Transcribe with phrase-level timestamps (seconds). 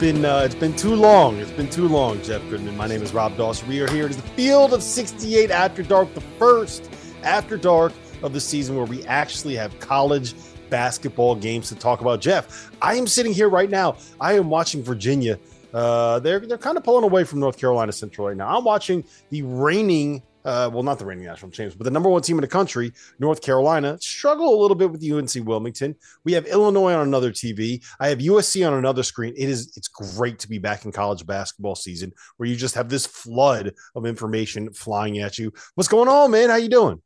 [0.00, 1.36] Been uh, it's been too long.
[1.36, 2.74] It's been too long, Jeff Goodman.
[2.74, 3.68] My name is Rob Dauster.
[3.68, 4.06] We are here.
[4.06, 6.90] It is the Field of 68 After Dark, the first
[7.22, 7.92] After Dark
[8.22, 10.34] of the season where we actually have college
[10.70, 12.22] basketball games to talk about.
[12.22, 13.98] Jeff, I am sitting here right now.
[14.18, 15.38] I am watching Virginia.
[15.74, 18.56] Uh, they're they're kind of pulling away from North Carolina Central right now.
[18.56, 22.22] I'm watching the reigning uh, well, not the reigning national champs, but the number one
[22.22, 25.94] team in the country, North Carolina, struggle a little bit with UNC Wilmington.
[26.24, 27.84] We have Illinois on another TV.
[27.98, 29.34] I have USC on another screen.
[29.36, 32.88] It is it's great to be back in college basketball season where you just have
[32.88, 35.52] this flood of information flying at you.
[35.74, 36.48] What's going on, man?
[36.48, 37.02] How you doing?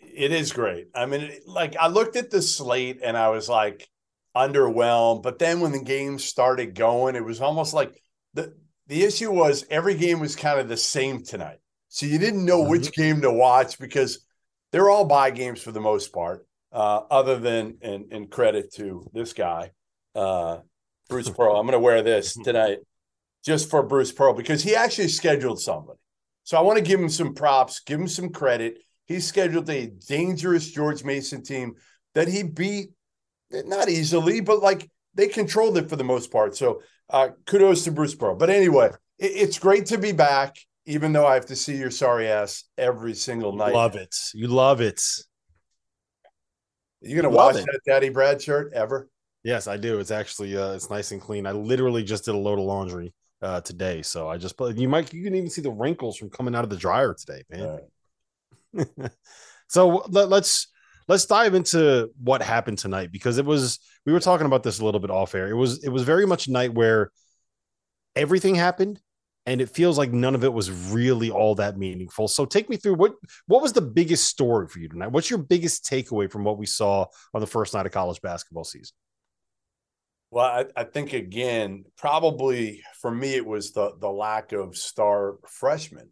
[0.00, 0.88] It is great.
[0.94, 3.88] I mean, like I looked at the slate and I was like
[4.36, 7.98] underwhelmed, but then when the game started going, it was almost like
[8.34, 8.54] the
[8.88, 11.58] the issue was every game was kind of the same tonight
[11.94, 13.02] so you didn't know which mm-hmm.
[13.02, 14.26] game to watch because
[14.72, 19.08] they're all buy games for the most part, uh, other than and, and credit to
[19.14, 19.70] this guy,
[20.16, 20.58] uh,
[21.08, 21.54] Bruce Pearl.
[21.54, 22.78] I'm going to wear this tonight
[23.44, 26.00] just for Bruce Pearl because he actually scheduled somebody.
[26.42, 28.78] So I want to give him some props, give him some credit.
[29.06, 31.74] He scheduled a dangerous George Mason team
[32.16, 32.88] that he beat
[33.52, 36.56] not easily, but like they controlled it for the most part.
[36.56, 38.34] So uh, kudos to Bruce Pearl.
[38.34, 40.56] But anyway, it, it's great to be back
[40.86, 43.74] even though I have to see your sorry ass every single night.
[43.74, 44.14] Love it.
[44.34, 45.00] You love it.
[47.00, 47.66] You gonna wash it.
[47.66, 49.08] that Daddy Brad shirt ever?
[49.42, 49.98] Yes, I do.
[49.98, 51.46] It's actually uh it's nice and clean.
[51.46, 54.02] I literally just did a load of laundry uh today.
[54.02, 56.70] So I just you might you can even see the wrinkles from coming out of
[56.70, 57.80] the dryer today, man.
[58.74, 59.10] Right.
[59.68, 60.68] so let, let's
[61.08, 64.84] let's dive into what happened tonight because it was we were talking about this a
[64.84, 65.48] little bit off air.
[65.48, 67.10] It was it was very much a night where
[68.16, 69.00] everything happened
[69.46, 72.28] and it feels like none of it was really all that meaningful.
[72.28, 73.14] So take me through what
[73.46, 75.12] what was the biggest story for you tonight?
[75.12, 78.64] What's your biggest takeaway from what we saw on the first night of college basketball
[78.64, 78.94] season?
[80.30, 85.36] Well, I, I think again, probably for me, it was the the lack of star
[85.46, 86.08] freshmen,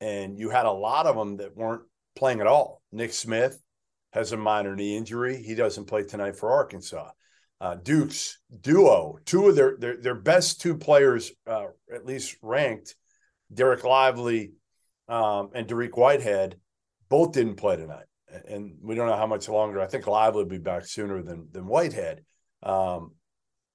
[0.00, 1.82] and you had a lot of them that weren't
[2.16, 2.82] playing at all.
[2.90, 3.62] Nick Smith
[4.12, 7.10] has a minor knee injury; he doesn't play tonight for Arkansas
[7.60, 12.94] uh, Duke's duo, two of their their, their best two players, uh, at least ranked,
[13.52, 14.52] Derek Lively
[15.08, 16.56] um, and Dariq Whitehead,
[17.08, 18.06] both didn't play tonight,
[18.48, 19.80] and we don't know how much longer.
[19.80, 22.24] I think Lively will be back sooner than than Whitehead.
[22.62, 23.12] Um,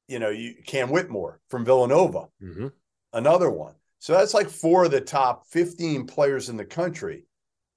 [0.07, 2.67] you know, you Cam Whitmore from Villanova, mm-hmm.
[3.13, 3.75] another one.
[3.99, 7.25] So that's like four of the top fifteen players in the country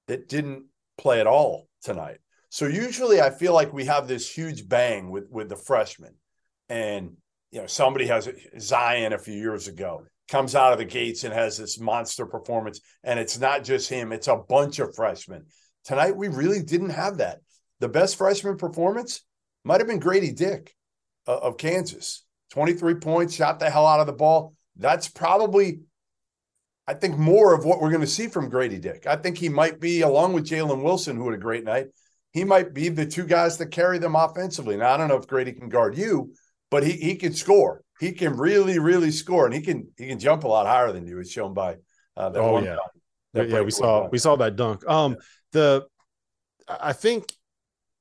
[0.08, 0.64] that didn't
[0.98, 2.18] play at all tonight.
[2.54, 6.14] So usually I feel like we have this huge bang with with the freshmen.
[6.68, 7.16] And
[7.50, 8.28] you know, somebody has
[8.60, 12.80] Zion a few years ago comes out of the gates and has this monster performance
[13.02, 15.46] and it's not just him, it's a bunch of freshmen.
[15.82, 17.40] Tonight we really didn't have that.
[17.80, 19.24] The best freshman performance
[19.64, 20.76] might have been Grady Dick
[21.26, 22.24] uh, of Kansas.
[22.52, 24.54] 23 points, shot the hell out of the ball.
[24.76, 25.80] That's probably
[26.86, 29.08] I think more of what we're going to see from Grady Dick.
[29.08, 31.88] I think he might be, along with Jalen Wilson, who had a great night,
[32.34, 34.76] he might be the two guys that carry them offensively.
[34.76, 36.34] Now I don't know if Grady can guard you,
[36.70, 37.82] but he he can score.
[38.00, 41.06] He can really really score, and he can he can jump a lot higher than
[41.06, 41.20] you.
[41.20, 41.76] It's shown by
[42.16, 42.76] uh, that oh yeah,
[43.32, 43.62] that yeah.
[43.62, 44.86] We saw we saw that dunk.
[44.86, 45.18] Um, yeah.
[45.52, 45.86] the
[46.68, 47.32] I think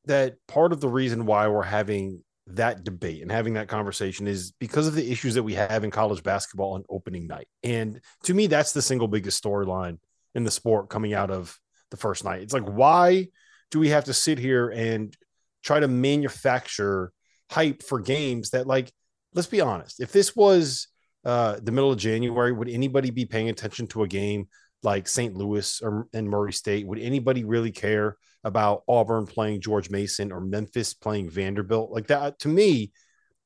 [0.06, 4.52] that part of the reason why we're having that debate and having that conversation is
[4.60, 7.48] because of the issues that we have in college basketball on opening night.
[7.64, 10.00] And to me, that's the single biggest storyline
[10.36, 11.58] in the sport coming out of
[11.92, 12.42] the first night.
[12.42, 13.28] It's like why
[13.74, 15.18] do we have to sit here and
[15.64, 17.12] try to manufacture
[17.52, 18.90] hype for games that like
[19.34, 20.88] let's be honest if this was
[21.26, 24.48] uh the middle of january would anybody be paying attention to a game
[24.84, 26.86] like st louis or and murray state?
[26.86, 31.92] Would anybody really care about auburn playing george mason or memphis playing vanderbilt?
[31.92, 32.92] Like that to me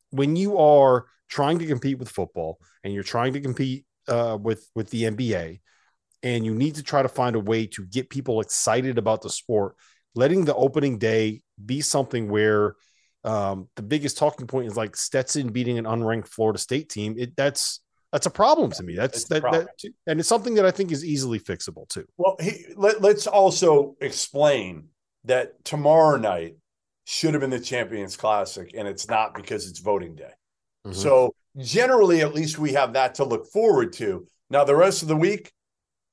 [0.10, 4.68] when you are trying to compete with football and you're trying to compete uh, with
[4.74, 5.60] with the nba
[6.24, 9.30] and you need to try to find a way to get people excited about the
[9.30, 9.76] sport
[10.16, 12.76] letting the opening day be something where
[13.24, 17.16] um, the biggest talking point is like Stetson beating an unranked Florida State team.
[17.18, 17.82] It, that's
[18.12, 18.96] that's a problem to me.
[18.96, 19.68] That's that, that,
[20.08, 22.06] and it's something that I think is easily fixable too.
[22.18, 24.88] Well, he, let, let's also explain
[25.26, 26.56] that tomorrow night
[27.06, 30.32] should have been the Champions Classic, and it's not because it's voting day.
[30.86, 30.94] Mm-hmm.
[30.94, 34.26] So generally, at least we have that to look forward to.
[34.50, 35.52] Now, the rest of the week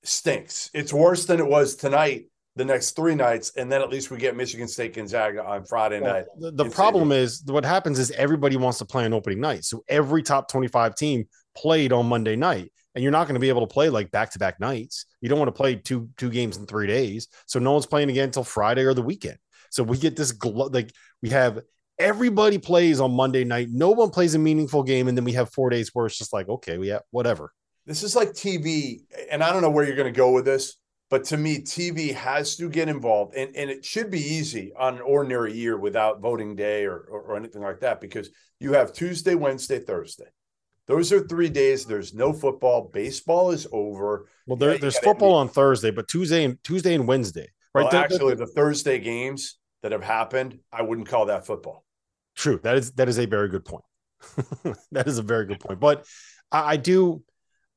[0.02, 0.70] stinks.
[0.74, 2.26] It's worse than it was tonight
[2.56, 6.00] the next three nights, and then at least we get Michigan State Gonzaga on Friday
[6.00, 6.24] well, night.
[6.38, 9.64] The, the problem is what happens is everybody wants to play on opening night.
[9.64, 12.70] So every top 25 team played on Monday night.
[12.94, 15.06] And you're not going to be able to play like back to back nights.
[15.20, 17.26] You don't want to play two two games in three days.
[17.46, 19.36] So no one's playing again until Friday or the weekend.
[19.70, 21.60] So we get this like we have
[21.98, 23.66] everybody plays on Monday night.
[23.72, 26.32] No one plays a meaningful game, and then we have four days where it's just
[26.32, 27.52] like okay, we have whatever.
[27.84, 30.76] This is like TV, and I don't know where you're going to go with this
[31.14, 34.96] but to me, TV has to get involved, and, and it should be easy on
[34.96, 38.92] an ordinary year without voting day or, or, or anything like that because you have
[38.92, 40.24] Tuesday, Wednesday, Thursday.
[40.88, 41.84] Those are three days.
[41.84, 42.90] There's no football.
[42.92, 44.26] Baseball is over.
[44.48, 47.46] Well, there, there's football on Thursday, but Tuesday and Tuesday and Wednesday,
[47.76, 47.84] right?
[47.84, 51.84] Well, actually, the Thursday games that have happened, I wouldn't call that football.
[52.34, 52.58] True.
[52.64, 53.84] That is that is a very good point.
[54.90, 55.78] that is a very good point.
[55.78, 56.06] But
[56.50, 57.22] I, I do,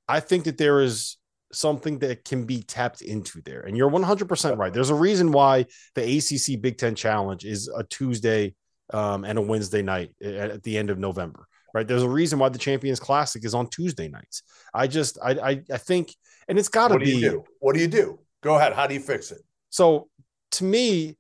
[0.08, 1.18] I think that there is
[1.52, 3.62] something that can be tapped into there.
[3.62, 4.74] And you're 100% right.
[4.74, 5.66] There's a reason why
[5.96, 8.56] the ACC Big Ten Challenge is a Tuesday
[8.94, 11.88] um, and a Wednesday night at, the end of November, right?
[11.88, 14.44] There's a reason why the Champions Classic is on Tuesday nights.
[14.74, 16.14] I just, I, I, I think,
[16.48, 17.22] and it's got to be.
[17.22, 17.44] Do?
[17.60, 18.20] What do you do?
[18.42, 18.74] Go ahead.
[18.74, 19.42] How do you fix it?
[19.70, 20.10] So
[20.52, 21.18] to me,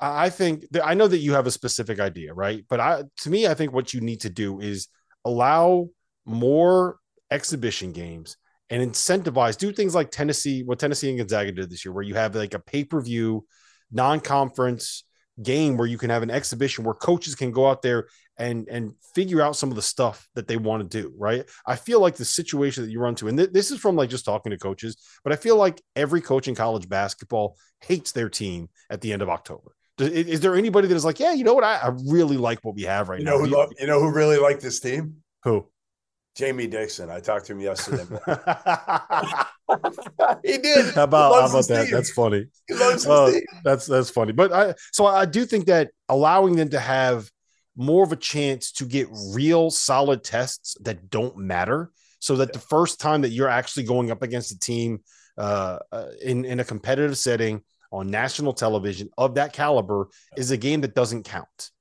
[0.00, 2.64] I think that I know that you have a specific idea, right?
[2.68, 4.88] But I, to me, I think what you need to do is
[5.24, 5.88] allow
[6.24, 6.98] more
[7.30, 8.36] exhibition games
[8.70, 12.14] and incentivize, do things like Tennessee, what Tennessee and Gonzaga did this year, where you
[12.14, 13.46] have like a pay per view,
[13.90, 15.04] non conference
[15.42, 18.92] game where you can have an exhibition where coaches can go out there and and
[19.14, 21.44] figure out some of the stuff that they want to do right?
[21.66, 24.10] I feel like the situation that you run to and th- this is from like
[24.10, 28.28] just talking to coaches but i feel like every coach in college basketball hates their
[28.28, 29.72] team at the end of october.
[29.98, 31.64] Is, is there anybody that is like yeah you know what?
[31.64, 34.00] I, I really like what we have right you know now who lo- you know
[34.00, 35.22] who really liked this team?
[35.44, 35.68] Who
[36.38, 37.10] Jamie Dixon.
[37.10, 38.04] I talked to him yesterday.
[40.44, 40.94] he did.
[40.94, 41.86] How about, how about that?
[41.86, 41.92] Team.
[41.92, 42.46] That's funny.
[42.68, 44.30] He loves uh, That's that's funny.
[44.30, 47.28] But I so I do think that allowing them to have
[47.74, 51.90] more of a chance to get real solid tests that don't matter,
[52.20, 55.00] so that the first time that you're actually going up against a team
[55.36, 60.06] uh, uh, in in a competitive setting on national television of that caliber
[60.36, 61.72] is a game that doesn't count.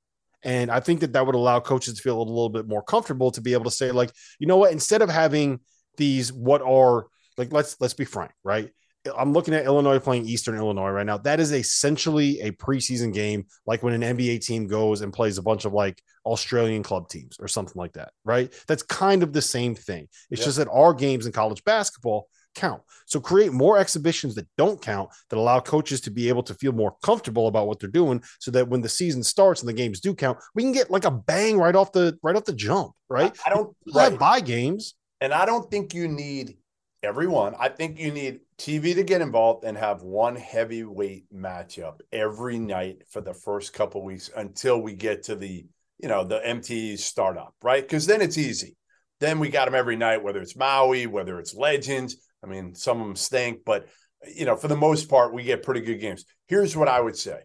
[0.48, 3.32] And I think that that would allow coaches to feel a little bit more comfortable
[3.32, 5.60] to be able to say, like, you know what, instead of having
[5.98, 7.08] these, what are
[7.38, 8.72] like, let's let's be frank, right?
[9.18, 11.18] I'm looking at Illinois playing Eastern Illinois right now.
[11.18, 15.42] That is essentially a preseason game, like when an NBA team goes and plays a
[15.42, 18.54] bunch of like Australian club teams or something like that, right?
[18.68, 20.08] That's kind of the same thing.
[20.32, 20.46] It's yep.
[20.46, 22.82] just that our games in college basketball count.
[23.06, 26.74] So create more exhibitions that don't count that allow coaches to be able to feel
[26.74, 30.02] more comfortable about what they're doing so that when the season starts and the games
[30.02, 32.92] do count, we can get like a bang right off the right off the jump,
[33.10, 33.36] right?
[33.46, 34.20] I don't right.
[34.20, 34.96] buy games.
[35.22, 36.58] And I don't think you need
[37.02, 37.56] everyone.
[37.58, 43.04] I think you need TV to get involved and have one heavyweight matchup every night
[43.10, 45.66] for the first couple weeks until we get to the,
[46.00, 47.82] you know, the MT startup, right?
[47.82, 48.76] Because then it's easy.
[49.20, 53.02] Then we got them every night, whether it's Maui, whether it's Legends I mean, some
[53.02, 53.88] of them stink, but
[54.36, 56.26] you know, for the most part, we get pretty good games.
[56.48, 57.42] Here's what I would say.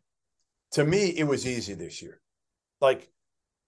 [0.73, 2.21] To me, it was easy this year.
[2.81, 3.09] Like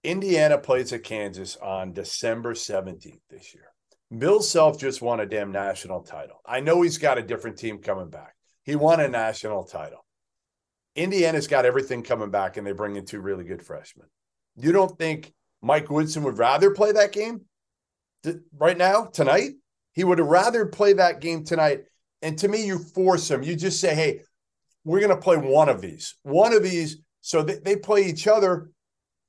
[0.03, 3.69] Indiana plays at Kansas on December 17th this year.
[4.17, 6.41] Bill Self just won a damn national title.
[6.47, 8.35] I know he's got a different team coming back.
[8.63, 10.05] He won a national title.
[10.95, 14.07] Indiana's got everything coming back, and they bring in two really good freshmen.
[14.57, 17.41] You don't think Mike Woodson would rather play that game
[18.57, 19.53] right now, tonight?
[19.95, 21.85] He would rather play that game tonight.
[22.23, 23.43] And to me, you force him.
[23.43, 24.21] You just say, hey,
[24.85, 26.99] we're going to play one of these, one of these.
[27.21, 28.71] So they, they play each other.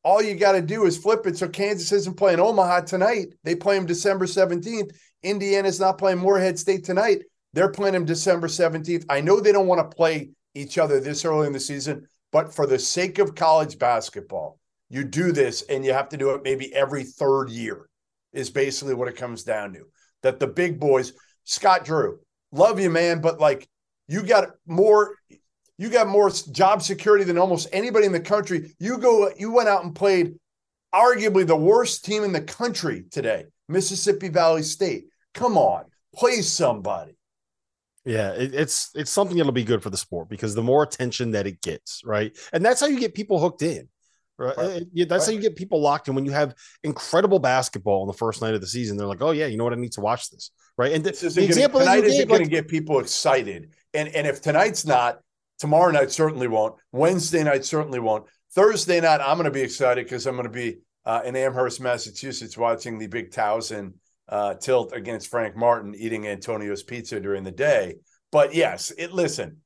[0.03, 1.37] All you got to do is flip it.
[1.37, 3.27] So Kansas isn't playing Omaha tonight.
[3.43, 4.91] They play him December 17th.
[5.23, 7.23] Indiana's not playing Morehead State tonight.
[7.53, 9.05] They're playing him December 17th.
[9.09, 12.53] I know they don't want to play each other this early in the season, But
[12.53, 16.43] for the sake of college basketball, you do this and you have to do it
[16.43, 17.89] maybe every third year,
[18.33, 19.85] is basically what it comes down to.
[20.25, 21.13] That the big boys,
[21.43, 22.19] Scott Drew,
[22.51, 23.67] love you, man, but like
[24.07, 25.15] you got more.
[25.77, 28.73] You got more job security than almost anybody in the country.
[28.79, 30.35] You go, you went out and played
[30.93, 35.07] arguably the worst team in the country today, Mississippi Valley State.
[35.33, 35.83] Come on,
[36.15, 37.17] play somebody.
[38.05, 41.31] Yeah, it, it's it's something that'll be good for the sport because the more attention
[41.31, 43.89] that it gets, right, and that's how you get people hooked in.
[44.37, 44.57] Right.
[44.57, 44.83] right.
[44.91, 45.33] Yeah, that's right.
[45.33, 48.53] how you get people locked in when you have incredible basketball on the first night
[48.53, 48.97] of the season.
[48.97, 49.73] They're like, "Oh yeah, you know what?
[49.73, 50.91] I need to watch this." Right.
[50.91, 53.73] And the, the example tonight that isn't going to get people excited.
[53.93, 55.19] And and if tonight's not,
[55.59, 56.75] tomorrow night certainly won't.
[56.91, 58.25] Wednesday night certainly won't.
[58.53, 61.79] Thursday night, I'm going to be excited because I'm going to be uh, in Amherst,
[61.79, 63.93] Massachusetts, watching the Big Towson
[64.27, 67.95] uh, tilt against Frank Martin eating Antonio's pizza during the day.
[68.31, 69.57] But yes, it listen,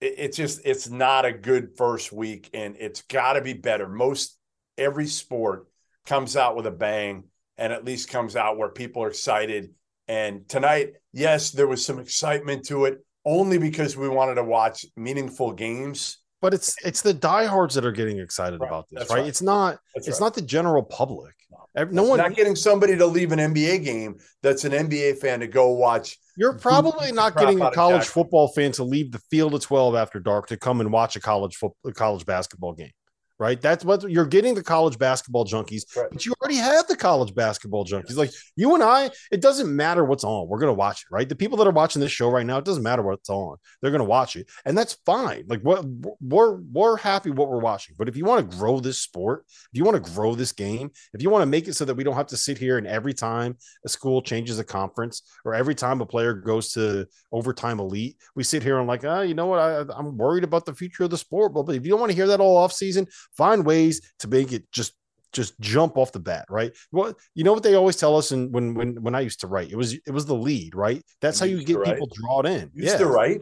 [0.00, 3.88] it's just it's not a good first week, and it's got to be better.
[3.88, 4.38] Most
[4.78, 5.66] every sport
[6.06, 7.24] comes out with a bang,
[7.58, 9.74] and at least comes out where people are excited.
[10.08, 14.84] And tonight, yes, there was some excitement to it, only because we wanted to watch
[14.96, 18.66] meaningful games but it's it's the diehards that are getting excited right.
[18.66, 19.20] about this, right?
[19.20, 19.28] right?
[19.28, 20.26] It's not that's it's right.
[20.26, 21.34] not the general public.
[21.74, 25.40] No, no one not getting somebody to leave an NBA game that's an NBA fan
[25.40, 26.18] to go watch.
[26.36, 30.20] You're probably not getting a college football fan to leave the field at 12 after
[30.20, 32.92] dark to come and watch a college football, college basketball game
[33.40, 33.58] right?
[33.58, 36.08] That's what you're getting the college basketball junkies, right.
[36.12, 38.16] but you already have the college basketball junkies.
[38.16, 40.46] Like you and I, it doesn't matter what's on.
[40.46, 41.26] We're going to watch it, right?
[41.26, 43.56] The people that are watching this show right now, it doesn't matter what's on.
[43.80, 44.50] They're going to watch it.
[44.66, 45.44] And that's fine.
[45.48, 45.86] Like what
[46.20, 47.94] we're we're happy what we're watching.
[47.98, 50.90] But if you want to grow this sport, if you want to grow this game,
[51.14, 52.86] if you want to make it so that we don't have to sit here and
[52.86, 53.56] every time
[53.86, 58.44] a school changes a conference or every time a player goes to overtime elite, we
[58.44, 59.60] sit here and like, oh, you know what?
[59.60, 61.54] I, I'm worried about the future of the sport.
[61.54, 63.06] But if you don't want to hear that all off season,
[63.36, 64.94] find ways to make it just
[65.32, 66.72] just jump off the bat, right?
[66.90, 69.46] Well, you know what they always tell us, and when when when I used to
[69.46, 71.02] write, it was it was the lead, right?
[71.20, 72.70] That's how you get people drawn in.
[72.74, 72.98] Used yeah.
[72.98, 73.40] to write.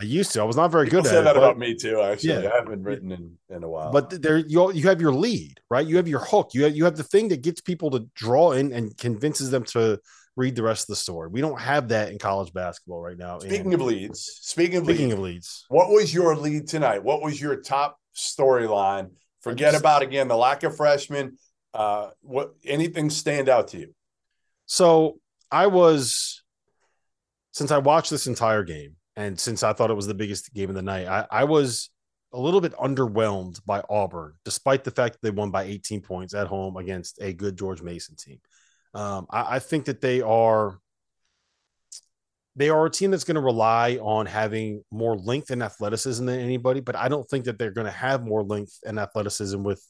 [0.00, 0.40] I used to.
[0.40, 1.24] I was not very people good at it.
[1.24, 2.00] that about me too.
[2.00, 2.50] Actually, yeah.
[2.50, 3.92] I haven't written in, in a while.
[3.92, 5.86] But there, you you have your lead, right?
[5.86, 6.50] You have your hook.
[6.54, 9.64] You have you have the thing that gets people to draw in and convinces them
[9.64, 10.00] to
[10.36, 11.28] read the rest of the story.
[11.28, 13.40] We don't have that in college basketball right now.
[13.40, 17.04] Speaking and of leads, speaking of speaking leads, of leads, what was your lead tonight?
[17.04, 21.38] What was your top storyline Forget about again the lack of freshmen.
[21.72, 23.94] Uh, what anything stand out to you?
[24.66, 25.18] So
[25.50, 26.42] I was,
[27.52, 30.68] since I watched this entire game, and since I thought it was the biggest game
[30.68, 31.90] of the night, I, I was
[32.32, 36.34] a little bit underwhelmed by Auburn, despite the fact that they won by 18 points
[36.34, 38.38] at home against a good George Mason team.
[38.94, 40.78] Um, I, I think that they are
[42.60, 46.40] they are a team that's going to rely on having more length and athleticism than
[46.40, 49.82] anybody, but I don't think that they're going to have more length and athleticism with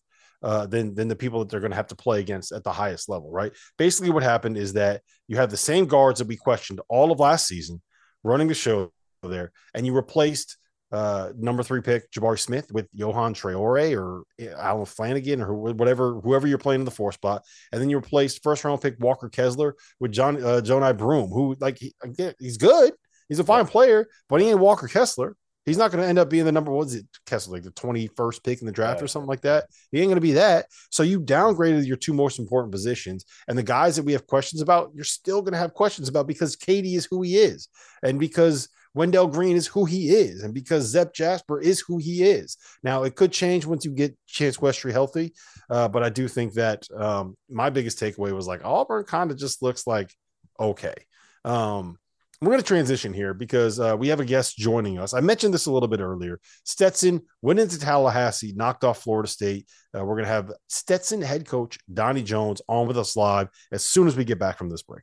[0.43, 2.73] uh, than than the people that they're going to have to play against at the
[2.73, 3.31] highest level.
[3.31, 3.53] Right.
[3.77, 7.21] Basically, what happened is that you have the same guards that we questioned all of
[7.21, 7.83] last season
[8.23, 10.57] running the show there, and you replaced
[10.93, 14.25] uh, number three pick Jabari Smith with Yohan Traore or
[14.57, 18.43] Alan Flanagan or whatever, whoever you're playing in the four spot, and then you replaced
[18.43, 21.95] first round pick Walker Kessler with John uh, Johni Broome, who like he,
[22.39, 22.93] he's good,
[23.29, 25.37] he's a fine player, but he ain't Walker Kessler.
[25.67, 26.73] He's not going to end up being the number.
[26.73, 29.05] What's it, Kessler, like the twenty first pick in the draft right.
[29.05, 29.67] or something like that?
[29.93, 30.67] He ain't going to be that.
[30.91, 34.63] So you downgraded your two most important positions, and the guys that we have questions
[34.63, 36.97] about, you're still going to have questions about because K.D.
[36.97, 37.69] is who he is,
[38.03, 42.25] and because Wendell Green is who he is, and because Zep Jasper is who he
[42.25, 42.57] is.
[42.83, 45.33] Now, it could change once you get Chance Westry healthy,
[45.71, 49.39] uh, but I do think that um, my biggest takeaway was like Auburn kind of
[49.39, 50.13] just looks like
[50.59, 50.95] okay.
[51.45, 51.99] Um,
[52.43, 55.13] we're going to transition here because uh, we have a guest joining us.
[55.13, 56.41] I mentioned this a little bit earlier.
[56.65, 59.67] Stetson went into Tallahassee, knocked off Florida State.
[59.95, 63.85] Uh, we're going to have Stetson head coach Donnie Jones on with us live as
[63.85, 65.03] soon as we get back from this break.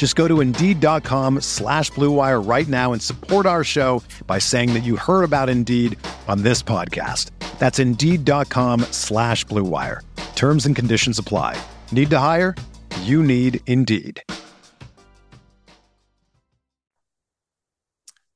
[0.00, 4.80] Just go to Indeed.com slash BlueWire right now and support our show by saying that
[4.82, 7.32] you heard about Indeed on this podcast.
[7.58, 10.00] That's Indeed.com slash BlueWire.
[10.36, 11.62] Terms and conditions apply.
[11.92, 12.56] Need to hire?
[13.02, 14.22] You need Indeed.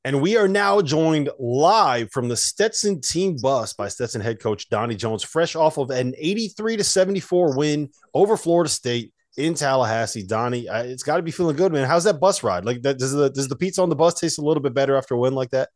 [0.05, 4.69] And we are now joined live from the Stetson team bus by Stetson head coach
[4.69, 10.23] Donnie Jones, fresh off of an 83 to 74 win over Florida State in Tallahassee.
[10.23, 11.87] Donnie, it's got to be feeling good, man.
[11.87, 12.65] How's that bus ride?
[12.65, 14.97] Like, that, does the does the pizza on the bus taste a little bit better
[14.97, 15.71] after a win like that?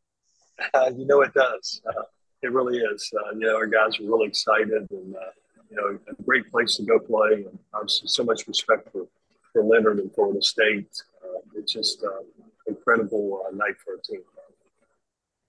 [0.75, 1.81] Uh, you know, it does.
[1.87, 2.03] Uh,
[2.43, 3.13] it really is.
[3.15, 5.31] Uh, you know, our guys are really excited, and uh,
[5.71, 7.45] you know, a great place to go play.
[7.45, 9.07] And obviously, so much respect for
[9.53, 10.91] for Leonard and Florida State.
[11.25, 12.23] Uh, it's just uh,
[12.67, 14.21] incredible uh, night for a team.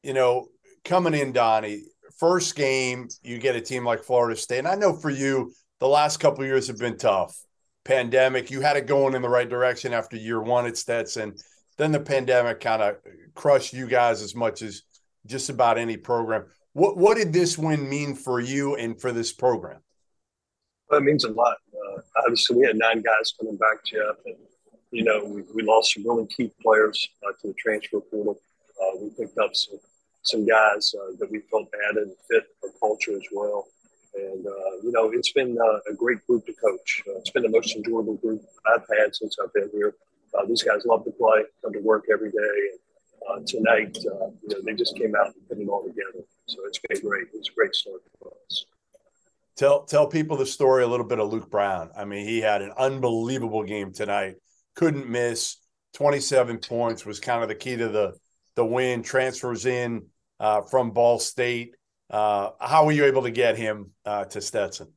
[0.03, 0.47] You know,
[0.85, 1.83] coming in, Donnie,
[2.17, 4.59] first game, you get a team like Florida State.
[4.59, 7.35] And I know for you, the last couple years have been tough.
[7.89, 11.33] Pandemic, you had it going in the right direction after year one at Stetson.
[11.75, 12.97] Then the pandemic kind of
[13.33, 14.83] crushed you guys as much as
[15.25, 16.45] just about any program.
[16.73, 19.79] What what did this win mean for you and for this program?
[20.87, 21.57] Well, it means a lot.
[21.73, 24.35] Uh, obviously, we had nine guys coming back, Jeff, and
[24.91, 28.39] you know, we, we lost some really key players uh, to the transfer portal.
[28.79, 29.79] Uh, we picked up some
[30.21, 33.65] some guys uh, that we felt added and fit for culture as well.
[34.19, 37.03] And, uh, you know, it's been uh, a great group to coach.
[37.07, 39.95] Uh, it's been the most enjoyable group I've had since I've been here.
[40.47, 42.69] these guys love to play, come to work every day.
[43.29, 44.09] And tonight, you
[44.49, 46.25] know, they just came out and put it all together.
[46.47, 47.27] So it's been great.
[47.33, 48.65] It's a great start for us.
[49.55, 51.91] Tell tell people the story a little bit of Luke Brown.
[51.95, 54.37] I mean, he had an unbelievable game tonight
[54.79, 55.57] couldn't miss.
[55.93, 58.13] 27 points was kind of the key to the
[58.55, 59.03] the win.
[59.03, 60.05] Transfers in
[60.39, 61.75] uh, from Ball State.
[62.09, 64.87] Uh, how were you able to get him uh, to Stetson?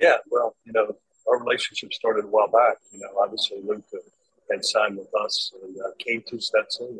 [0.00, 0.96] Yeah, well, you know,
[1.28, 2.78] our relationship started a while back.
[2.92, 3.84] You know, obviously Luke
[4.50, 6.98] had signed with us and uh, came to Stetson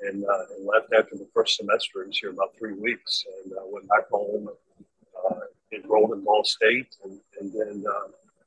[0.00, 2.02] and, and, uh, and, left after the first semester.
[2.02, 6.42] He was here about three weeks and uh, went back home and enrolled in Ball
[6.42, 7.84] State and, and then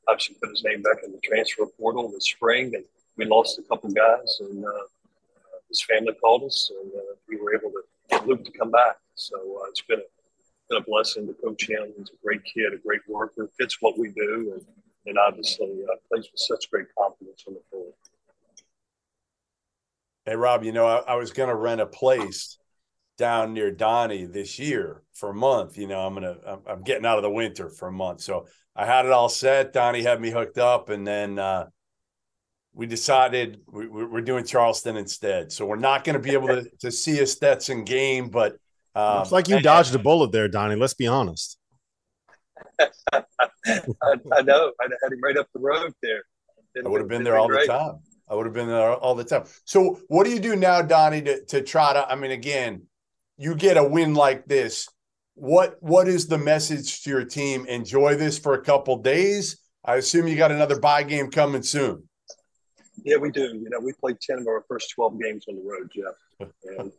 [0.08, 2.84] obviously put his name back in the transfer portal this spring, and
[3.16, 4.84] we lost a couple guys, and uh,
[5.68, 7.82] his family called us, and uh, we were able to
[8.26, 8.96] Luke to come back.
[9.14, 10.02] So uh, it's been a,
[10.68, 11.92] been a blessing to coach him.
[11.96, 14.64] He's a great kid, a great worker, fits what we do, and,
[15.06, 17.86] and obviously uh, plays with such great confidence on the floor.
[20.24, 22.58] Hey, Rob, you know, I, I was going to rent a place
[23.18, 25.76] down near Donnie this year for a month.
[25.78, 28.46] You know, I'm gonna I'm, I'm, getting out of the winter for a month, so
[28.74, 29.72] I had it all set.
[29.72, 31.66] Donnie had me hooked up, and then uh,
[32.74, 35.52] we decided we, are doing Charleston instead.
[35.52, 38.56] So we're not going to be able to, to see a Stetson game, but
[38.94, 40.76] um, it's like you dodged a bullet there, Donnie.
[40.76, 41.58] Let's be honest.
[42.80, 44.72] I, I, know.
[44.80, 46.22] I had him right up the road there.
[46.74, 47.66] Didn't I would have been there all great.
[47.66, 47.98] the time.
[48.28, 49.44] I would have been there all the time.
[49.64, 52.08] So, what do you do now, Donnie, to, to try to?
[52.08, 52.82] I mean, again,
[53.36, 54.88] you get a win like this
[55.34, 57.66] what what is the message to your team?
[57.66, 59.58] Enjoy this for a couple days.
[59.84, 62.08] I assume you got another buy game coming soon.
[63.02, 63.42] Yeah, we do.
[63.42, 66.92] You know, we played ten of our first twelve games on the road, Jeff, and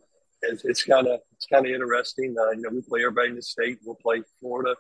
[0.64, 2.36] it's kind of it's kind of interesting.
[2.40, 3.80] Uh, you know, we play everybody in the state.
[3.84, 4.76] We'll play Florida.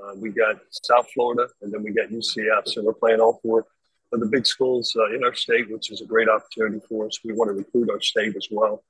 [0.00, 2.66] Uh, we got South Florida, and then we got UCF.
[2.66, 3.66] So we're playing all four
[4.12, 7.18] of the big schools uh, in our state, which is a great opportunity for us.
[7.24, 8.82] We want to recruit our state as well.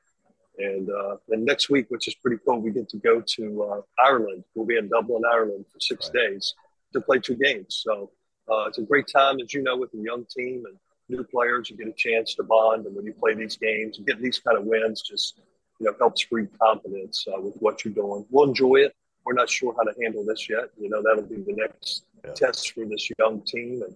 [0.59, 3.81] And uh, then next week, which is pretty cool, we get to go to uh,
[4.05, 4.45] Ireland.
[4.55, 6.31] We'll be in Dublin, Ireland for six right.
[6.31, 6.55] days
[6.93, 7.81] to play two games.
[7.83, 8.11] So
[8.51, 10.77] uh, it's a great time, as you know, with a young team and
[11.09, 11.71] new players.
[11.71, 14.38] You get a chance to bond, and when you play these games, and get these
[14.38, 15.41] kind of wins, just
[15.79, 18.25] you know, helps breed confidence uh, with what you're doing.
[18.31, 18.95] We'll enjoy it.
[19.25, 20.71] We're not sure how to handle this yet.
[20.79, 22.33] You know, that'll be the next yeah.
[22.35, 23.95] test for this young team, and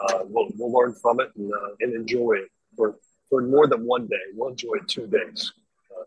[0.00, 2.96] uh, we'll we'll learn from it and uh, and enjoy it for
[3.28, 4.16] for more than one day.
[4.34, 5.52] We'll enjoy it two days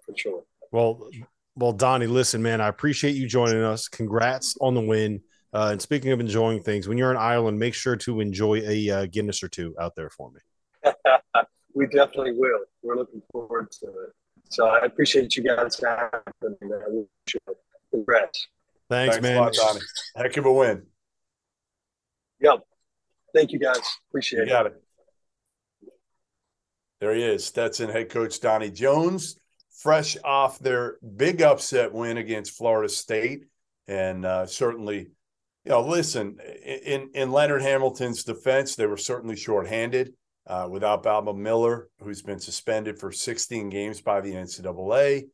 [0.06, 0.44] for sure.
[0.72, 1.10] Well,
[1.56, 3.88] well, Donnie, listen, man, I appreciate you joining us.
[3.88, 5.22] Congrats on the win.
[5.54, 8.90] Uh, and speaking of enjoying things, when you're in Ireland, make sure to enjoy a
[8.90, 10.92] uh, Guinness or two out there for me.
[11.74, 12.62] we definitely will.
[12.82, 14.14] We're looking forward to it.
[14.50, 17.06] So I appreciate you guys having me.
[17.92, 18.48] Congrats.
[18.90, 19.38] Thanks, Thanks man.
[19.38, 19.82] Lot, Donnie.
[20.16, 20.84] Heck of a win.
[22.40, 22.62] Yep.
[23.34, 23.80] Thank you, guys.
[24.10, 24.50] Appreciate you it.
[24.50, 24.84] Got it.
[27.00, 29.36] There he is, Stetson head coach Donnie Jones
[29.82, 33.46] fresh off their big upset win against Florida State,
[33.88, 35.08] and uh, certainly,
[35.66, 40.14] you know, listen, in in Leonard Hamilton's defense, they were certainly shorthanded
[40.48, 45.28] uh, without Baba Miller, who's been suspended for 16 games by the NCAA.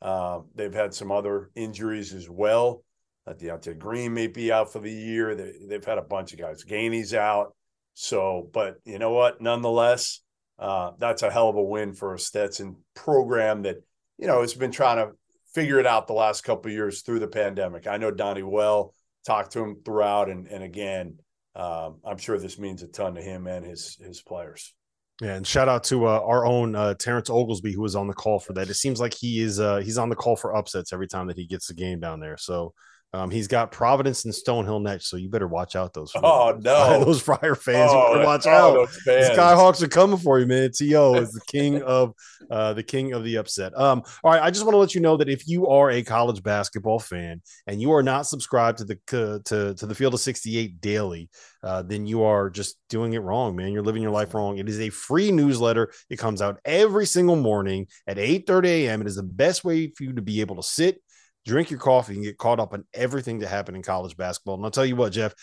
[0.00, 2.82] Um, they've had some other injuries as well.
[3.26, 5.34] Uh, Deonte Green may be out for the year.
[5.34, 6.64] They, they've had a bunch of guys.
[6.64, 7.54] Gainey's out.
[7.94, 9.40] So, but you know what?
[9.40, 10.20] Nonetheless,
[10.58, 13.76] uh, that's a hell of a win for a Stetson program that
[14.18, 15.12] you know has been trying to
[15.54, 17.86] figure it out the last couple years through the pandemic.
[17.86, 18.94] I know Donnie well,
[19.24, 21.18] talked to him throughout, and and again,
[21.56, 24.74] um, I'm sure this means a ton to him and his his players.
[25.20, 28.14] Yeah, and shout out to uh, our own uh, Terrence Oglesby who was on the
[28.14, 28.68] call for that.
[28.68, 31.36] It seems like he is uh, he's on the call for upsets every time that
[31.36, 32.36] he gets the game down there.
[32.36, 32.74] So
[33.14, 36.10] um, he's got Providence and Stonehill next, so you better watch out those.
[36.16, 37.92] Oh no, those Friar fans!
[37.94, 38.88] Oh, you better watch oh, out.
[39.06, 40.70] Skyhawks are coming for you, man.
[40.74, 42.12] To is the king of
[42.50, 43.72] uh, the king of the upset.
[43.78, 46.02] Um, all right, I just want to let you know that if you are a
[46.02, 50.14] college basketball fan and you are not subscribed to the uh, to to the Field
[50.14, 51.30] of sixty eight daily,
[51.62, 53.70] uh, then you are just doing it wrong, man.
[53.70, 54.58] You're living your life wrong.
[54.58, 55.92] It is a free newsletter.
[56.10, 59.02] It comes out every single morning at eight thirty a.m.
[59.02, 61.00] It is the best way for you to be able to sit
[61.44, 64.56] drink your coffee and get caught up on everything that happened in college basketball.
[64.56, 65.34] And I'll tell you what, Jeff,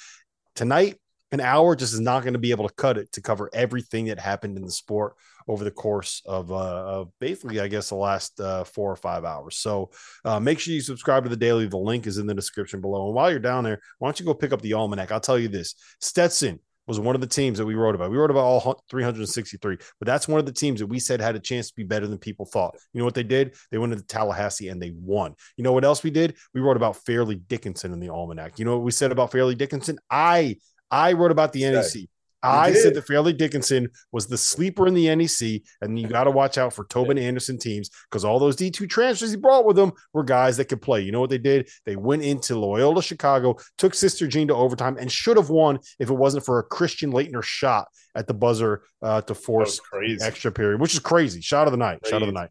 [0.55, 0.97] tonight,
[1.31, 4.05] an hour just is not going to be able to cut it to cover everything
[4.05, 5.15] that happened in the sport
[5.47, 9.23] over the course of, uh, of basically, I guess, the last uh, four or five
[9.23, 9.57] hours.
[9.57, 9.91] So
[10.25, 11.67] uh, make sure you subscribe to the daily.
[11.67, 13.05] The link is in the description below.
[13.05, 15.11] And while you're down there, why don't you go pick up the almanac?
[15.11, 16.59] I'll tell you this Stetson
[16.91, 18.11] was one of the teams that we wrote about.
[18.11, 21.35] We wrote about all 363, but that's one of the teams that we said had
[21.35, 22.75] a chance to be better than people thought.
[22.91, 23.55] You know what they did?
[23.71, 25.35] They went into Tallahassee and they won.
[25.55, 26.35] You know what else we did?
[26.53, 28.59] We wrote about Fairleigh Dickinson in the almanac.
[28.59, 29.99] You know what we said about Fairleigh Dickinson?
[30.09, 30.57] I
[30.91, 32.09] I wrote about the NEC.
[32.43, 36.31] I said that Fairleigh Dickinson was the sleeper in the NEC, and you got to
[36.31, 39.91] watch out for Tobin Anderson teams because all those D2 transfers he brought with him
[40.13, 41.01] were guys that could play.
[41.01, 41.69] You know what they did?
[41.85, 46.09] They went into Loyola Chicago, took Sister Jean to overtime, and should have won if
[46.09, 49.79] it wasn't for a Christian Laettner shot at the buzzer uh, to force
[50.23, 51.41] extra period, which is crazy.
[51.41, 52.01] Shot of the night.
[52.01, 52.49] Crazy shot of the night.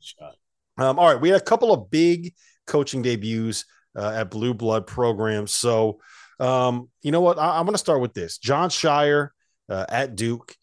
[0.78, 2.32] Um, all right, we had a couple of big
[2.66, 3.64] coaching debuts
[3.96, 5.52] uh, at Blue Blood programs.
[5.54, 5.98] So,
[6.38, 7.38] um, you know what?
[7.38, 8.38] I- I'm going to start with this.
[8.38, 9.30] Jon Scheyer
[9.70, 10.54] uh, at Duke.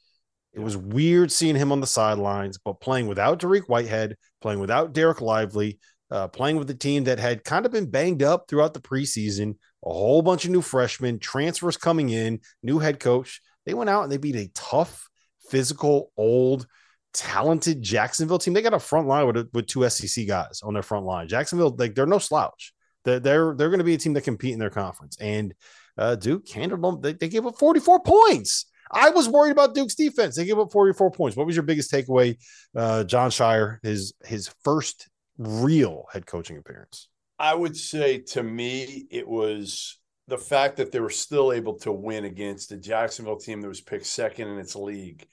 [0.54, 4.94] It was weird seeing him on the sidelines, but playing without Dariq Whitehead, playing without
[4.94, 8.74] Derek Lively, uh, playing with a team that had kind of been banged up throughout
[8.74, 13.42] the preseason, a whole bunch of new freshmen, transfers coming in, new head coach.
[13.66, 15.10] They went out and they beat a tough,
[15.50, 16.66] physical, old,
[17.14, 18.54] talented Jacksonville team.
[18.54, 21.28] They got a front line with, with two SEC guys on their front line.
[21.28, 22.74] Jacksonville, like they're no slouch.
[23.04, 25.18] They're they're, they're going to be a team that compete in their conference.
[25.20, 25.54] And
[25.98, 27.02] uh, Duke handled them.
[27.02, 28.66] They, they gave up 44 points.
[28.92, 30.36] I was worried about Duke's defense.
[30.36, 31.38] They gave up 44 points.
[31.38, 32.38] What was your biggest takeaway,
[32.76, 37.08] uh, Jon Scheyer, his his first real head coaching appearance?
[37.40, 41.92] I would say to me, it was the fact that they were still able to
[41.92, 45.26] win against a Jacksonville team that was picked second in its league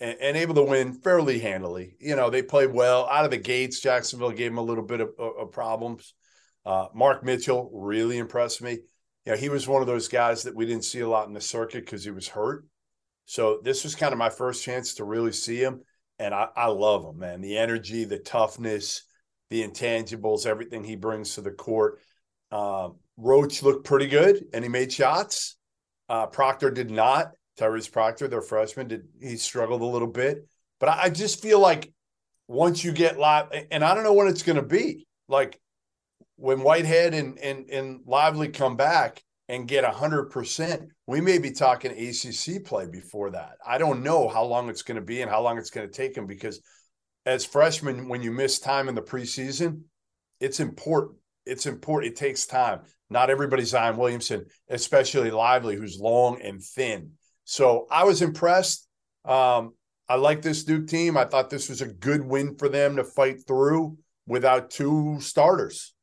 [0.00, 1.96] and, and able to win fairly handily.
[1.98, 3.80] You know, they played well out of the gates.
[3.80, 6.14] Jacksonville gave them a little bit of, of problems.
[6.66, 8.78] Uh, Mark Mitchell really impressed me.
[9.24, 11.34] You know, he was one of those guys that we didn't see a lot in
[11.34, 12.64] the circuit because he was hurt.
[13.26, 15.80] So this was kind of my first chance to really see him.
[16.18, 17.40] And I, I love him, man.
[17.40, 19.02] The energy, the toughness,
[19.50, 22.00] the intangibles, everything he brings to the court.
[22.50, 25.56] Uh, Roach looked pretty good and he made shots.
[26.08, 27.32] Uh, Proctor did not.
[27.58, 30.46] Tyrese Proctor, their freshman, did he struggled a little bit.
[30.80, 31.92] But I, I just feel like
[32.48, 35.06] once you get live, and I don't know when it's going to be.
[35.28, 35.58] Like
[36.36, 41.90] when Whitehead and and and Lively come back, and get 100%, we may be talking
[41.90, 43.56] ACC play before that.
[43.66, 45.92] I don't know how long it's going to be and how long it's going to
[45.92, 46.60] take them because
[47.26, 49.82] as freshmen, when you miss time in the preseason,
[50.40, 51.18] it's important.
[51.46, 52.12] It's important.
[52.12, 52.80] It takes time.
[53.10, 57.12] Not everybody's Zion Williamson, especially Lively, who's long and thin.
[57.44, 58.88] So I was impressed.
[59.24, 59.74] Um,
[60.08, 61.16] I like this Duke team.
[61.16, 65.93] I thought this was a good win for them to fight through without two starters.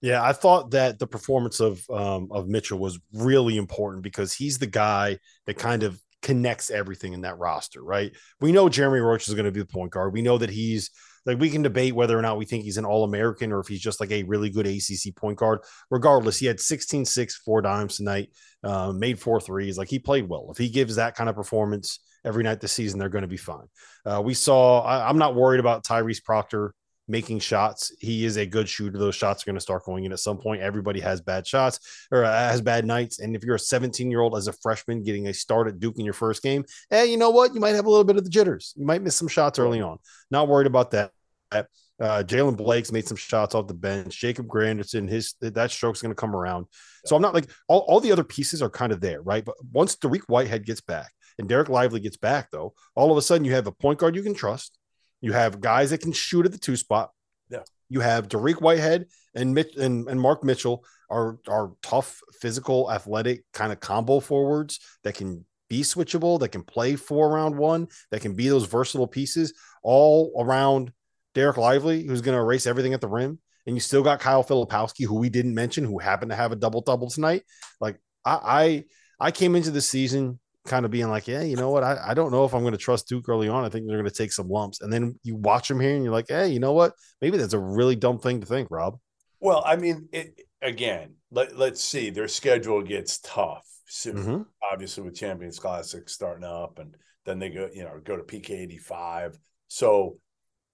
[0.00, 4.58] Yeah, I thought that the performance of um, of Mitchell was really important because he's
[4.58, 8.12] the guy that kind of connects everything in that roster, right?
[8.40, 10.12] We know Jeremy Roach is going to be the point guard.
[10.12, 10.90] We know that he's
[11.26, 13.66] like we can debate whether or not we think he's an All American or if
[13.66, 15.60] he's just like a really good ACC point guard.
[15.90, 18.30] Regardless, he had 16, 6, four dimes tonight,
[18.64, 19.76] uh, made four threes.
[19.76, 20.48] Like he played well.
[20.50, 23.36] If he gives that kind of performance every night this season, they're going to be
[23.36, 23.66] fine.
[24.06, 26.72] Uh, we saw, I, I'm not worried about Tyrese Proctor
[27.08, 27.92] making shots.
[27.98, 28.98] He is a good shooter.
[28.98, 30.60] Those shots are going to start going in at some point.
[30.60, 33.18] Everybody has bad shots or uh, has bad nights.
[33.18, 35.98] And if you're a 17 year old as a freshman getting a start at Duke
[35.98, 37.54] in your first game, hey, you know what?
[37.54, 38.74] You might have a little bit of the jitters.
[38.76, 39.98] You might miss some shots early on.
[40.30, 41.12] Not worried about that.
[41.50, 44.20] Uh, Jaylen Blakes made some shots off the bench.
[44.20, 46.66] Jacob Grandison, his that stroke's going to come around.
[47.06, 49.44] So I'm not like all, all the other pieces are kind of there, right?
[49.44, 53.22] But once Dariq Whitehead gets back and Derek Lively gets back, though, all of a
[53.22, 54.77] sudden you have a point guard you can trust
[55.20, 57.10] you have guys that can shoot at the two spot.
[57.50, 57.62] Yeah.
[57.88, 63.44] You have Dariq Whitehead and Mitch and, and Mark Mitchell are are tough, physical, athletic
[63.52, 68.20] kind of combo forwards that can be switchable, that can play four round one, that
[68.20, 70.92] can be those versatile pieces all around
[71.34, 73.38] Derek Lively, who's going to erase everything at the rim.
[73.66, 76.56] And you still got Kyle Filipowski, who we didn't mention, who happened to have a
[76.56, 77.42] double double tonight.
[77.80, 78.84] Like I,
[79.20, 81.82] I, I came into the season kind of being like, yeah, you know what?
[81.82, 83.64] I, I don't know if I'm going to trust Duke early on.
[83.64, 84.80] I think they're going to take some lumps.
[84.80, 86.92] And then you watch them here and you're like, hey, you know what?
[87.20, 88.98] Maybe that's a really dumb thing to think, Rob.
[89.40, 92.10] Well, I mean, it, again, let, let's see.
[92.10, 93.66] Their schedule gets tough.
[93.86, 94.42] So mm-hmm.
[94.70, 98.50] Obviously, with Champions Classic starting up, and then they go, you know, go to PK
[98.50, 99.38] 85.
[99.68, 100.18] So,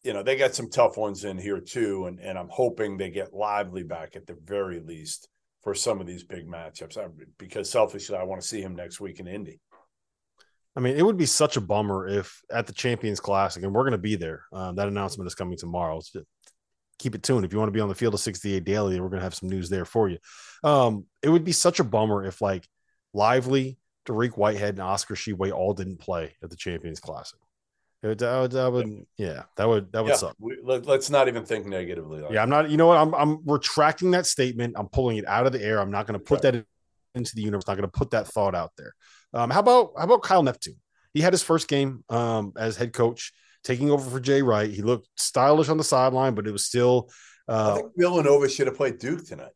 [0.03, 2.07] you know, they got some tough ones in here too.
[2.07, 5.29] And, and I'm hoping they get lively back at the very least
[5.65, 7.07] for some of these big matchups I,
[7.39, 9.61] because selfishly, I want to see him next week in Indy.
[10.77, 13.83] I mean, it would be such a bummer if at the Champions Classic, and we're
[13.83, 14.45] going to be there.
[14.53, 16.01] Um, that announcement is coming tomorrow.
[16.01, 16.23] So
[16.99, 17.45] keep it tuned.
[17.45, 19.35] If you want to be on the field of 68 daily, we're going to have
[19.35, 20.19] some news there for you.
[20.65, 22.67] Um, it would be such a bummer if like
[23.13, 27.39] Lively, Dariq Whitehead, and Oscar Tshiebwe all didn't play at the Champions Classic.
[28.03, 30.37] It would, that would, that would yeah, that would that would yeah, suck.
[30.39, 32.23] We, let, us not even think negatively.
[32.31, 32.69] Yeah, I'm not.
[32.69, 32.99] You know what?
[32.99, 34.75] I'm I'm retracting that statement.
[34.77, 35.81] I'm pulling it out of the air.
[35.81, 36.53] I'm not going to put right.
[36.53, 36.67] that
[37.15, 37.65] into the universe.
[37.67, 38.93] I'm not going to put that thought out there.
[39.35, 40.77] Um, how about how about Kyle Neptune?
[41.13, 44.71] He had his first game um, as head coach, taking over for Jay Wright.
[44.71, 47.11] He looked stylish on the sideline, but it was still.
[47.49, 49.53] Uh, I think Villanova should have played Duke tonight.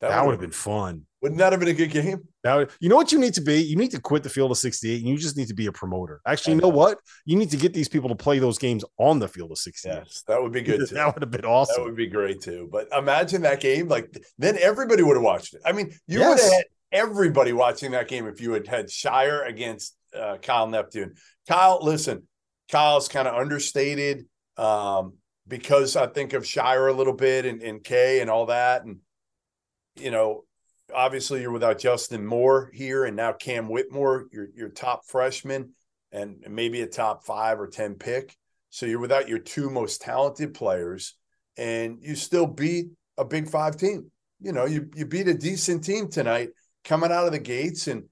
[0.00, 1.06] That, that would have been fun.
[1.20, 2.28] Wouldn't that have been a good game?
[2.44, 3.56] Now, you know what you need to be?
[3.56, 5.72] You need to quit the field of 68 and you just need to be a
[5.72, 6.20] promoter.
[6.24, 6.98] Actually, you know, know, what?
[7.24, 9.92] You need to get these people to play those games on the field of 68.
[9.92, 10.94] Yes, that would be good too.
[10.94, 11.74] that would have been awesome.
[11.78, 12.68] That would be great too.
[12.70, 13.88] But imagine that game.
[13.88, 15.62] Like, then everybody would have watched it.
[15.64, 16.28] I mean, you yes.
[16.28, 21.14] would have everybody watching that game if you had had Scheyer against uh, Kyle Neptune.
[21.48, 22.26] Kyle, listen,
[22.70, 25.14] Kyle's kind of understated um,
[25.46, 28.84] because I think of Scheyer a little bit and, and Kay and all that.
[28.84, 28.98] And,
[29.96, 30.44] you know,
[30.94, 35.74] obviously you're without Justin Moore here and now Cam Whitmore, your your top freshman
[36.12, 38.34] and maybe a top five or 10 pick.
[38.70, 41.14] So you're without your two most talented players
[41.56, 44.10] and you still beat a big five team.
[44.40, 46.50] You know, you you beat a decent team tonight
[46.84, 47.86] coming out of the gates.
[47.86, 48.04] And,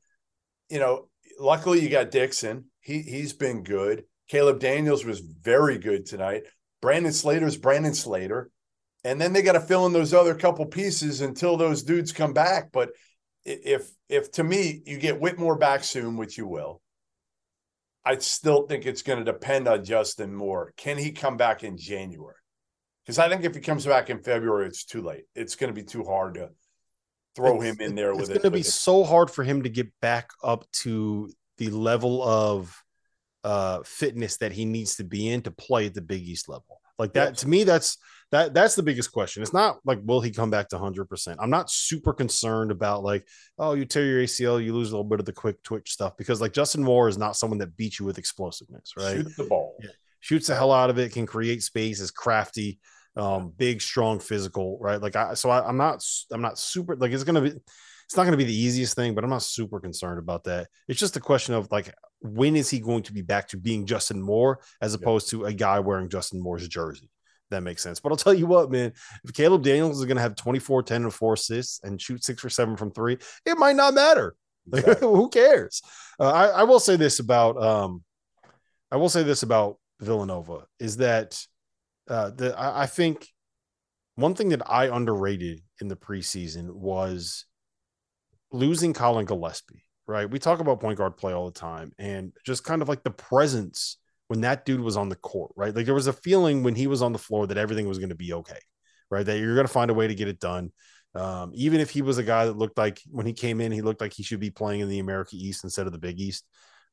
[0.68, 2.66] you know, luckily you got Dixon.
[2.80, 4.04] He he's been good.
[4.28, 6.44] Caleb Daniels was very good tonight.
[6.82, 8.50] Brandon Slater's Brandon Slater
[9.06, 12.32] and then they got to fill in those other couple pieces until those dudes come
[12.32, 12.72] back.
[12.72, 12.90] But
[13.44, 16.82] if if to me you get Whitmore back soon, which you will,
[18.04, 20.72] I still think it's going to depend on Justin Moore.
[20.76, 22.34] Can he come back in January?
[23.04, 25.26] Because I think if he comes back in February, it's too late.
[25.36, 26.50] It's going to be too hard to
[27.36, 28.36] throw it's, him in there it's with it.
[28.36, 32.22] It's going to be so hard for him to get back up to the level
[32.22, 32.82] of
[33.44, 36.80] uh, fitness that he needs to be in to play at the Big East level.
[36.98, 37.40] Like that yes.
[37.40, 37.98] to me, that's
[38.32, 39.42] that that's the biggest question.
[39.42, 41.36] It's not like will he come back to 100%.
[41.38, 43.26] I'm not super concerned about like
[43.58, 46.16] oh you tear your ACL, you lose a little bit of the quick twitch stuff
[46.16, 49.16] because like Justin Moore is not someone that beats you with explosiveness, right?
[49.16, 49.76] Shoot the ball.
[49.82, 49.90] Yeah.
[50.20, 52.80] Shoots the hell out of it, can create space, is crafty,
[53.16, 55.00] um, big, strong, physical, right?
[55.00, 57.52] Like I so I, I'm not I'm not super like it's gonna be
[58.06, 60.68] it's not to be the easiest thing, but I'm not super concerned about that.
[60.86, 63.84] It's just a question of like, when is he going to be back to being
[63.84, 65.40] Justin Moore as opposed yeah.
[65.40, 67.10] to a guy wearing Justin Moore's jersey?
[67.50, 68.00] that makes sense.
[68.00, 68.92] But I'll tell you what, man,
[69.24, 72.44] if Caleb Daniels is going to have 24, 10, and four assists and shoot six
[72.44, 74.34] or seven from three, it might not matter.
[74.72, 75.06] Exactly.
[75.06, 75.80] Who cares?
[76.18, 78.02] Uh, I, I, will say this about, um,
[78.90, 81.40] I will say this about Villanova is that
[82.08, 83.28] uh, the, I, I think
[84.14, 87.44] one thing that I underrated in the preseason was
[88.50, 90.28] losing Collin Gillespie, right?
[90.28, 93.10] We talk about point guard play all the time and just kind of like the
[93.10, 95.74] presence when that dude was on the court, right?
[95.74, 98.08] Like there was a feeling when he was on the floor that everything was going
[98.08, 98.58] to be okay,
[99.10, 99.24] right?
[99.24, 100.72] That you're going to find a way to get it done.
[101.14, 103.82] Um, even if he was a guy that looked like when he came in, he
[103.82, 106.44] looked like he should be playing in the America East instead of the Big East.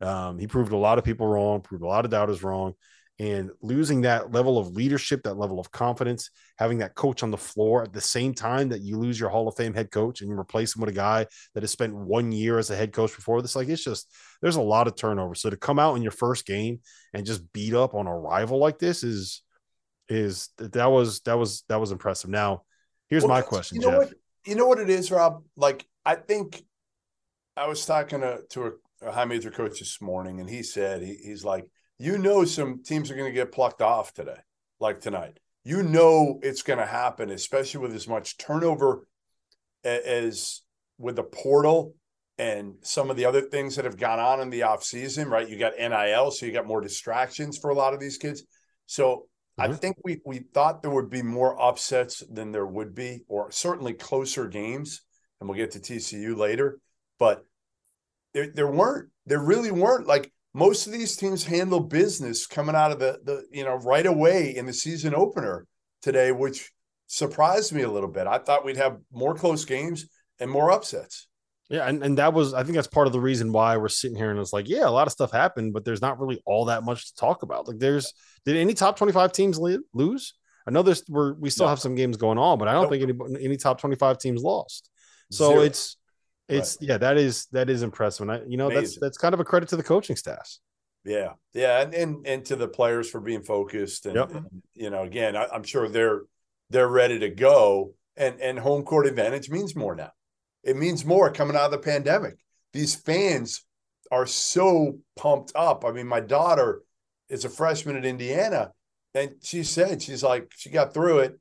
[0.01, 2.73] Um, he proved a lot of people wrong, proved a lot of doubters wrong
[3.19, 7.37] and losing that level of leadership, that level of confidence, having that coach on the
[7.37, 10.29] floor at the same time that you lose your Hall of Fame head coach and
[10.29, 13.15] you replace him with a guy that has spent one year as a head coach
[13.15, 15.35] before this, like it's just there's a lot of turnover.
[15.35, 16.79] So to come out in your first game
[17.13, 19.43] and just beat up on a rival like this is
[20.09, 22.29] is that was that was that was impressive.
[22.29, 22.63] Now,
[23.09, 24.09] here's well, my question, you know Jeff.
[24.09, 25.43] What, you know what it is, Rob?
[25.55, 26.63] Like I think
[27.55, 31.03] I was talking to to a, a high major coach this morning, and he said
[31.03, 31.65] he, he's like
[31.99, 34.39] you know some teams are going to get plucked off today,
[34.79, 35.39] like tonight.
[35.63, 39.07] You know it's going to happen, especially with as much turnover
[39.83, 40.61] as
[40.97, 41.95] with the portal
[42.37, 45.47] and some of the other things that have gone on in the offseason, right?
[45.47, 48.43] You got NIL, so you got more distractions for a lot of these kids.
[48.85, 49.27] So
[49.57, 49.75] I mm-hmm.
[49.75, 53.93] think we we thought there would be more upsets than there would be, or certainly
[53.93, 55.01] closer games.
[55.39, 56.79] And we'll get to TCU later,
[57.19, 57.45] but
[58.33, 59.09] there there weren't.
[59.25, 60.07] There really weren't.
[60.07, 64.05] Like most of these teams handle business coming out of the the you know right
[64.05, 65.65] away in the season opener
[66.01, 66.71] today, which
[67.07, 68.27] surprised me a little bit.
[68.27, 70.07] I thought we'd have more close games
[70.39, 71.27] and more upsets.
[71.69, 74.17] Yeah, and, and that was I think that's part of the reason why we're sitting
[74.17, 76.65] here and it's like, yeah, a lot of stuff happened, but there's not really all
[76.65, 77.67] that much to talk about.
[77.67, 78.13] Like there's
[78.45, 80.33] did any top 25 teams lose?
[80.67, 81.69] I know there's we're we still no.
[81.69, 84.89] have some games going on, but I don't think any any top 25 teams lost.
[85.31, 85.61] So Zero.
[85.61, 85.97] it's
[86.49, 86.89] it's right.
[86.89, 88.27] yeah, that is that is impressive.
[88.27, 88.83] And I, you know, Amazing.
[88.83, 90.57] that's that's kind of a credit to the coaching staff.
[91.05, 94.31] Yeah, yeah, and and, and to the players for being focused, and, yep.
[94.31, 96.21] and you know, again, I, I'm sure they're
[96.69, 100.11] they're ready to go, and and home court advantage means more now.
[100.63, 102.35] It means more coming out of the pandemic.
[102.71, 103.65] These fans
[104.11, 105.83] are so pumped up.
[105.85, 106.83] I mean, my daughter
[107.29, 108.71] is a freshman at Indiana,
[109.13, 111.39] and she said she's like she got through it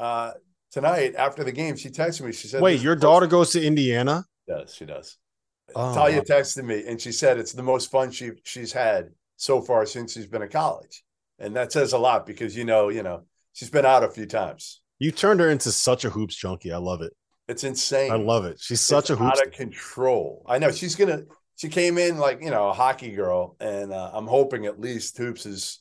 [0.00, 0.32] uh,
[0.72, 1.76] tonight after the game.
[1.76, 2.32] She texted me.
[2.32, 5.16] She said, "Wait, your daughter goes to Indiana?" Yes, she does.
[5.74, 5.94] Oh.
[5.94, 9.84] Talia texted me, and she said it's the most fun she she's had so far
[9.86, 11.02] since she's been at college,
[11.38, 14.26] and that says a lot because you know, you know, she's been out a few
[14.26, 14.80] times.
[14.98, 16.72] You turned her into such a hoops junkie.
[16.72, 17.12] I love it.
[17.48, 18.10] It's insane.
[18.10, 18.58] I love it.
[18.60, 20.44] She's such it's a hoops out of control.
[20.48, 21.22] I know she's gonna.
[21.56, 25.16] She came in like you know a hockey girl, and uh, I'm hoping at least
[25.16, 25.80] hoops is,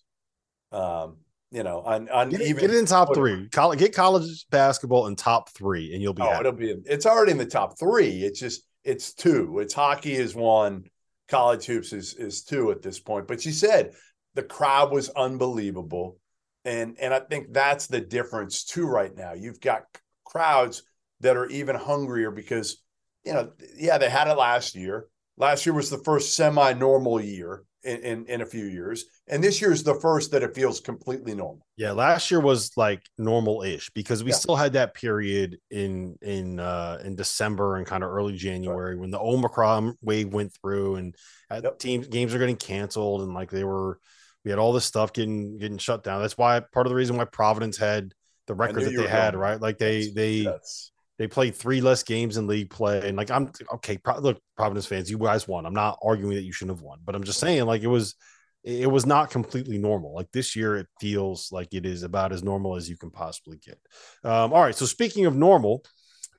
[0.71, 1.17] um,
[1.55, 3.47] you know, on, on get, even get it in top three.
[3.47, 6.21] College, get college basketball in top three, and you'll be.
[6.21, 6.39] Oh, happy.
[6.41, 6.75] it'll be.
[6.85, 8.23] It's already in the top three.
[8.23, 9.59] It's just it's two.
[9.59, 10.83] It's hockey is one.
[11.29, 13.29] College hoops is is two at this point.
[13.29, 13.93] But she said
[14.33, 16.17] the crowd was unbelievable,
[16.65, 18.85] and and I think that's the difference too.
[18.85, 19.83] Right now, you've got
[20.25, 20.83] crowds
[21.21, 22.83] that are even hungrier because
[23.23, 25.07] you know, yeah, they had it last year.
[25.37, 29.61] Last year was the first semi-normal year in, in, in a few years, and this
[29.61, 31.65] year is the first that it feels completely normal.
[31.77, 34.37] Yeah, last year was like normal-ish because we yeah.
[34.37, 38.99] still had that period in in uh in December and kind of early January right.
[38.99, 41.15] when the Omicron wave went through and
[41.49, 41.79] uh, yep.
[41.79, 43.99] teams games are getting canceled and like they were
[44.43, 46.21] we had all this stuff getting getting shut down.
[46.21, 48.13] That's why part of the reason why Providence had
[48.47, 49.59] the record that they had, right?
[49.59, 50.91] Like they they yes.
[51.17, 53.97] They played three less games in league play, and like I'm okay.
[53.97, 55.65] Pro, look, Providence fans, you guys won.
[55.65, 58.15] I'm not arguing that you shouldn't have won, but I'm just saying like it was,
[58.63, 60.13] it was not completely normal.
[60.13, 63.57] Like this year, it feels like it is about as normal as you can possibly
[63.65, 63.79] get.
[64.23, 64.75] Um, all right.
[64.75, 65.83] So speaking of normal,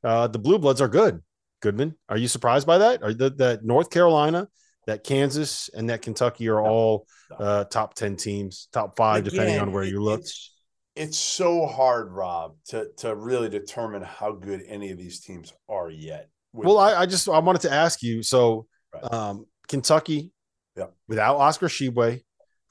[0.05, 1.23] uh, the Blue Bloods are good.
[1.63, 3.03] Goodman, are you surprised by that?
[3.03, 4.47] Are that that North Carolina,
[4.87, 7.07] that Kansas, and that Kentucky are all
[7.39, 10.21] uh, top ten teams, top five, Again, depending on where you look?
[10.21, 10.53] It's,
[10.97, 15.91] it's so hard, Rob, to to really determine how good any of these teams are
[15.91, 16.29] yet.
[16.53, 18.23] Well, I, I, just I wanted to ask you.
[18.23, 19.13] So, right.
[19.13, 20.33] um, Kentucky,
[20.75, 20.87] yeah.
[21.07, 22.23] without Oscar Tshiebwe,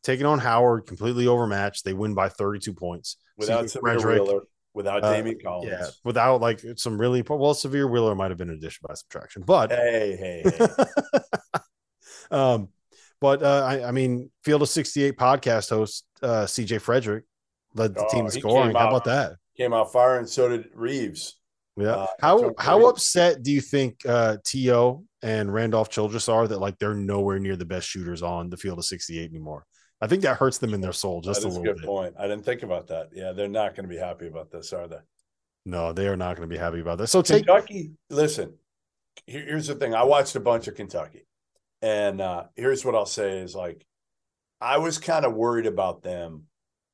[0.01, 1.85] taking on Howard, completely overmatched.
[1.85, 3.17] They win by 32 points.
[3.37, 4.41] Without so Frederick, Wheeler,
[4.73, 8.49] without uh, Daimion Collins, yeah, without like some really well, Sahvir Wheeler might have been
[8.49, 11.59] an addition by subtraction, but hey, hey, hey.
[12.31, 12.69] um,
[13.21, 17.25] but uh, I, I mean, Field of 68 podcast host uh, CJ Frederick
[17.75, 18.75] led the oh, team in scoring.
[18.75, 19.35] How about that?
[19.57, 20.25] Came out firing.
[20.25, 21.35] So did Reeves.
[21.77, 21.95] Yeah.
[21.95, 26.79] Uh, how how upset do you think uh, To and Randolph Childress are that like
[26.79, 29.65] they're nowhere near the best shooters on the field of 68 anymore?
[30.01, 31.85] I think that hurts them in their soul just a little a good bit.
[31.85, 32.15] point.
[32.19, 33.09] I didn't think about that.
[33.13, 34.99] Yeah, they're not going to be happy about this, are they?
[35.65, 37.11] No, they are not going to be happy about this.
[37.11, 37.91] So take Kentucky.
[38.09, 38.53] Listen,
[39.25, 39.95] here's the thing.
[39.95, 41.25] I watched a bunch of Kentucky,
[41.81, 43.85] and uh, here's what I'll say: is like
[44.61, 46.43] I was kind of worried about them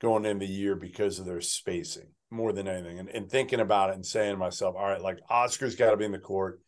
[0.02, 3.00] going into the year because of their spacing more than anything.
[3.00, 5.98] And, and thinking about it and saying to myself, all right, like Oscar's got to
[5.98, 6.62] be in the court.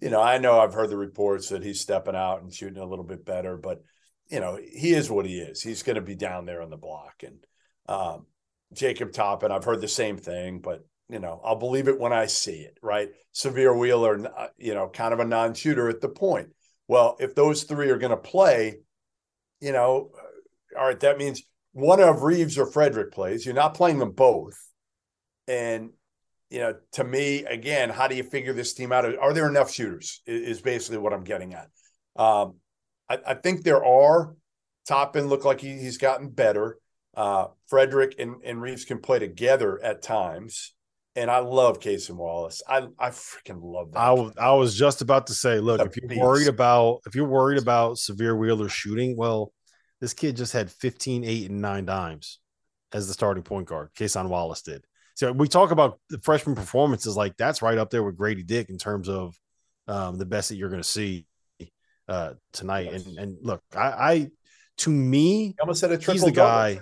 [0.00, 2.86] You know, I know I've heard the reports that he's stepping out and shooting a
[2.86, 3.82] little bit better, but
[4.28, 5.62] you know, he is what he is.
[5.62, 7.22] He's going to be down there on the block.
[7.22, 7.44] And
[7.88, 8.26] um,
[8.72, 12.26] Jacob Toppin, I've heard the same thing, but you know, I'll believe it when I
[12.26, 13.10] see it, right?
[13.34, 16.48] Sahvir Wheeler, uh, you know, kind of a non-shooter at the point.
[16.88, 18.78] Well, if those three are going to play,
[19.60, 20.10] you know,
[20.76, 21.42] all right, that means
[21.74, 23.44] one of Reeves or Frederick plays.
[23.44, 24.54] You're not playing them both.
[25.48, 25.90] And,
[26.48, 29.04] you know, to me, again, how do you figure this team out?
[29.04, 30.22] Are there enough shooters?
[30.24, 31.68] Is basically what I'm getting at.
[32.16, 32.54] Um,
[33.10, 34.34] I, I, think there are.
[34.86, 36.78] Toppin look like he, he's gotten better.
[37.16, 40.74] Uh, Frederick and, and Reeves can play together at times.
[41.16, 42.62] And I love Cason Wallace.
[42.68, 43.98] I I freaking love that.
[44.00, 46.20] I, I was just about to say, look, if you're beast.
[46.20, 49.52] worried about if you're worried about Sahvir Wheeler shooting, well,
[50.00, 52.38] this kid just had 15, 8, and 9 dimes
[52.92, 53.90] as the starting point guard.
[53.94, 54.84] Cason Wallace did.
[55.14, 58.68] So we talk about the freshman performances, like that's right up there with Grady Dick
[58.68, 59.38] in terms of
[59.86, 61.26] um, the best that you're going to see
[62.08, 62.88] uh, tonight.
[62.90, 63.06] Yes.
[63.06, 64.30] And and look, I, I
[64.78, 66.80] to me, almost said a triple he's the guy.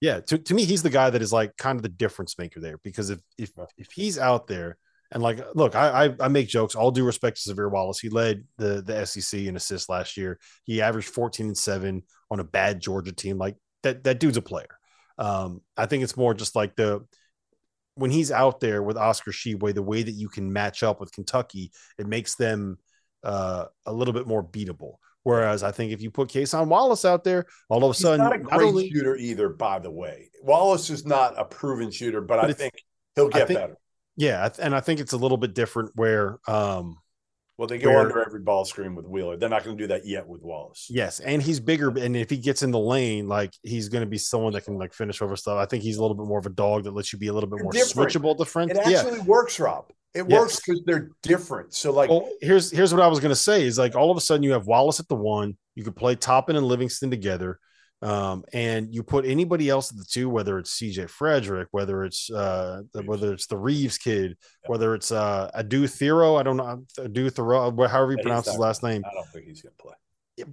[0.00, 2.60] Yeah, to, to me, he's the guy that is like kind of the difference maker
[2.60, 4.76] there because if if if he's out there
[5.12, 6.74] and like look, I I, I make jokes.
[6.74, 10.38] All due respect to Sahvir Wallace, he led the the SEC in assists last year.
[10.64, 13.38] He averaged 14 and seven on a bad Georgia team.
[13.38, 14.78] Like that that dude's a player.
[15.18, 17.04] Um, I think it's more just like the
[17.94, 21.12] when he's out there with Oscar Tshiebwe, the way that you can match up with
[21.12, 22.78] Kentucky, it makes them
[23.22, 24.94] uh, a little bit more beatable.
[25.22, 28.18] Whereas I think if you put Cason Wallace out there, all of a He's sudden,
[28.18, 29.48] not a great only, shooter either.
[29.48, 32.74] By the way, Wallace is not a proven shooter, but, but I think
[33.14, 33.76] he'll get think, better.
[34.16, 36.38] Yeah, and I think it's a little bit different where.
[36.46, 36.98] um
[37.56, 39.36] well, they go where, under every ball screen with Wheeler.
[39.36, 40.88] They're not going to do that yet with Wallace.
[40.90, 44.10] Yes, and he's bigger, and if he gets in the lane, like he's going to
[44.10, 45.58] be someone that can like finish over stuff.
[45.58, 47.32] I think he's a little bit more of a dog that lets you be a
[47.32, 48.10] little bit more different.
[48.10, 48.36] switchable.
[48.36, 48.72] Different.
[48.74, 48.80] Yeah.
[48.80, 49.24] It actually yeah.
[49.24, 49.84] works, Rob.
[50.14, 50.40] It yes.
[50.40, 51.74] works because they're different.
[51.74, 54.16] So, like, well, here's here's what I was going to say is like all of
[54.16, 55.56] a sudden you have Wallace at the one.
[55.76, 57.60] You could play Toppin and Livingston together.
[58.02, 62.30] Um, and you put anybody else at the two, whether it's CJ Frederick, whether it's
[62.30, 64.70] uh, whether it's the Reeves kid, yeah.
[64.70, 68.58] whether it's uh, Adou Thiero, I don't know Adou Thiero, however you yeah, pronounce his
[68.58, 69.02] last name.
[69.06, 69.94] I don't think he's gonna play.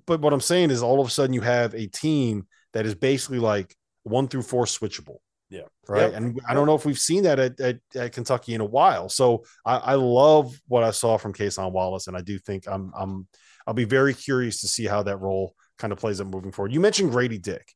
[0.06, 2.96] But what I'm saying is, all of a sudden, you have a team that is
[2.96, 5.18] basically like one through four switchable.
[5.50, 5.64] Yeah.
[5.88, 6.04] Right.
[6.04, 6.14] Yep.
[6.14, 9.10] And I don't know if we've seen that at, at, at Kentucky in a while.
[9.10, 12.94] So I, I, love what I saw from Cason Wallace, and I do think I'm
[12.98, 13.28] I'm
[13.68, 16.72] I'll be very curious to see how that role kind of plays out moving forward.
[16.72, 17.74] You mentioned Grady Dick.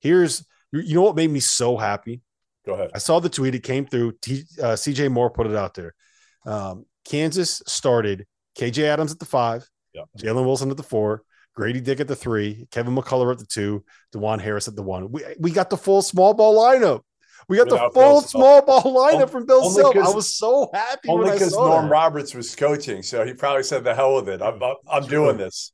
[0.00, 2.20] Here's you know what made me so happy.
[2.66, 2.90] Go ahead.
[2.94, 3.54] I saw the tweet.
[3.54, 4.12] It came through.
[4.20, 5.94] T, uh, CJ Moore put it out there.
[6.44, 8.26] Um, Kansas started
[8.58, 9.68] KJ Adams at the five.
[10.18, 11.22] Jalen Wilson at the four,
[11.54, 13.84] Grady Dick at the three, Kevin McCullar at the two,
[14.14, 15.10] Dajuan Harris at the one.
[15.10, 17.00] We, we got the full small ball lineup.
[17.48, 19.96] We got Without the full small ball lineup from Bill Self.
[19.96, 21.08] I was so happy.
[21.08, 21.90] Only because Norm that.
[21.90, 24.42] Roberts was coaching, so he probably said, "The hell with it.
[24.42, 25.72] I'm, I'm, I'm doing this."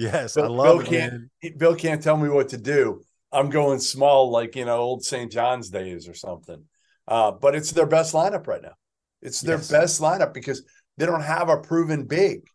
[0.00, 1.52] Yes, Bill, I love Bill Can't, man.
[1.58, 3.02] Bill can't tell me what to do.
[3.32, 5.30] I'm going small, like you know, old St.
[5.30, 6.64] John's days or something.
[7.06, 8.74] Uh, but it's their best lineup right now.
[9.20, 9.70] It's their yes.
[9.70, 10.62] best lineup because
[10.96, 12.46] they don't have a proven big.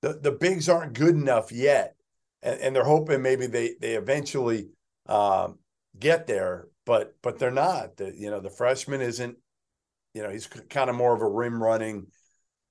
[0.00, 1.96] The the bigs aren't good enough yet,
[2.42, 4.70] and, and they're hoping maybe they they eventually
[5.06, 5.58] um,
[5.98, 6.68] get there.
[6.86, 7.98] But but they're not.
[7.98, 9.36] The, you know, the freshman isn't.
[10.14, 12.06] You know, he's kind of more of a rim running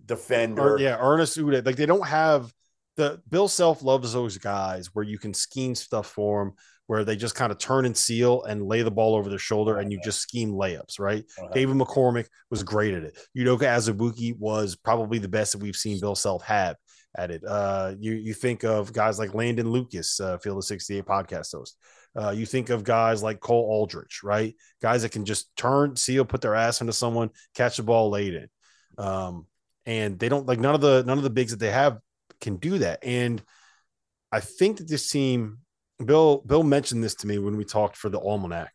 [0.03, 0.73] defender.
[0.73, 1.63] Or, yeah, Ernest Udeh.
[1.63, 2.51] Like they don't have
[2.95, 6.53] the Bill Self loves those guys where you can scheme stuff for them,
[6.87, 9.77] where they just kind of turn and seal and lay the ball over their shoulder,
[9.77, 10.99] and you just scheme layups.
[10.99, 11.25] Right?
[11.37, 11.49] Uh-huh.
[11.53, 13.17] David McCormick was great at it.
[13.37, 16.75] Udoka Azubuike was probably the best that we've seen Bill Self have
[17.17, 17.43] at it.
[17.45, 21.77] Uh, you you think of guys like Landon Lucas, uh, Field of 68 podcast host.
[22.17, 24.55] Uh, you think of guys like Cole Aldrich, right?
[24.81, 28.33] Guys that can just turn, seal, put their ass into someone, catch the ball late
[28.33, 28.47] in.
[28.97, 29.47] Um,
[29.85, 31.99] and they don't like none of the none of the bigs that they have
[32.39, 32.99] can do that.
[33.03, 33.41] And
[34.31, 35.59] I think that this team,
[36.03, 38.73] Bill, Bill mentioned this to me when we talked for the almanac,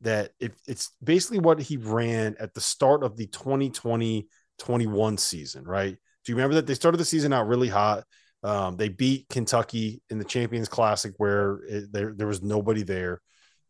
[0.00, 4.28] that it, it's basically what he ran at the start of the 2020
[4.58, 5.96] 21 season, right?
[6.24, 8.04] Do you remember that they started the season out really hot?
[8.42, 13.20] Um, they beat Kentucky in the Champions Classic where it, there, there was nobody there.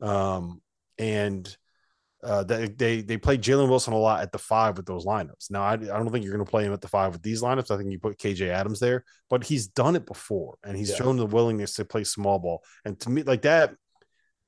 [0.00, 0.60] Um,
[0.98, 1.56] and
[2.26, 5.50] uh, they they they played Jalen Wilson a lot at the five with those lineups.
[5.50, 7.40] Now I, I don't think you're going to play him at the five with these
[7.40, 7.70] lineups.
[7.70, 10.96] I think you put KJ Adams there, but he's done it before and he's yeah.
[10.96, 12.64] shown the willingness to play small ball.
[12.84, 13.74] And to me, like that,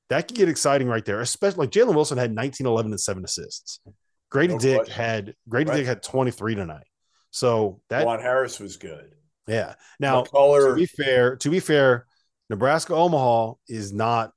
[0.09, 1.21] that could get exciting right there.
[1.21, 3.79] Especially like Jalen Wilson had 19, 11, and seven assists.
[4.29, 4.95] Grady no Dick question.
[4.95, 5.77] had Grady right.
[5.77, 6.87] Dick had 23 tonight.
[7.31, 9.11] So Dajuan Harris was good.
[9.47, 9.75] Yeah.
[10.01, 12.05] Now McCullar, to be fair, to be fair,
[12.49, 14.31] Nebraska Omaha is not.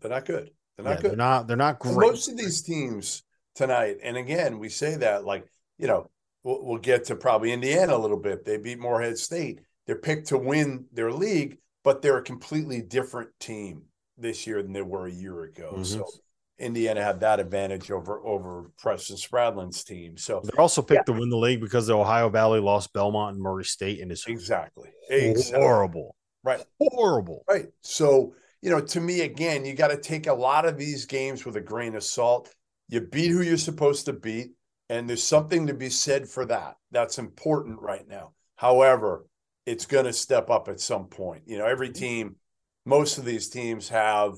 [0.00, 0.50] They're not good.
[0.76, 1.10] They're not yeah, good.
[1.10, 1.46] They're not.
[1.46, 1.96] They're not great.
[1.96, 3.22] Most of these teams
[3.54, 5.46] tonight, and again, we say that like
[5.78, 6.10] you know
[6.42, 8.44] we'll, we'll get to probably Indiana a little bit.
[8.44, 9.60] They beat Morehead State.
[9.86, 13.82] They're picked to win their league, but they're a completely different team
[14.16, 15.72] this year than they were a year ago.
[15.74, 15.84] Mm-hmm.
[15.84, 16.06] So
[16.58, 20.16] Indiana had that advantage over over Preston Spradlin's team.
[20.16, 21.14] So they're also picked yeah.
[21.14, 24.26] to win the league because the Ohio Valley lost Belmont and Murray State, and it's
[24.26, 25.60] exactly, exactly.
[25.60, 26.64] horrible, right?
[26.78, 27.66] Horrible, right?
[27.80, 31.44] So you know, to me, again, you got to take a lot of these games
[31.44, 32.54] with a grain of salt.
[32.88, 34.52] You beat who you're supposed to beat,
[34.88, 36.76] and there's something to be said for that.
[36.92, 38.32] That's important right now.
[38.56, 39.26] However,
[39.66, 41.42] it's going to step up at some point.
[41.46, 41.98] You know, every mm-hmm.
[41.98, 42.36] team,
[42.86, 44.34] most of these teams have,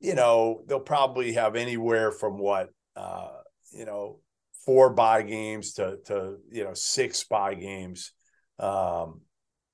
[0.00, 3.28] you know, they'll probably have anywhere from what, uh,
[3.72, 4.20] you know,
[4.64, 8.12] four buy games to to you know six buy games,
[8.58, 9.20] um,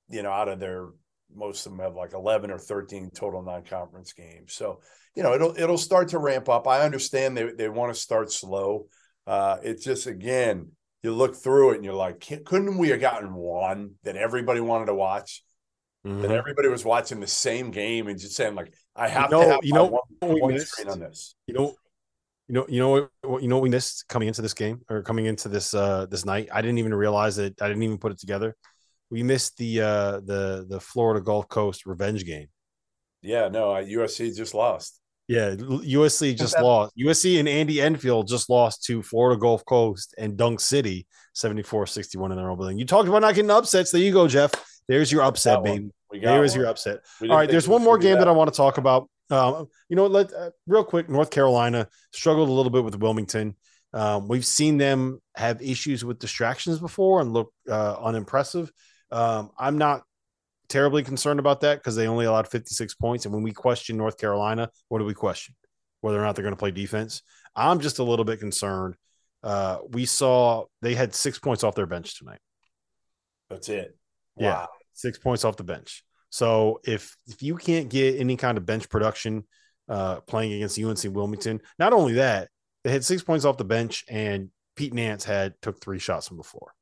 [0.09, 0.89] you know, out of their
[1.37, 4.55] most of them have like 11 or 13 total non-conference games.
[4.55, 4.81] So,
[5.15, 6.67] you know, it'll it'll start to ramp up.
[6.67, 8.87] I understand they they want to start slow.
[9.27, 10.71] Uh, it's just again,
[11.03, 14.87] you look through it and you're like, couldn't we have gotten one that everybody wanted
[14.87, 15.43] to watch?
[16.07, 16.25] mm-hmm.
[16.25, 19.43] and everybody was watching the same game and just saying like, I have you know,
[19.43, 19.85] to have you know
[20.21, 21.35] one, one screen on this.
[21.47, 21.75] You know,
[22.49, 25.27] you know, you know what you know we missed coming into this game or coming
[25.27, 26.49] into this uh this night.
[26.53, 27.61] I didn't even realize it.
[27.61, 28.57] I didn't even put it together.
[29.11, 32.49] We missed the uh the the Florida Gulf Coast revenge game.
[33.23, 35.01] Yeah, no, USC just lost.
[35.29, 36.93] Yeah, USC just lost.
[36.97, 42.37] USC and Andy Enfield just lost to Florida Gulf Coast and Dunk City 74-61 in
[42.37, 42.79] their own building.
[42.79, 43.91] You talked about not getting upsets.
[43.91, 44.53] There you go, Jeff.
[44.87, 45.91] There's your upset, baby.
[46.13, 47.01] There is your upset.
[47.23, 48.21] All right, there's one more game that.
[48.21, 49.11] that I want to talk about.
[49.29, 51.09] Um, you know, let uh, real quick.
[51.09, 53.57] North Carolina struggled a little bit with Wilmington.
[53.93, 58.71] Um, we've seen them have issues with distractions before and look uh, unimpressive.
[59.11, 60.03] Um, I'm not
[60.69, 63.25] terribly concerned about that because they only allowed 56 points.
[63.25, 65.55] And when we question North Carolina, what do we question?
[66.01, 67.23] Whether or not they're going to play defense.
[67.55, 68.97] I'm just a little bit concerned.
[69.43, 72.41] Uh, we saw they had six points off their bench tonight.
[73.49, 73.97] That's it.
[74.35, 74.45] Wow.
[74.47, 76.05] Yeah, six points off the bench.
[76.31, 79.45] So if if you can't get any kind of bench production
[79.89, 82.49] uh, playing against UNC Wilmington, not only that,
[82.85, 86.37] they had six points off the bench, and Pete Nance had took three shots from
[86.37, 86.73] before.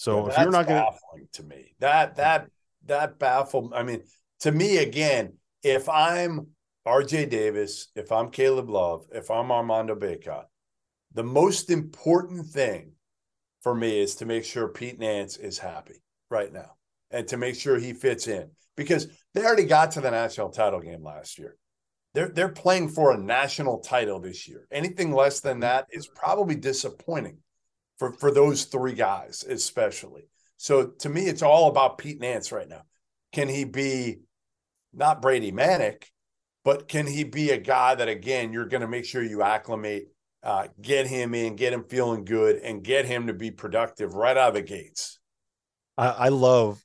[0.00, 2.48] So yeah, if you're not going to me, that that
[2.86, 3.74] that baffled.
[3.74, 4.00] I mean,
[4.40, 6.46] to me again, if I'm
[6.88, 10.44] RJ Davis, if I'm Caleb Love, if I'm Armando Bacot,
[11.12, 12.92] the most important thing
[13.60, 16.76] for me is to make sure Pete Nance is happy right now
[17.10, 20.80] and to make sure he fits in because they already got to the national title
[20.80, 21.58] game last year.
[22.14, 24.66] They're they're playing for a national title this year.
[24.72, 27.36] Anything less than that is probably disappointing
[28.00, 30.22] for for those three guys especially.
[30.56, 32.82] So to me, it's all about Pete Nance right now.
[33.32, 34.20] Can he be
[34.92, 36.04] not Brady Manek,
[36.64, 40.08] but can he be a guy that again you're going to make sure you acclimate,
[40.42, 44.36] uh, get him in, get him feeling good, and get him to be productive right
[44.36, 45.18] out of the gates.
[45.96, 46.82] I, I love,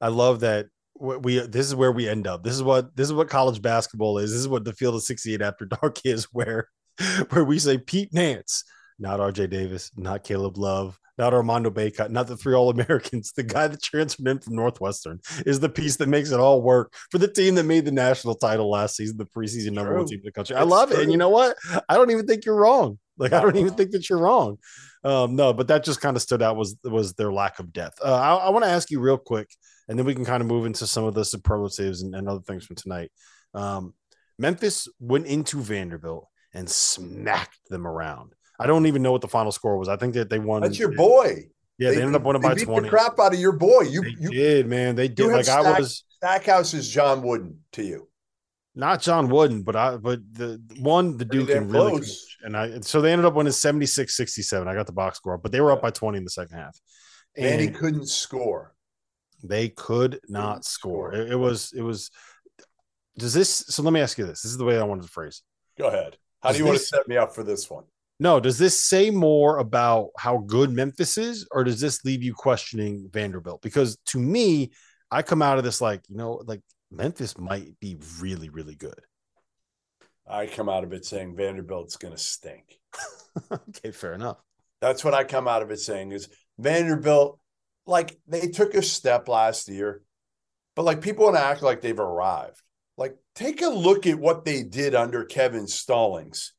[0.00, 0.66] I love that
[0.98, 2.42] we this is where we end up.
[2.42, 4.32] This is what this is what college basketball is.
[4.32, 6.68] This is what the field of 68 after dark is, where
[7.30, 8.64] where we say Pete Nance,
[8.98, 13.32] not RJ Davis, not Caleb Love, not Armando Bacot, not the three All Americans.
[13.32, 16.94] The guy that transferred in from Northwestern is the piece that makes it all work
[17.10, 20.20] for the team that made the national title last season, the preseason number one team
[20.20, 20.56] in the country.
[20.56, 20.98] I love true.
[20.98, 21.02] it.
[21.04, 21.56] And you know what?
[21.88, 22.98] I don't even think you're wrong.
[23.18, 24.58] Like I don't even think that you're wrong.
[25.04, 28.00] Um, no, but that just kind of stood out was was their lack of depth.
[28.04, 29.48] Uh, I, I want to ask you real quick,
[29.88, 32.40] and then we can kind of move into some of the superlatives and, and other
[32.40, 33.10] things from tonight.
[33.54, 33.94] Um,
[34.38, 38.32] Memphis went into Vanderbilt and smacked them around.
[38.58, 39.88] I don't even know what the final score was.
[39.88, 40.62] I think that they won.
[40.62, 41.48] That's your boy.
[41.78, 42.84] Yeah, they, they ended up winning by twenty.
[42.84, 43.82] The crap out of your boy.
[43.82, 44.94] You, they you did, man.
[44.94, 45.30] They did.
[45.30, 46.04] Like Stack, I was.
[46.08, 48.08] Stackhouse is John Wooden to you.
[48.74, 49.96] Not John Wooden, but I.
[49.96, 52.08] But the one the Duke can really coach,
[52.42, 52.80] and I.
[52.80, 54.66] So they ended up winning 76-67.
[54.66, 56.78] I got the box score, but they were up by twenty in the second half.
[57.36, 58.74] And, and he couldn't score.
[59.42, 61.12] They could not score.
[61.12, 61.72] It, it was.
[61.76, 62.10] It was.
[63.18, 63.50] Does this?
[63.50, 64.42] So let me ask you this.
[64.42, 65.42] This is the way I wanted to phrase.
[65.78, 66.16] Go ahead.
[66.42, 67.84] How do you want to set me up for this one?
[68.18, 72.32] No, does this say more about how good Memphis is, or does this leave you
[72.32, 73.60] questioning Vanderbilt?
[73.60, 74.72] Because to me,
[75.10, 78.98] I come out of this like, you know, like Memphis might be really, really good.
[80.26, 82.78] I come out of it saying Vanderbilt's going to stink.
[83.52, 84.38] okay, fair enough.
[84.80, 87.38] That's what I come out of it saying is Vanderbilt,
[87.86, 90.02] like they took a step last year,
[90.74, 92.60] but like people want to act like they've arrived.
[92.96, 96.54] Like, take a look at what they did under Kevin Stallings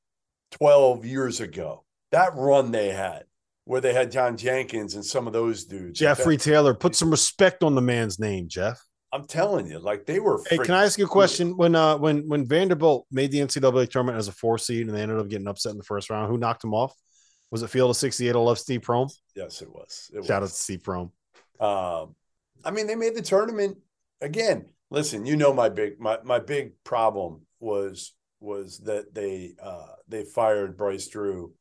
[0.51, 1.83] 12 years ago.
[2.11, 3.23] That run they had
[3.67, 5.99] where they had John Jenkins and some of those dudes.
[5.99, 8.81] Jeffrey Taylor, put some respect on the man's name, Jeff.
[9.11, 10.41] I'm telling you, like they were.
[10.49, 11.55] Hey, can I ask you a question?
[11.55, 15.01] When uh when when Vanderbilt made the NCAA tournament as a four seed and they
[15.01, 16.93] ended up getting upset in the first round, who knocked them off?
[17.51, 19.09] Was it Field of 68 I love Steve Prohm?
[19.35, 20.11] Yes, it was.
[20.13, 20.51] It Shout was.
[20.51, 21.11] out to Steve Prohm.
[21.61, 22.15] Um,
[22.65, 23.77] I mean, they made the tournament
[24.21, 24.65] again.
[24.89, 30.23] Listen, you know my big my my big problem was was that they uh, they
[30.23, 31.53] fired Bryce Drew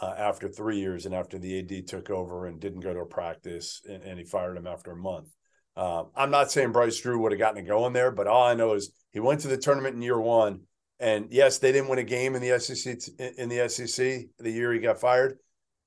[0.00, 3.06] uh, after three years and after the AD took over and didn't go to a
[3.06, 5.28] practice and, and he fired him after a month.
[5.76, 8.54] Um, I'm not saying Bryce Drew would have gotten it going there, but all I
[8.54, 10.62] know is he went to the tournament in year one,
[10.98, 12.98] and yes, they didn't win a game in the SEC
[13.38, 15.38] in the SEC the year he got fired,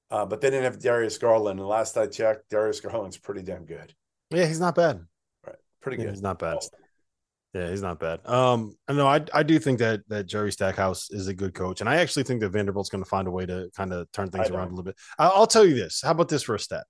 [0.09, 1.59] uh, but they didn't have Darius Garland.
[1.59, 3.93] And last I checked, Darius Garland's pretty damn good.
[4.31, 5.05] Yeah, he's not bad.
[5.45, 6.05] Right, pretty good.
[6.05, 6.57] Yeah, he's not bad.
[7.53, 8.27] Yeah, he's not bad.
[8.27, 11.81] Um, I know I I do think that that Jerry Stackhouse is a good coach,
[11.81, 14.31] and I actually think that Vanderbilt's going to find a way to kind of turn
[14.31, 14.95] things around a little bit.
[15.19, 16.01] I'll, I'll, tell you this.
[16.03, 16.85] How about this for a stat?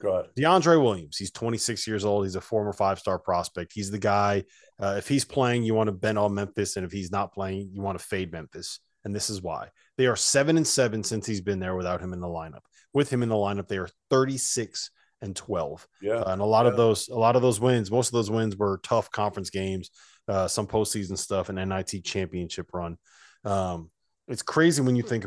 [0.00, 0.30] Go ahead.
[0.36, 1.16] DeAndre Williams.
[1.16, 2.24] He's 26 years old.
[2.24, 3.72] He's a former five star prospect.
[3.72, 4.44] He's the guy.
[4.80, 7.70] Uh, if he's playing, you want to bend on Memphis, and if he's not playing,
[7.72, 8.80] you want to fade Memphis.
[9.04, 12.12] And this is why they are seven and seven since he's been there without him
[12.12, 12.62] in the lineup.
[12.92, 14.90] With him in the lineup, they are 36
[15.22, 15.86] and 12.
[16.00, 16.14] Yeah.
[16.14, 16.72] Uh, and a lot Yeah.
[16.72, 19.90] of those, a lot of those wins, most of those wins were tough conference games,
[20.28, 22.96] uh, some postseason stuff, and NIT championship run.
[23.44, 23.90] Um,
[24.28, 25.26] it's crazy when you think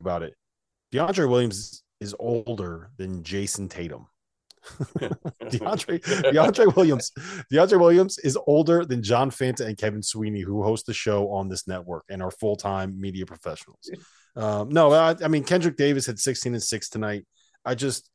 [0.00, 0.34] about it.
[0.92, 4.06] DeAndre Williams is older than Jayson Tatum.
[4.98, 6.00] DeAndre,
[6.32, 7.10] DeAndre Williams,
[7.52, 11.48] DeAndre Williams is older than John Fanta and Kevin Sweeney, who host the show on
[11.48, 13.90] this network and are full time media professionals.
[14.36, 17.24] Um, no, I, I mean Kendrick Davis had 16 and six tonight.
[17.64, 18.08] I just,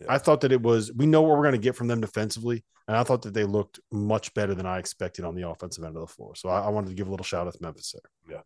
[0.00, 0.06] Yeah.
[0.08, 0.92] I thought that it was.
[0.92, 3.44] We know what we're going to get from them defensively, and I thought that they
[3.44, 6.34] looked much better than I expected on the offensive end of the floor.
[6.36, 8.36] So I, I wanted to give a little shout out to Memphis there.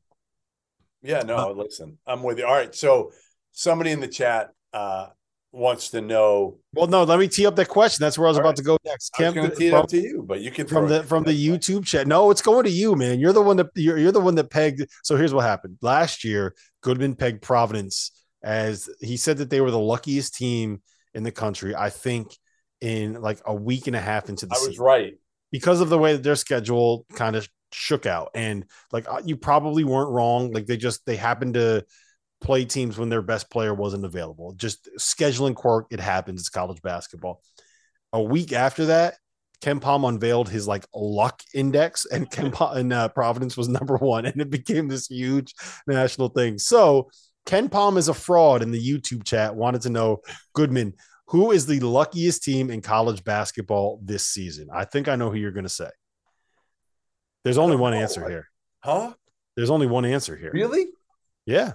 [1.03, 1.23] Yeah, Yeah.
[1.25, 2.47] no, Uh, listen, I'm with you.
[2.47, 2.75] All right.
[2.75, 3.13] So
[3.53, 5.09] somebody in the chat uh
[5.55, 8.03] wants to know Well, no, let me tee up that question.
[8.03, 8.57] That's where I was about right.
[8.57, 9.11] to go next.
[9.15, 11.25] I Kemp, gonna tee it from- up to you, but you can from the from
[11.25, 12.07] the YouTube chat.
[12.07, 13.21] No, it's going to you, man.
[13.21, 14.87] You're the one that you're, you're the one that pegged.
[15.03, 16.55] So here's what happened last year.
[16.81, 20.81] Goodman pegged Providence as he said that they were the luckiest team
[21.15, 21.75] in the country.
[21.75, 22.37] I think
[22.81, 25.15] in like a week and a half into the I was season right.
[25.51, 28.31] because of the way that their schedule kind of shook out.
[28.35, 30.53] And like uh, you probably weren't wrong.
[30.53, 31.85] Like they just they happened to
[32.41, 34.53] play teams when their best player wasn't available.
[34.55, 35.87] Just scheduling quirk.
[35.91, 36.41] It happens.
[36.41, 37.43] It's college basketball.
[38.13, 39.15] A week after that,
[39.63, 44.41] KenPom unveiled his like luck index, and KenPom and uh, Providence was number one, and
[44.41, 45.55] it became this huge
[45.87, 46.59] national thing.
[46.59, 47.11] So
[47.47, 49.55] KenPom is a fraud in the YouTube chat.
[49.55, 50.21] Wanted to know
[50.55, 50.95] Goodman,
[51.27, 54.69] who is the luckiest team in college basketball this season?
[54.73, 55.91] I think I know who you're going to say.
[57.45, 58.49] There's only one oh, answer here.
[58.81, 59.15] Huh?
[59.57, 60.53] There's only one answer here.
[60.53, 60.87] Really?
[61.47, 61.73] Yeah.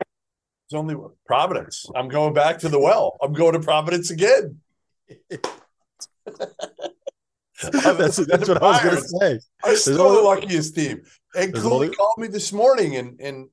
[0.00, 0.96] It's only
[1.26, 1.86] Providence.
[1.94, 3.16] I'm going back to the well.
[3.22, 4.60] I'm going to Providence again.
[7.70, 9.40] that's that's what I was going to say.
[9.62, 11.02] I'm still the luckiest team.
[11.36, 13.48] And There's Cooley only- called me this morning, and and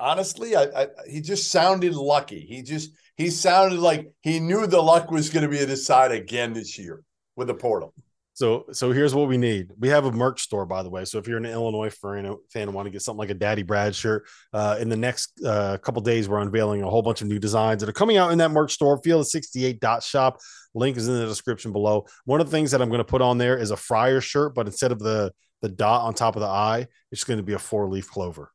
[0.00, 2.40] honestly, I, I he just sounded lucky.
[2.40, 5.86] He just he sounded like he knew the luck was going to be at his
[5.86, 7.02] side again this year
[7.36, 7.94] with the portal.
[8.32, 9.70] So so here's what we need.
[9.78, 11.04] We have a merch store, by the way.
[11.04, 13.62] So if you're an Illinois fan, fan and want to get something like a Daddy
[13.62, 17.28] Brad shirt, uh, in the next uh, couple days, we're unveiling a whole bunch of
[17.28, 18.98] new designs that are coming out in that merch store.
[19.02, 20.38] Field 68 dot shop.
[20.74, 22.06] Link is in the description below.
[22.24, 24.54] One of the things that I'm going to put on there is a Friar shirt,
[24.54, 27.52] but instead of the the dot on top of the eye, it's going to be
[27.52, 28.50] a four leaf clover.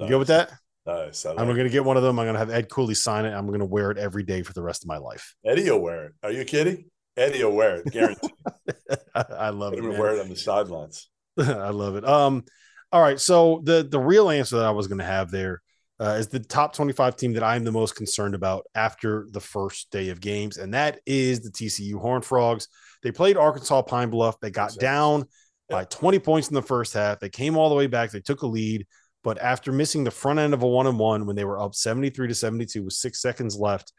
[0.00, 0.52] You good with that?
[0.86, 1.26] Nice.
[1.26, 2.18] I'm going to get one of them.
[2.18, 3.32] I'm going to have Ed Cooley sign it.
[3.32, 5.34] I'm going to wear it every day for the rest of my life.
[5.44, 6.12] Eddie will wear it.
[6.22, 6.86] Are you kidding?
[7.16, 7.92] Eddie will wear it.
[7.92, 8.30] Guaranteed.
[9.14, 9.80] I, I love it.
[9.80, 10.00] He'll man.
[10.00, 11.08] wear it on the sidelines.
[11.38, 12.04] I love it.
[12.04, 12.44] Um,
[12.92, 13.20] all right.
[13.20, 15.60] So the the real answer that I was going to have there
[16.00, 19.90] uh, is the top 25 team that I'm the most concerned about after the first
[19.90, 22.68] day of games, and that is the TCU Horned Frogs.
[23.02, 24.40] They played Arkansas Pine Bluff.
[24.40, 24.86] They got Exactly.
[24.86, 25.24] down
[25.68, 27.20] by 20 points in the first half.
[27.20, 28.10] They came all the way back.
[28.10, 28.86] They took a lead,
[29.22, 31.74] but after missing the front end of a one and one when they were up
[31.74, 33.92] 73 to 72 with six seconds left,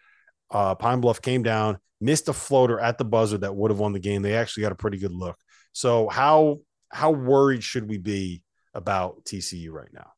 [0.49, 3.93] uh, Pine Bluff came down, missed a floater at the buzzer that would have won
[3.93, 4.21] the game.
[4.21, 5.37] They actually got a pretty good look.
[5.73, 6.59] So how
[6.89, 8.43] how worried should we be
[8.73, 10.11] about TCU right now?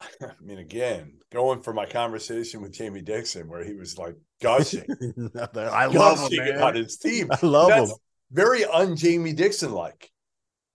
[0.22, 4.84] I mean, again, going for my conversation with Jamie Dixon, where he was like gushing,
[5.54, 6.62] I love him, gushing man.
[6.62, 7.28] on his team.
[7.30, 7.96] I love That's him.
[8.30, 10.10] very un Jamie Dixon like,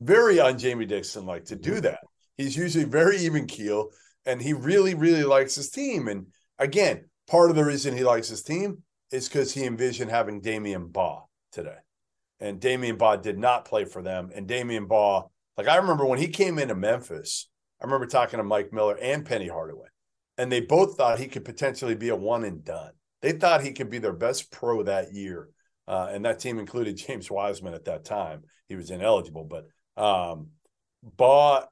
[0.02, 2.00] very un Jamie Dixon like to do that.
[2.40, 3.90] He's usually very even keel,
[4.26, 6.08] and he really, really likes his team.
[6.08, 6.28] And
[6.58, 8.82] again, part of the reason he likes his team
[9.12, 11.76] is because he envisioned having Damion Baugh today,
[12.40, 14.32] and Damion Baugh did not play for them.
[14.34, 17.50] And Damion Baugh, like I remember when he came into Memphis,
[17.82, 19.90] I remember talking to Mike Miller and Penny Hardaway,
[20.38, 22.92] and they both thought he could potentially be a one and done.
[23.22, 25.50] They thought he could be their best pro that year.
[25.90, 28.44] Uh, and that team included James Wiseman at that time.
[28.70, 29.66] He was ineligible, but
[30.02, 30.52] um,
[31.04, 31.66] Baugh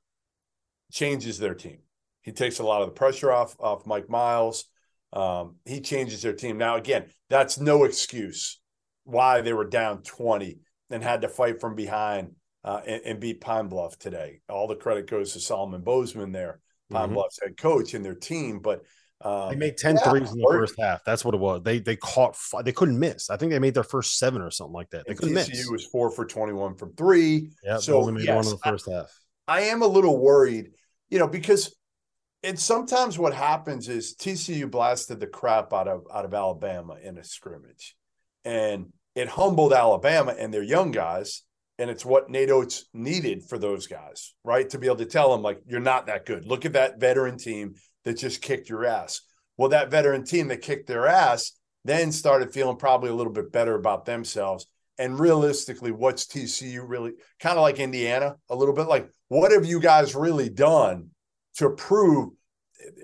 [0.91, 1.79] changes their team.
[2.21, 4.65] He takes a lot of the pressure off off Mike Miles.
[5.13, 6.57] Um, he changes their team.
[6.57, 8.59] Now, again, that's no excuse
[9.05, 10.59] why they were down 20
[10.89, 12.31] and had to fight from behind
[12.65, 14.41] uh, and, and beat Pine Bluff today.
[14.49, 16.59] All the credit goes to Solomon Bozeman there,
[16.91, 17.13] Pine Mhm.
[17.13, 18.59] Bluff's head coach and their team.
[18.59, 18.83] But
[19.21, 21.03] um, They made 10 yeah, threes in the first half.
[21.05, 21.61] That's what it was.
[21.63, 23.29] They they caught fi- they couldn't miss.
[23.29, 25.05] I think they made their first seven or something like that.
[25.05, 25.69] They and couldn't TCU miss.
[25.69, 27.51] was four for 21 from three.
[27.63, 29.09] Yeah, so, only made yes, one in the I- first half.
[29.47, 30.71] I am a little worried,
[31.09, 31.75] you know, because
[32.43, 37.17] it's sometimes what happens is TCU blasted the crap out of out of Alabama in
[37.17, 37.95] a scrimmage,
[38.45, 41.43] and it humbled Alabama and their young guys,
[41.79, 44.69] and it's what Nate Oats needed for those guys, right?
[44.69, 46.45] To be able to tell them like you're not that good.
[46.45, 49.21] Look at that veteran team that just kicked your ass.
[49.57, 53.51] Well, that veteran team that kicked their ass then started feeling probably a little bit
[53.51, 54.67] better about themselves.
[54.99, 58.87] And realistically, what's TCU really kind of like Indiana a little bit?
[58.87, 61.09] Like, what have you guys really done
[61.57, 62.31] to prove?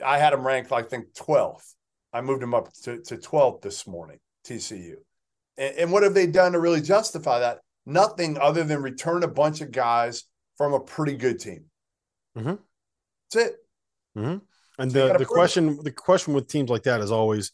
[0.03, 1.73] I had them ranked, I think, 12th.
[2.11, 4.19] I moved them up to, to 12th this morning.
[4.43, 4.95] TCU.
[5.57, 7.59] And, and what have they done to really justify that?
[7.85, 10.23] Nothing other than return a bunch of guys
[10.57, 11.65] from a pretty good team.
[12.37, 12.55] Mm-hmm.
[13.31, 13.55] That's it.
[14.17, 14.37] Mm-hmm.
[14.79, 15.83] And so the, the question it.
[15.83, 17.51] the question with teams like that is always,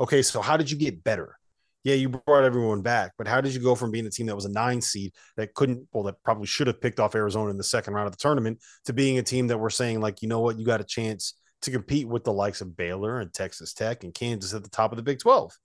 [0.00, 1.37] okay, so how did you get better?
[1.84, 4.34] Yeah, you brought everyone back, but how did you go from being a team that
[4.34, 7.56] was a nine seed that couldn't, well, that probably should have picked off Arizona in
[7.56, 10.28] the second round of the tournament to being a team that we're saying, like, you
[10.28, 13.74] know what, you got a chance to compete with the likes of Baylor and Texas
[13.74, 15.56] Tech and Kansas at the top of the Big 12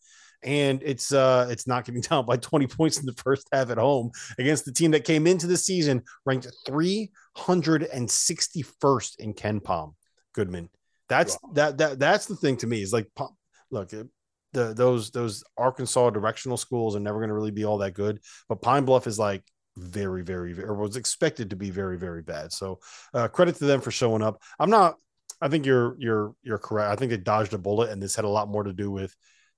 [0.44, 3.78] and it's uh it's not getting down by 20 points in the first half at
[3.78, 9.94] home against the team that came into the season ranked 361st in KenPom.
[10.34, 10.70] Goodman.
[11.10, 11.52] That's wow.
[11.54, 13.08] that that that's the thing to me is like
[13.72, 13.92] look
[14.54, 18.20] the those those Arkansas directional schools are never going to really be all that good,
[18.48, 19.44] but Pine Bluff is like
[19.76, 22.52] very very or was expected to be very very bad.
[22.52, 22.80] So
[23.14, 24.42] uh, credit to them for showing up.
[24.60, 24.96] I'm not.
[25.42, 26.92] I think you're you're you're correct.
[26.92, 29.14] I think they dodged a bullet, and this had a lot more to do with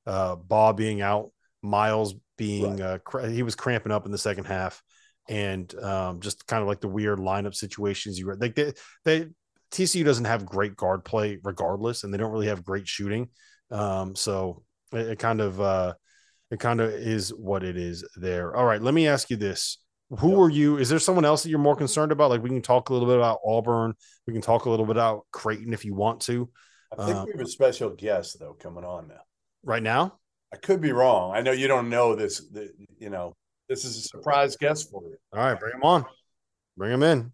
[0.07, 1.31] uh, Baugh being out,
[1.61, 2.81] Miles being right.
[2.81, 4.81] uh, cr- he was cramping up in the second half,
[5.29, 8.73] and um, just kind of like the weird lineup situations you were like they,
[9.03, 9.27] they
[9.71, 13.29] TCU doesn't have great guard play regardless, and they don't really have great shooting.
[13.71, 14.63] Um, so
[14.97, 15.93] it, it, kind of uh,
[16.51, 18.55] it kind of is what it is there.
[18.55, 19.77] All right, let me ask you this:
[20.19, 20.39] Who yep.
[20.39, 20.77] are you?
[20.77, 22.29] Is there someone else that you're more concerned about?
[22.29, 23.93] Like we can talk a little bit about Auburn.
[24.27, 26.49] We can talk a little bit about Creighton if you want to.
[26.97, 29.21] I think uh, we have a special guest though coming on now
[29.65, 30.19] right now?
[30.53, 31.35] I could be wrong.
[31.35, 32.47] I know you don't know this.
[32.49, 33.35] The, you know,
[33.67, 35.17] this is a surprise guest for you.
[35.33, 36.05] All right, bring him on.
[36.77, 37.33] Bring him in.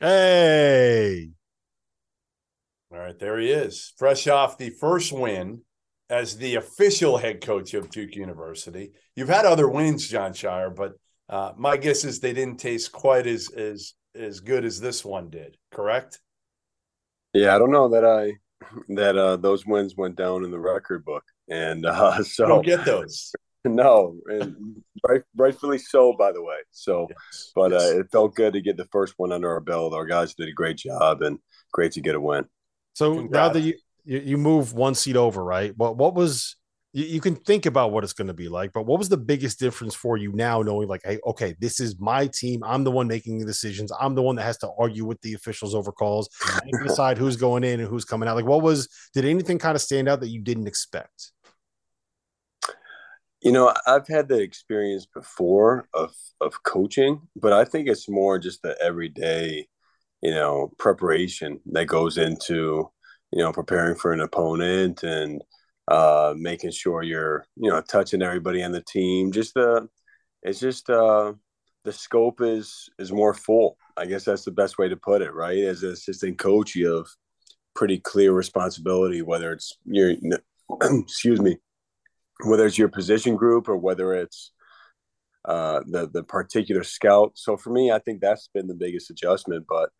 [0.00, 1.28] Hey.
[2.90, 3.92] All right, there he is.
[3.98, 5.60] Fresh off the first win
[6.08, 8.92] as the official head coach of Duke University.
[9.14, 10.94] You've had other wins, Jon Scheyer, but
[11.28, 15.30] uh, my guess is they didn't taste quite as as as good as this one
[15.30, 15.56] did.
[15.70, 16.18] Correct?
[17.32, 18.32] Yeah, I don't know that I
[18.88, 22.66] that uh, those wins went down in the record book, and uh, so you don't
[22.66, 23.32] get those.
[23.64, 26.56] No, and right, rightfully so, by the way.
[26.70, 27.82] So, yes, but yes.
[27.82, 29.92] Uh, it felt good to get the first one under our belt.
[29.92, 31.38] Our guys did a great job, and
[31.70, 32.46] great to get a win.
[32.94, 33.32] So Congrats.
[33.32, 35.76] now that you you move one seat over, right?
[35.76, 36.56] What what was
[36.92, 39.16] you, you can think about what it's going to be like, but what was the
[39.16, 42.62] biggest difference for you now, knowing like, hey, okay, this is my team.
[42.64, 43.92] I'm the one making the decisions.
[44.00, 46.28] I'm the one that has to argue with the officials over calls
[46.62, 48.36] and decide who's going in and who's coming out.
[48.36, 48.88] Like, what was?
[49.14, 51.32] Did anything kind of stand out that you didn't expect?
[53.42, 58.38] You know, I've had the experience before of of coaching, but I think it's more
[58.38, 59.66] just the everyday,
[60.22, 62.90] you know, preparation that goes into,
[63.32, 65.42] you know, preparing for an opponent and
[65.88, 69.32] uh, making sure you're, you know, touching everybody on the team.
[69.32, 69.88] Just the,
[70.42, 71.32] it's just uh,
[71.84, 73.76] the scope is is more full.
[73.96, 75.58] I guess that's the best way to put it, right?
[75.58, 77.06] As an assistant coach, you have
[77.74, 80.14] pretty clear responsibility, whether it's your,
[80.82, 81.56] excuse me,
[82.44, 84.52] whether it's your position group or whether it's
[85.44, 87.32] uh, the the particular scout.
[87.34, 89.66] So for me, I think that's been the biggest adjustment.
[89.68, 89.90] But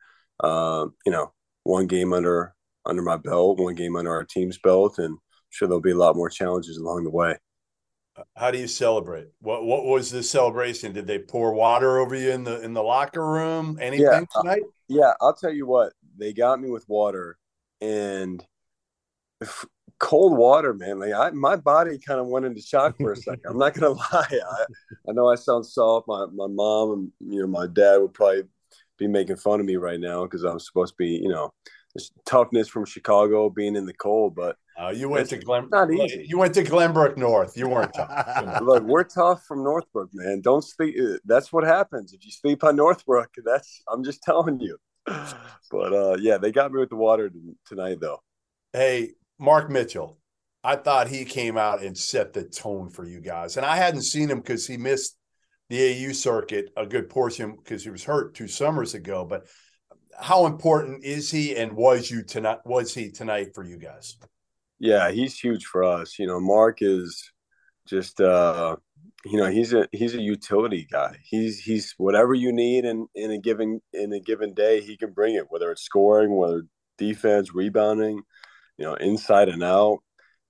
[0.46, 1.32] um, you know,
[1.64, 2.54] one game under
[2.86, 5.18] under my belt, one game under our team's belt, and I'm
[5.50, 7.36] sure there'll be a lot more challenges along the way.
[8.36, 9.28] How do you celebrate?
[9.40, 10.92] What what was the celebration?
[10.92, 13.78] Did they pour water over you in the in the locker room?
[13.80, 14.62] Anything yeah, uh, tonight?
[14.64, 15.92] Uh, yeah, I'll tell you what.
[16.18, 17.38] They got me with water,
[17.80, 18.44] and
[20.00, 20.98] cold water, man.
[20.98, 23.44] Like I, my body kind of went into shock for a second.
[23.46, 24.26] I'm not gonna lie.
[24.30, 24.64] I,
[25.08, 26.08] I know I sound soft.
[26.08, 28.44] My my mom and you know my dad would probably
[28.98, 31.52] be making fun of me right now because I'm supposed to be you know
[32.24, 34.34] toughness from Chicago, being in the cold.
[34.34, 35.68] But uh, you went to Glen.
[35.70, 36.24] Not easy.
[36.26, 37.56] You went to Glenbrook North.
[37.56, 38.60] You weren't tough.
[38.62, 40.40] Look, we're tough from Northbrook, man.
[40.40, 40.96] Don't sleep.
[41.00, 43.30] Uh, that's what happens if you sleep on Northbrook.
[43.44, 44.78] That's I'm just telling you.
[45.72, 47.30] But uh, yeah, they got me with the water
[47.64, 48.20] tonight, though.
[48.72, 50.18] Hey, Mark Mitchell,
[50.62, 53.56] I thought he came out and set the tone for you guys.
[53.56, 55.16] And I hadn't seen him because he missed
[55.70, 59.24] the AU circuit a good portion because he was hurt two summers ago.
[59.24, 59.46] But
[60.18, 64.18] how important is he and was you tonight was he tonight for you guys?
[64.78, 66.18] Yeah, he's huge for us.
[66.18, 67.32] You know, Mark is
[67.86, 68.76] just uh
[69.24, 71.16] you know, he's a he's a utility guy.
[71.24, 75.12] He's he's whatever you need in in a given in a given day, he can
[75.12, 76.64] bring it, whether it's scoring, whether
[76.98, 78.22] defense, rebounding
[78.80, 79.98] you know, inside and out.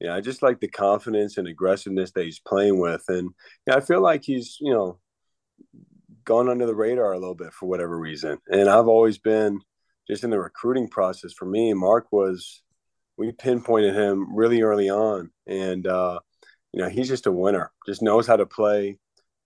[0.01, 3.31] Yeah, I just like the confidence and aggressiveness that he's playing with, and
[3.67, 4.99] yeah, I feel like he's you know
[6.25, 8.39] gone under the radar a little bit for whatever reason.
[8.49, 9.61] And I've always been
[10.09, 11.75] just in the recruiting process for me.
[11.75, 12.63] Mark was
[13.19, 16.21] we pinpointed him really early on, and uh,
[16.73, 17.73] you know he's just a winner.
[17.87, 18.97] Just knows how to play.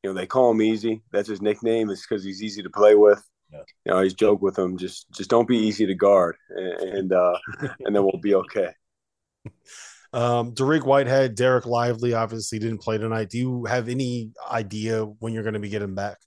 [0.03, 1.03] You know they call him easy.
[1.11, 1.91] That's his nickname.
[1.91, 3.25] It's because he's easy to play with.
[3.53, 3.59] Yeah.
[3.59, 6.89] You know, I always joke with him, just just don't be easy to guard, and
[6.97, 7.39] and, uh,
[7.81, 8.71] and then we'll be okay.
[10.15, 13.31] Um, Dariq Whitehead, Dereck Lively obviously didn't play tonight.
[13.31, 16.19] Do you have any idea when you're going to be getting back?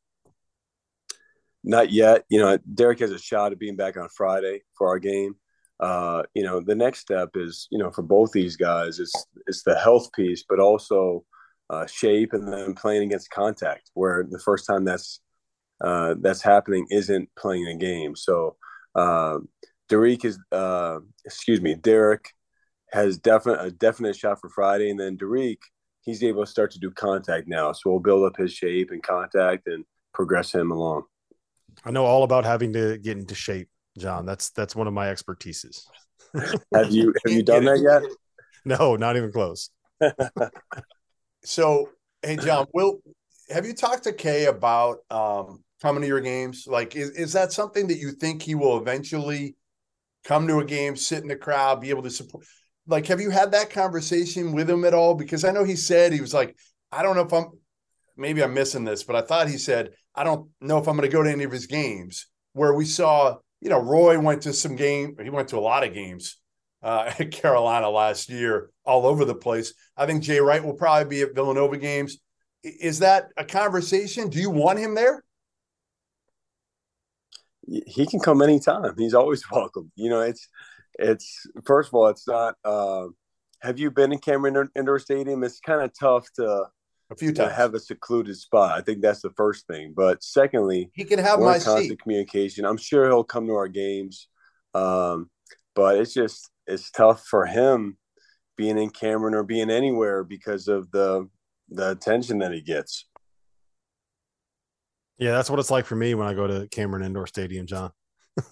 [1.63, 2.26] Not yet.
[2.28, 5.36] You know, Dereck has a shot at being back on Friday for our game.
[5.80, 9.13] Uh, you know, the next step is, you know, for both these guys, it's
[9.45, 11.24] it's the health piece, but also
[11.70, 13.91] uh, shape, and then playing against contact.
[13.93, 15.22] Where the first time that's
[15.82, 18.15] uh, that's happening isn't playing a game.
[18.15, 18.55] So,
[18.95, 19.39] uh,
[19.89, 22.25] Dariq is, uh, excuse me, Dereck
[22.91, 25.57] has definite a definite shot for Friday, and then Dariq
[26.07, 27.73] he's able to start to do contact now.
[27.73, 31.03] So we'll build up his shape and contact and progress him along.
[31.84, 34.25] I know all about having to get into shape, Jon.
[34.25, 35.84] That's that's one of my expertises.
[36.73, 38.09] have you have you done that yet?
[38.65, 39.69] No, not even close.
[41.45, 41.89] so,
[42.21, 42.99] hey, Jon, will
[43.49, 46.65] have you talked to Kay about um, coming to your games?
[46.67, 49.55] Like, is, is that something that you think he will eventually
[50.23, 52.45] come to a game, sit in the crowd, be able to support?
[52.88, 55.13] like have you had that conversation with him at all?
[55.13, 56.55] Because i know he said he was like
[56.91, 57.51] i don't know if i'm
[58.15, 61.09] maybe i'm missing this but i thought he said i don't know if i'm going
[61.09, 62.28] to go to any of his games.
[62.53, 65.86] Where we saw you know roy went to some game he went to a lot
[65.86, 66.38] of games
[66.82, 69.73] uh, at carolina last year all over the place.
[69.95, 72.17] I think jay wright will probably be at villanova games.
[72.63, 74.30] Is that a conversation?
[74.30, 75.23] Do you want him there
[77.68, 80.47] he can come anytime he's always welcome you know it's
[80.97, 82.55] it's first of all, it's not.
[82.63, 83.07] Uh,
[83.61, 85.43] have you been in Cameron Indoor Stadium?
[85.43, 86.65] It's kind of tough to
[87.09, 88.78] a few times have a secluded spot.
[88.78, 89.93] I think that's the first thing.
[89.95, 92.01] But secondly, he can have my constant seat.
[92.01, 92.65] communication.
[92.65, 94.28] I'm sure he'll come to our games,
[94.74, 95.30] um,
[95.76, 97.97] but it's just it's tough for him
[98.57, 101.28] being in Cameron or being anywhere because of the
[101.70, 103.05] the attention that he gets.
[105.18, 107.91] Yeah, that's what it's like for me when I go to Cameron Indoor Stadium, Jon.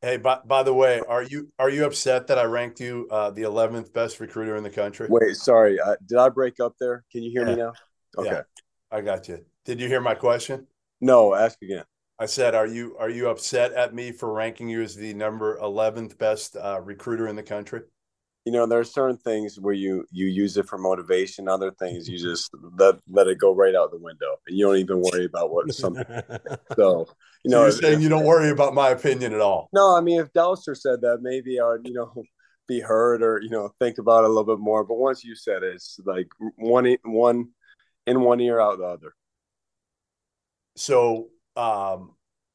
[0.00, 3.30] Hey, by, by the way, are you are you upset that I ranked you uh,
[3.30, 5.08] the 11th best recruiter in the country?
[5.10, 7.04] Wait, sorry, uh, did I break up there?
[7.10, 7.54] Can you hear yeah.
[7.54, 7.72] me now?
[8.16, 8.42] Okay, yeah,
[8.92, 9.44] I got you.
[9.64, 10.68] Did you hear my question?
[11.00, 11.84] No, ask again.
[12.16, 15.58] I said, are you are you upset at me for ranking you as the number
[15.58, 17.80] 11th best uh, recruiter in the country?
[18.48, 22.08] You know there are certain things where you you use it for motivation other things
[22.08, 25.26] you just let let it go right out the window and you don't even worry
[25.26, 26.02] about what something
[26.74, 27.06] so
[27.44, 29.68] you know so you're saying if, you don't worry about my opinion at all?
[29.74, 32.10] No i mean if Dauster said that maybe i would you know
[32.66, 35.34] be heard or you know think about it a little bit more but once you
[35.34, 37.50] said it it's like one one
[38.06, 39.12] in one ear out the other.
[40.76, 42.14] So um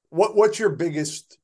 [0.09, 1.37] what what's your biggest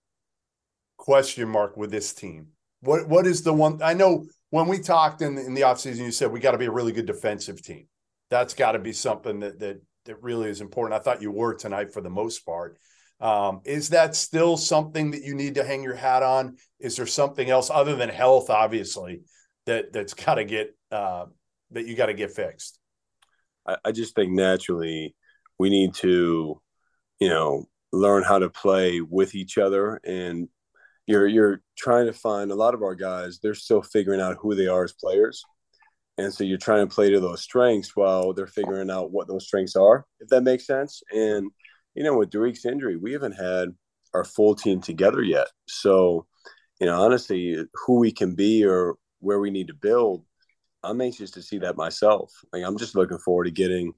[0.98, 2.48] question mark with this team?
[2.82, 6.00] What what is the one I know when we talked in the, in the offseason,
[6.00, 7.88] you said we got to be a really good defensive team.
[8.30, 11.00] That's got to be something that that that really is important.
[11.00, 12.78] I thought you were tonight for the most part.
[13.20, 16.56] Um, is that still something that you need to hang your hat on?
[16.80, 19.22] Is there something else other than health, obviously,
[19.66, 21.26] that that's got to get uh,
[21.72, 22.80] that you got to get fixed?
[23.68, 25.16] I, I just think naturally
[25.58, 26.62] we need to,
[27.20, 30.48] you know, learn how to play with each other and
[31.10, 34.54] you're you're trying to find a lot of our guys they're still figuring out who
[34.54, 35.44] they are as players.
[36.20, 39.48] And so you're trying to play to those strengths while they're figuring out what those
[39.48, 41.02] strengths are if that makes sense.
[41.12, 41.50] And
[41.96, 43.70] you know with Dariq's injury we haven't had
[44.14, 45.48] our full team together yet.
[45.68, 46.28] So
[46.80, 50.24] you know honestly who we can be or where we need to build
[50.82, 52.32] i'm anxious to see that myself.
[52.54, 53.94] Like i'm just looking forward to getting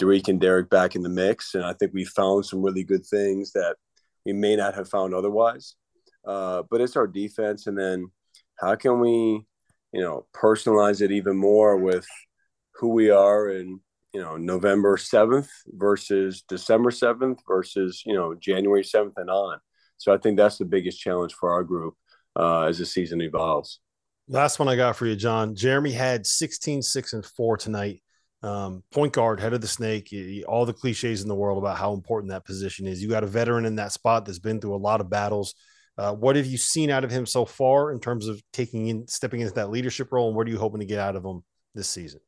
[0.00, 1.56] Dariq and Dereck back in the mix.
[1.56, 3.74] And i think we found some really good things that
[4.24, 5.74] we may not have found otherwise
[6.24, 8.10] uh, but it's our defense, and then
[8.60, 9.44] how can we,
[9.92, 12.06] you know, personalize it even more with
[12.74, 13.80] who we are and
[14.12, 19.58] you know November seventh versus December seventh versus you know January seventh and on.
[19.98, 21.94] So I think that's the biggest challenge for our group
[22.36, 23.80] uh, as the season evolves.
[24.28, 25.54] Last one I got for you, Jon.
[25.54, 28.02] Jeremy had 16, 6, and 4 tonight.
[28.42, 30.12] Um, point guard, head of the snake,
[30.48, 33.00] all the cliches in the world about how important that position is.
[33.00, 35.54] You got a veteran in that spot that's been through a lot of battles.
[35.98, 39.06] Uh, what have you seen out of him so far in terms of taking in,
[39.08, 41.42] stepping into that leadership role, and what are you hoping to get out of him
[41.74, 42.20] this season?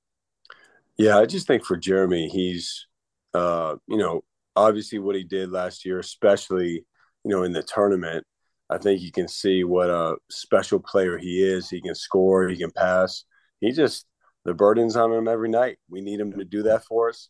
[0.96, 2.86] Yeah, I just think for Jeremy, he's,
[3.32, 4.22] uh, you know,
[4.54, 6.84] obviously what he did last year, especially,
[7.24, 8.24] you know, in the tournament,
[8.70, 11.68] I think you can see what a special player he is.
[11.68, 13.24] He can score, he can pass.
[13.60, 14.06] He just
[14.44, 15.78] the burden's on him every night.
[15.88, 17.28] We need him to do that for us.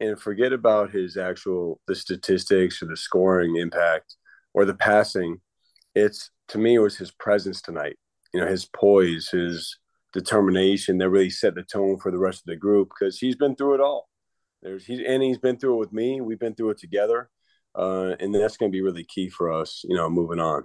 [0.00, 4.16] And forget about his actual the statistics or the scoring impact
[4.52, 5.40] or the passing.
[5.96, 7.96] It's to me it was his presence tonight.
[8.34, 9.78] You know, his poise, his
[10.12, 13.56] determination that really set the tone for the rest of the group because he's been
[13.56, 14.08] through it all.
[14.62, 16.20] There's he and he's been through it with me.
[16.20, 17.30] We've been through it together,
[17.74, 19.84] uh, and that's going to be really key for us.
[19.88, 20.64] You know, moving on.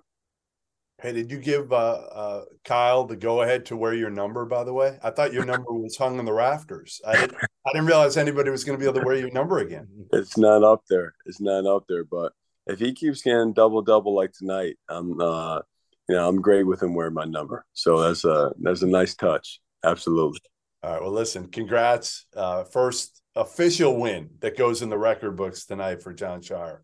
[1.02, 4.46] Hey, did you give uh, uh, Kyle the go ahead to wear your number?
[4.46, 7.02] By the way, I thought your number was hung in the rafters.
[7.08, 7.38] I didn't.
[7.66, 9.88] I didn't realize anybody was going to be able to wear your number again.
[10.12, 11.14] It's not up there.
[11.26, 12.04] It's not up there.
[12.04, 12.34] But
[12.68, 15.60] if he keeps getting double double like tonight, I'm uh,
[16.08, 17.66] you know I'm great with him wearing my number.
[17.74, 19.60] So that's a that's a nice touch.
[19.84, 20.40] Absolutely.
[20.84, 21.02] All right.
[21.02, 21.48] Well, listen.
[21.50, 22.26] Congrats.
[22.36, 26.80] Uh, first official win that goes in the record books tonight for Jon Scheyer.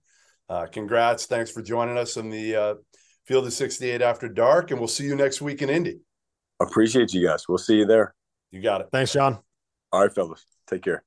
[0.49, 1.25] Uh, congrats.
[1.25, 2.75] Thanks for joining us in the uh,
[3.25, 5.99] Field of 68 after dark, and we'll see you next week in Indy.
[6.61, 7.43] Appreciate you guys.
[7.49, 8.15] We'll see you there.
[8.51, 8.87] You got it.
[8.91, 9.39] Thanks, Jon.
[9.91, 10.45] All right, fellas.
[10.67, 11.03] Take care.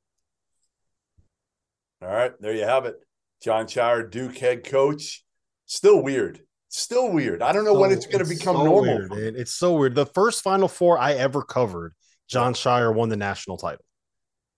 [2.02, 2.32] All right.
[2.40, 2.96] There you have it.
[3.43, 5.24] Jon Scheyer, Duke head coach.
[5.66, 6.41] Still weird.
[6.68, 7.43] Still weird.
[7.43, 9.09] I don't know so, when it's going to become so normal.
[9.09, 9.95] Weird, it's so weird.
[9.95, 11.95] The first Final Four I ever covered,
[12.28, 13.84] Jon Scheyer won the national title.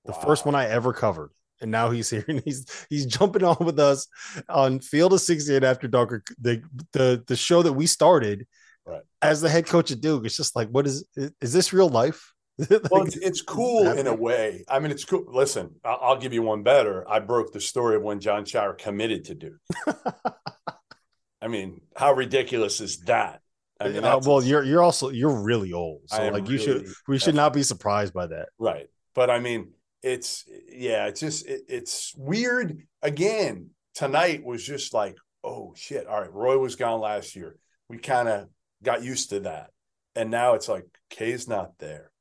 [0.04, 0.18] The wow.
[0.18, 1.30] first one I ever covered
[1.62, 4.06] and now he's here and he's he's jumping on with us
[4.48, 6.62] on Field of 68 after dark the
[6.92, 8.46] the the show that we started
[8.84, 9.02] right.
[9.22, 10.26] as the head coach of Duke.
[10.26, 11.06] It's just like, what is
[11.40, 12.31] is this real life?
[12.70, 14.64] like, well, it's, it's cool in a way.
[14.68, 15.24] I mean, it's cool.
[15.26, 17.08] Listen, I'll, I'll, give you one better.
[17.08, 19.60] I broke the story of when Jon Scheyer committed to Duke.
[21.42, 23.40] I mean, how ridiculous is that?
[23.80, 27.18] I mean, uh, well, you're you're also you're really old, so like you should we
[27.18, 28.86] should not be surprised by that, right?
[29.12, 29.72] But I mean,
[30.02, 32.86] it's yeah, it's just it, it's weird.
[33.02, 36.06] Again, tonight was just like, oh shit.
[36.06, 37.56] All right, Roy was gone last year.
[37.88, 38.48] We kind of
[38.84, 39.70] got used to that,
[40.14, 42.11] and now it's like K's not there,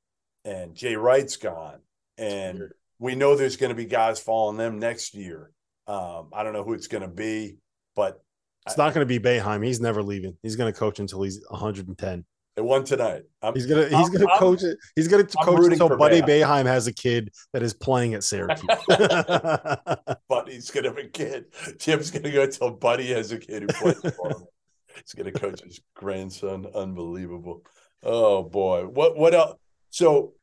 [0.45, 1.79] and Jay Wright's gone,
[2.17, 5.51] and we know there's going to be guys following them next year.
[5.87, 7.57] Um, I don't know who it's going to be,
[7.95, 8.21] but
[8.67, 9.65] it's not going to be Boeheim.
[9.65, 10.37] He's never leaving.
[10.43, 12.25] He's going to coach until he's 110.
[12.55, 13.23] They won tonight.
[13.41, 14.77] I'm, he's gonna he's I'm, gonna I'm, coach it.
[14.95, 18.67] He's gonna I'm coach until Buddy Boeheim has a kid that is playing at Syracuse.
[20.29, 21.45] Buddy's gonna have a kid.
[21.77, 24.43] Jim's gonna go until Buddy has a kid who plays for him.
[24.95, 26.67] he's gonna coach his grandson.
[26.75, 27.63] Unbelievable.
[28.03, 28.85] Oh boy.
[28.85, 29.57] What what else?
[29.91, 30.33] So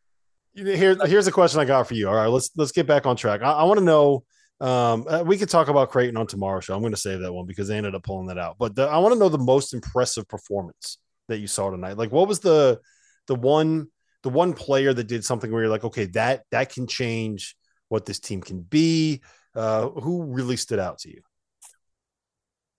[0.55, 2.09] here, here's a question I got for you.
[2.09, 3.43] All right, let's let's get back on track.
[3.43, 4.25] I, I want to know.
[4.61, 6.75] Um, uh, we could talk about Creighton on tomorrow's show.
[6.75, 8.57] I'm going to save that one because they ended up pulling that out.
[8.59, 11.97] But the, I want to know the most impressive performance that you saw tonight?
[11.97, 12.81] Like, what was the
[13.27, 13.89] the one
[14.23, 17.57] the one player that did something where you're like, okay, that that can change
[17.89, 19.23] what this team can be?
[19.55, 21.21] Uh, who really stood out to you?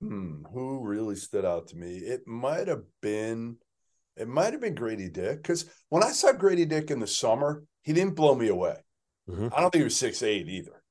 [0.01, 1.97] Hmm, who really stood out to me?
[1.97, 3.57] It might have been,
[4.19, 7.63] it might have been Grady Dick because when I saw Grady Dick in the summer,
[7.83, 8.75] he didn't blow me away.
[9.29, 9.47] Mm-hmm.
[9.55, 10.83] I don't think he was six eight either.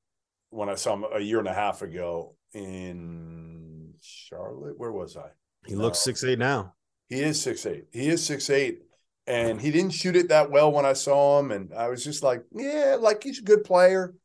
[0.49, 5.29] When I saw him a year and a half ago in Charlotte, where was I?
[5.67, 5.81] He no.
[5.81, 6.73] looks six eight now.
[7.07, 7.85] He is six eight.
[7.91, 8.79] He is six eight,
[9.27, 11.51] and he didn't shoot it that well when I saw him.
[11.51, 14.15] And I was just like, yeah, like he's a good player,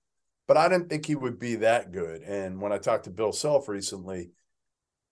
[0.48, 2.22] but I didn't think he would be that good.
[2.22, 4.30] And when I talked to Bill Self recently,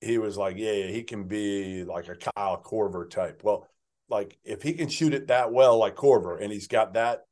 [0.01, 3.43] he was like, yeah, yeah he can be like a Kyle Korver type.
[3.45, 3.69] Well,
[4.13, 7.23] like if he can shoot it that well, like Korver, and he's got that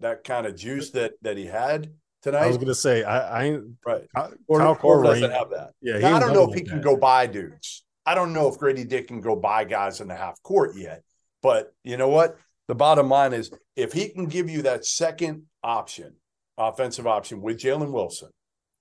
[0.00, 1.90] that kind of juice that that he had
[2.22, 2.44] tonight.
[2.44, 4.06] I was going to say, I, I right.
[4.14, 5.70] Kyle Korver, Korver doesn't have that.
[5.80, 7.84] Yeah, now, I don't know if he can go by dudes.
[8.04, 11.02] I don't know if Grady Dick can go by guys in the half court yet,
[11.42, 12.36] but you know what?
[12.68, 16.16] The bottom line is if he can give you that second option,
[16.58, 18.28] offensive option with Jalen Wilson,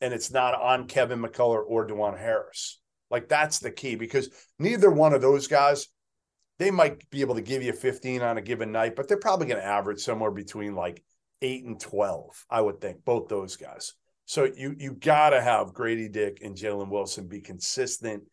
[0.01, 4.29] and it's not on Kevin McCullar or Dajuan Harris, like that's the key because
[4.59, 5.87] neither one of those guys,
[6.59, 9.47] they might be able to give you 15 on a given night, but they're probably
[9.47, 11.03] going to average somewhere between like
[11.41, 13.93] eight and 12, I would think, both those guys.
[14.25, 18.23] So you you got to have Grady Dick and Jalen Wilson be consistent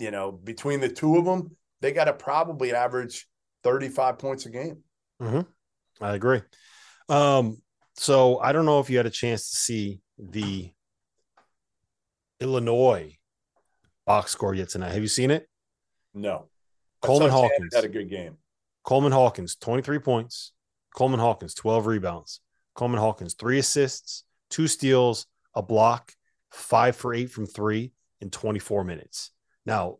[0.00, 3.28] you know, between the two of them, they got to probably average
[3.62, 4.78] 35 points a game.
[5.22, 5.42] Mm-hmm.
[6.02, 6.40] I agree.
[7.08, 7.58] Um,
[7.96, 10.70] so I don't know if you had a chance to see the
[12.40, 13.18] Illinois
[14.06, 14.92] box score yet tonight.
[14.92, 15.46] Have you seen it?
[16.14, 16.48] No.
[17.00, 18.36] Coleman Hawkins had a good game.
[18.84, 20.52] Coleman Hawkins, 23 points.
[20.94, 22.40] Coleman Hawkins, 12 rebounds.
[22.74, 26.12] Coleman Hawkins, three assists, two steals, a block,
[26.50, 29.30] five for eight from three in 24 minutes.
[29.66, 29.98] Now,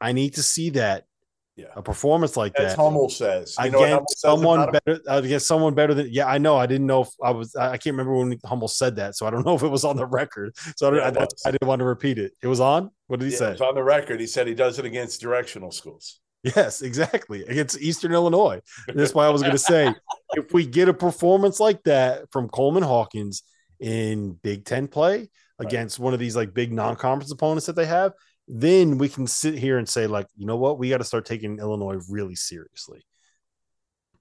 [0.00, 1.06] I need to see that
[1.54, 1.66] Yeah.
[1.76, 3.56] A performance like As that Hummel says.
[3.62, 6.56] You against someone better against someone better than yeah, I know.
[6.56, 9.30] I didn't know if I was I can't remember when Hummel said that, so I
[9.30, 10.56] don't know if it was on the record.
[10.76, 11.32] So I, don't, Yeah, I, it.
[11.44, 12.32] I didn't want to repeat it.
[12.42, 12.90] It was on.
[13.08, 13.52] What did he Yeah, say?
[13.52, 14.18] it's on the record.
[14.18, 16.20] He said he does it against directional schools.
[16.42, 17.44] Yes, exactly.
[17.44, 18.60] Against Eastern Illinois.
[18.88, 19.94] And that's why I was going to say
[20.32, 23.44] if we get a performance like that from Coleman Hawkins
[23.78, 25.28] in Big Ten play
[25.60, 28.12] against one of these like big non conference opponents that they have,
[28.48, 30.78] then we can sit here and say, like, you know what?
[30.78, 33.06] We got to start taking Illinois really seriously.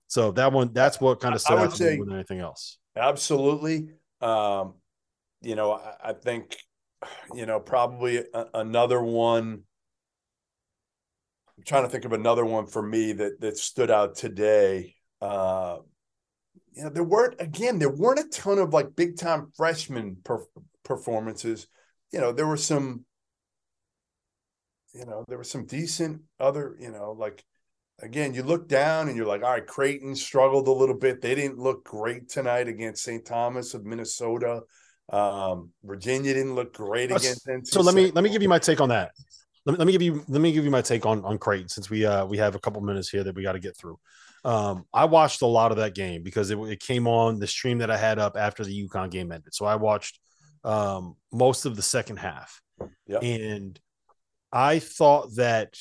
[0.07, 2.39] So that one, that's what kind of stood out to me say- more than anything
[2.39, 2.77] else.
[2.95, 3.89] Absolutely.
[4.19, 4.75] Um,
[5.41, 6.57] you know, I, I think,
[7.33, 9.63] you know, probably a, another one.
[11.57, 14.95] I'm trying to think of another one for me that that stood out today.
[15.21, 15.77] Uh,
[16.73, 20.43] you know, there weren't again, there weren't a ton of like big time freshman per,
[20.83, 21.67] performances.
[22.11, 23.05] You know, there were some.
[24.93, 26.75] You know, there were some decent other.
[26.79, 27.43] You know, like
[28.01, 31.21] again, you look down and you're like, all right, Creighton struggled a little bit.
[31.21, 33.25] They didn't look great tonight against St.
[33.25, 34.61] Thomas of Minnesota.
[35.11, 38.59] Um, Virginia didn't look great against NC So let me let me give you my
[38.59, 39.11] take on that.
[39.65, 41.69] Let me, let me give you let me give you my take on on Creighton
[41.69, 43.99] since we uh we have a couple minutes here that we got to get through.
[44.43, 47.77] Um, I watched a lot of that game because it, it came on the stream
[47.79, 49.53] that I had up after the UConn game ended.
[49.53, 50.19] So I watched
[50.63, 52.61] um most of the second half,
[53.07, 53.23] Yep.
[53.23, 53.79] and
[54.51, 55.77] I thought that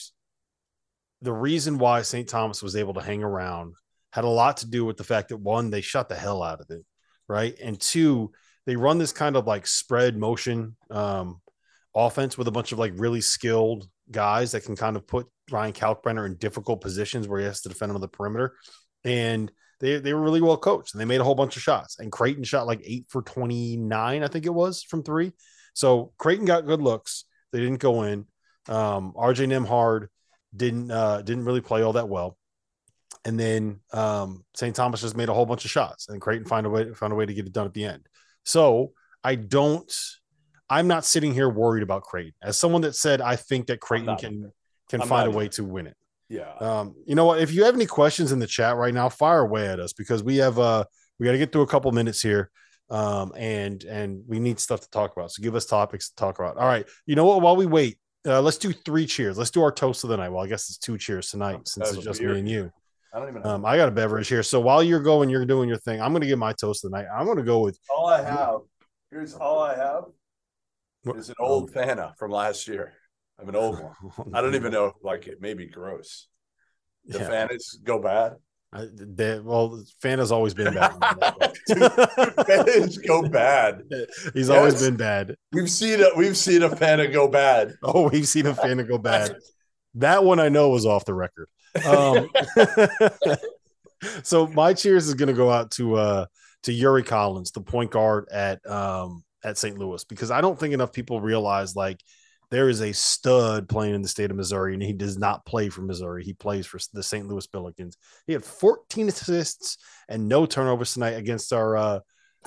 [1.23, 2.29] the reason why St.
[2.29, 3.75] Thomas was able to hang around
[4.13, 6.61] had a lot to do with the fact that one, they shut the hell out
[6.61, 6.85] of it,
[7.29, 7.57] right?
[7.63, 8.33] And two,
[8.67, 11.41] they run this kind of like spread motion um,
[11.95, 15.73] offense with a bunch of like really skilled guys that can kind of put Ryan
[15.73, 18.55] Kalkbrenner in difficult positions where he has to defend him on the perimeter.
[19.05, 19.51] And
[19.81, 21.99] they, they were really well coached and they made a whole bunch of shots.
[21.99, 25.33] And Creighton shot like eight for 29, I think it was from three.
[25.75, 27.25] So Creighton got good looks.
[27.53, 28.27] They didn't go in.
[28.69, 30.09] Um, RJ Nembhard
[30.55, 32.37] didn't uh, didn't really play all that well.
[33.25, 34.75] And then um, St.
[34.75, 37.17] Thomas just made a whole bunch of shots, and Creighton find a way found a
[37.17, 38.07] way to get it done at the end.
[38.45, 38.93] So
[39.23, 39.93] I don't.
[40.69, 42.35] I'm not sitting here worried about Creighton.
[42.43, 44.53] As someone that said I think that Creighton can
[44.89, 45.55] can I'm find a way either.
[45.55, 45.97] to win it.
[46.29, 46.53] Yeah.
[46.61, 47.41] Um, you know what?
[47.41, 50.23] If you have any questions in the chat right now, fire away at us because
[50.23, 50.85] we have uh
[51.19, 52.51] we got to get through a couple minutes here.
[52.89, 55.31] Um, and and we need stuff to talk about.
[55.31, 56.57] So give us topics to talk about.
[56.57, 56.87] All right.
[57.07, 57.41] You know what?
[57.41, 59.39] While we wait, uh, let's do three cheers.
[59.39, 60.29] Let's do our toast of the night.
[60.29, 62.71] Well, I guess it's two cheers tonight since it's just me and you.
[63.13, 63.45] I don't even.
[63.47, 64.43] Um, I got a beverage here.
[64.43, 66.01] So while you're going, you're doing your thing.
[66.01, 67.07] I'm going to get my toast of the night.
[67.13, 68.61] I'm going to go with all I have.
[69.11, 70.05] Here's all I have.
[71.03, 72.93] What- Is an old Fanta from last year.
[73.41, 73.95] I'm an old one.
[74.35, 74.93] I don't even know.
[75.03, 76.29] Like it may be gross.
[77.07, 77.29] The Yeah.
[77.31, 78.35] Fantas go bad.
[78.73, 80.93] I, they, well, Fanta's always been bad.
[81.69, 83.83] Fantas go bad.
[84.35, 85.37] He's always been bad.
[85.53, 86.17] We've seen it.
[86.17, 87.75] We've seen a Fanta go bad.
[87.83, 89.37] Oh, we've seen a Fanta go bad.
[89.95, 91.49] That one I know was off the record.
[91.85, 92.31] Um,
[94.23, 96.27] so my cheers is going to go out to uh
[96.65, 99.79] to Yuri Collins, the point guard at um at St.
[99.79, 102.01] Louis, because I don't think enough people realize like
[102.51, 105.69] there is a stud playing in the state of Missouri, and he does not play
[105.69, 106.25] for Missouri.
[106.25, 107.27] He plays for the St.
[107.29, 107.95] Louis Billikens.
[108.27, 109.79] He had 14 assists
[110.09, 111.77] and no turnovers tonight against our.
[111.77, 112.01] uh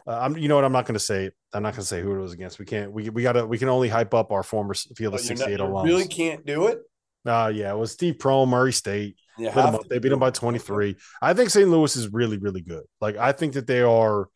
[0.07, 0.65] uh, I'm, you know what?
[0.65, 1.29] I'm not going to say.
[1.53, 2.57] I'm not going to say who it was against.
[2.57, 2.91] We can't.
[2.91, 3.45] We we got to.
[3.45, 5.85] We can only hype up our former Field Oh, of not- 68 you alums.
[5.85, 6.79] really can't do it.
[7.25, 9.15] Uh, yeah, it was Steve Prohm, Murray State.
[9.37, 9.81] You Lit 'em have up.
[9.83, 10.97] to They beat them by 23.
[11.21, 11.69] I think St.
[11.69, 12.83] Louis is really, really good.
[12.99, 14.27] Like, I think that they are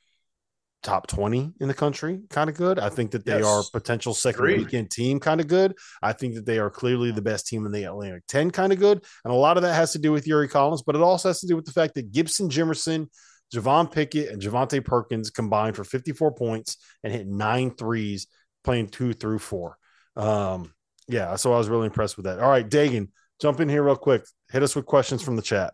[0.88, 2.80] top 20 in the country, kind of good.
[2.80, 3.46] I think that they Yes.
[3.46, 4.60] are potential second Agreed.
[4.60, 5.76] weekend team, kind of good.
[6.02, 8.80] I think that they are clearly the best team in the Atlantic 10, kind of
[8.80, 9.04] good.
[9.26, 11.42] And a lot of that has to do with Yuri Collins, but it also has
[11.42, 13.10] to do with the fact that Gibson Jimerson,
[13.54, 18.28] Javon Pickett, and Javonte Perkins combined for 54 points and hit nine threes,
[18.64, 19.78] playing two through four.
[20.16, 20.74] Um,
[21.10, 22.40] yeah, so I was really impressed with that.
[22.40, 23.10] All right, Dagan,
[23.42, 24.24] jump in here real quick.
[24.52, 25.74] Hit us with questions from the chat.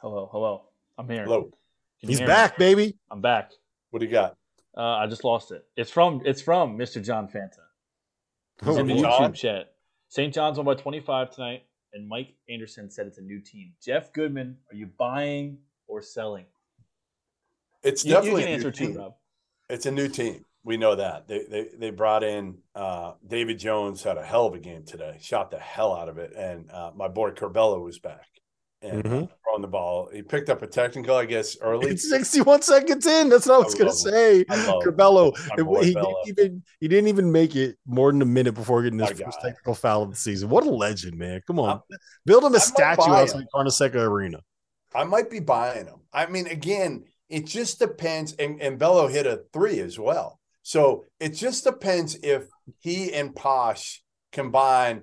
[0.00, 0.64] Hello, hello.
[0.98, 1.24] I'm here.
[1.24, 1.50] Hello.
[1.98, 2.32] He's hear me?
[2.32, 2.98] back, baby.
[3.10, 3.52] I'm back.
[3.94, 4.36] What do you got?
[4.76, 5.64] Uh, I just lost it.
[5.76, 7.00] It's from it's from Mr.
[7.00, 7.62] John Fanta.
[8.58, 8.96] He's Oh, in the.
[8.96, 9.30] John?
[9.30, 9.66] YouTube chat.
[10.08, 10.34] St.
[10.34, 11.62] John's won by 25 tonight,
[11.92, 13.72] and Mike Anderson said it's a new team.
[13.80, 16.46] Jeff Goodman, are you buying or selling?
[17.84, 18.96] It's You, you definitely can a new answer too, team.
[18.96, 19.14] Rob.
[19.70, 20.44] It's a new team.
[20.64, 21.28] We know that.
[21.28, 25.18] They they they brought in uh, David Jones had a hell of a game today.
[25.20, 28.26] Shot the hell out of it, and uh, my boy Curbelo was back
[28.84, 29.28] and Mhm.
[29.44, 30.08] throwing the ball.
[30.12, 31.90] He picked up a technical, I guess, early.
[31.90, 33.28] It's 61 seconds in.
[33.28, 34.44] That's what I was I going to love say.
[34.48, 34.92] I love him.
[34.92, 38.54] Curbelo, My boy he, didn't even, he didn't even make it more than a minute
[38.54, 40.48] before getting his first technical foul of the season.
[40.48, 41.40] What a legend, man.
[41.46, 41.68] Come on.
[41.70, 41.80] I'm-
[42.26, 43.48] Build him a I statue outside him.
[43.54, 44.40] Carnesecca Arena.
[44.94, 46.00] I might be buying them.
[46.12, 48.32] I mean, again, it just depends.
[48.34, 50.38] And, and Bello hit a three as well.
[50.62, 52.44] So it just depends if
[52.80, 54.02] he and Posh
[54.32, 55.02] combine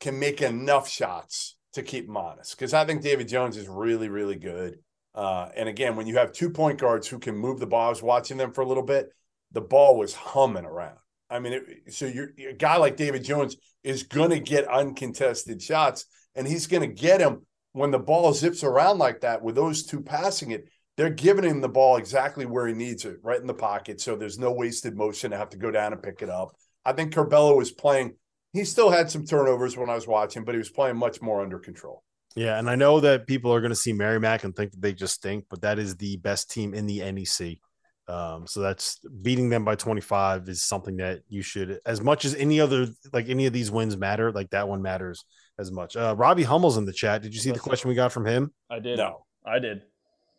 [0.00, 4.08] can make enough shots to keep him honest because I think David Jones is really,
[4.08, 4.78] really good.
[5.14, 7.90] Uh, and again, when you have two point guards who can move the ball, I
[7.90, 9.10] was watching them for a little bit.
[9.52, 10.98] The ball was humming around.
[11.30, 15.60] I mean, it, so you're a guy like David Jones is going to get uncontested
[15.60, 19.54] shots, and he's going to get them when the ball zips around like that with
[19.54, 20.68] those two passing it.
[20.96, 24.00] They're giving him the ball exactly where he needs it, right in the pocket.
[24.00, 26.50] So there's no wasted motion to have to go down and pick it up.
[26.84, 28.14] I think Curbelo was playing.
[28.52, 31.42] He still had some turnovers when I was watching, but he was playing much more
[31.42, 32.02] under control.
[32.34, 34.92] Yeah, and I know that people are going to see Merrimack and think that they
[34.92, 37.58] just stink, but that is the best team in the NEC.
[38.06, 42.34] Um, so that's beating them by 25 is something that you should, as much as
[42.34, 45.24] any other, like any of these wins matter, like that one matters
[45.58, 45.94] as much.
[45.94, 47.20] Uh, Robbie Hummel's in the chat.
[47.20, 48.52] Did you see the question we got from him?
[48.70, 48.96] I did.
[48.96, 49.26] No.
[49.44, 49.82] I did.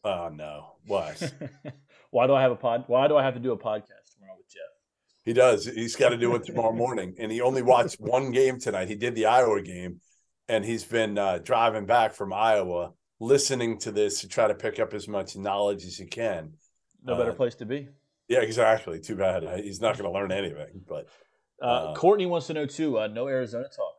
[0.04, 0.76] Oh no!
[0.86, 1.34] What?
[2.12, 2.86] why do I have a pod?
[2.88, 3.99] Why do I have to do a podcast tomorrow with Jeff?
[5.30, 5.64] He does.
[5.68, 8.88] He's got to do it tomorrow morning, and he only watched one game tonight.
[8.88, 10.02] He did the Iowa game,
[10.48, 14.80] and he's been uh, driving back from Iowa, listening to this to try to pick
[14.80, 16.54] up as much knowledge as he can.
[17.04, 17.90] No better uh, place to be.
[18.28, 19.00] Yeah, exactly.
[19.00, 20.82] Too bad he's not going to learn anything.
[20.88, 21.08] But
[21.62, 22.98] uh, Courtney wants to know too.
[22.98, 23.94] Uh, no Arizona talk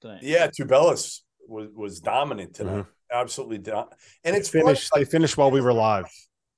[0.00, 0.22] tonight.
[0.22, 2.76] Yeah, Tubelis was was dominant tonight.
[2.76, 2.90] Mm-hmm.
[3.12, 3.92] Absolutely dominant.
[4.24, 4.88] And it's finished.
[4.94, 6.06] Like, they finished while we were live.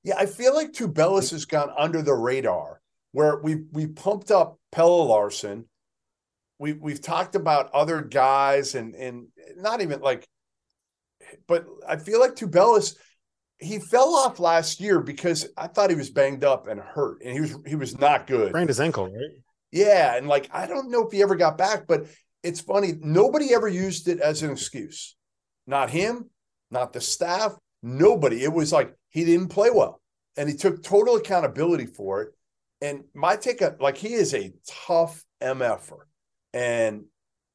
[0.04, 2.81] Yeah, I feel like Tubelis has gone under the radar.
[3.12, 5.66] Where we we pumped up Pelle Larsson.
[6.58, 10.26] We we've talked about other guys and and not even like,
[11.46, 12.96] but I feel like Tubelis
[13.62, 17.32] he fell off last year because I thought he was banged up and hurt, and
[17.32, 18.48] he was he was not good.
[18.48, 19.30] Sprained his ankle, right?
[19.70, 22.06] Yeah, and like I don't know if he ever got back, but
[22.42, 22.94] it's funny.
[23.00, 25.16] Nobody ever used it as an excuse.
[25.66, 26.28] Not him,
[26.70, 28.42] not the staff, nobody.
[28.42, 30.02] It was like he didn't play well,
[30.36, 32.30] and he took total accountability for it.
[32.82, 34.52] And my take, like he is a
[34.86, 36.00] tough mf'er,
[36.52, 37.04] and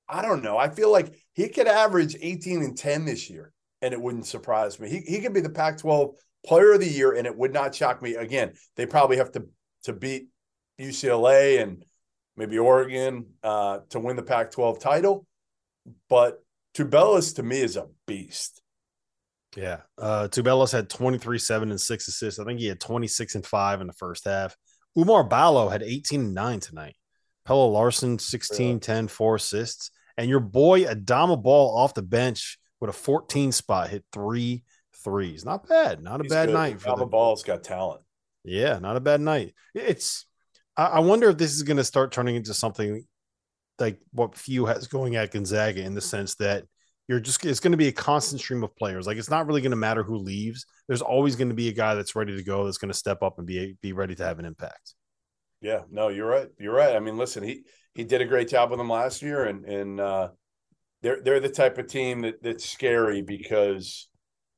[0.10, 0.58] I don't know.
[0.58, 4.80] I feel like he could average 18 and 10 this year and it wouldn't surprise
[4.80, 4.90] me.
[4.90, 8.02] He he could be the Pac-12 player of the year, and it would not shock
[8.02, 8.16] me.
[8.16, 9.45] Again, they probably have to
[9.84, 10.28] to beat
[10.80, 11.84] UCLA and
[12.36, 15.26] maybe Oregon uh, to win the Pac-12 title,
[16.10, 16.44] but
[16.76, 18.62] Tubelis to me is a beast.
[19.56, 19.82] Yeah.
[19.98, 22.40] Uh Tubelis had 23, 7, and 6 assists.
[22.40, 24.56] I think he had 26 and 5 in the first half.
[24.98, 26.95] Oumar Ballo had 18 and 9 tonight.
[27.45, 28.80] Pelle Larsson, 16, really?
[28.80, 29.91] 10, 4 assists.
[30.18, 34.64] And your boy Adama Bal off the bench with a 14 spot, hit three
[35.03, 35.45] threes.
[35.45, 36.03] Not bad.
[36.03, 36.53] Not a He's bad good.
[36.53, 38.02] night for the ball's got talent.
[38.44, 39.53] Yeah, not a bad night.
[39.76, 40.26] It's
[40.76, 43.03] I, wonder if this is going to start turning into something
[43.80, 46.65] like what Few has going at Gonzaga in the sense that
[47.07, 49.07] you're just it's going to be a constant stream of players.
[49.07, 50.65] Like it's not really going to matter who leaves.
[50.88, 53.23] There's always going to be a guy that's ready to go that's going to step
[53.23, 54.95] up and be be ready to have an impact.
[55.61, 56.49] Yeah, no, you're right.
[56.59, 56.95] You're right.
[56.95, 57.63] I mean, listen, he
[57.93, 60.29] he did a great job with them last year, and and uh,
[61.01, 64.09] they're they're the type of team that that's scary because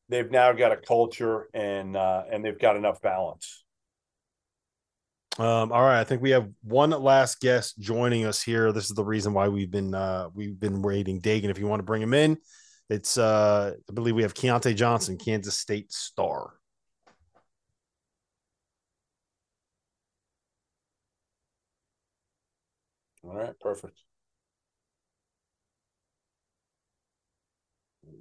[0.09, 3.63] they've now got a culture and uh, and they've got enough balance.
[5.37, 8.71] Um, all right, I think we have one last guest joining us here.
[8.71, 11.21] This is the reason why we've been uh, we've been waiting.
[11.21, 12.37] Dagan, if you want to bring him in,
[12.89, 16.53] it's uh, I believe we have Keyontae Johnson, Kansas State star.
[23.23, 24.01] All right, perfect.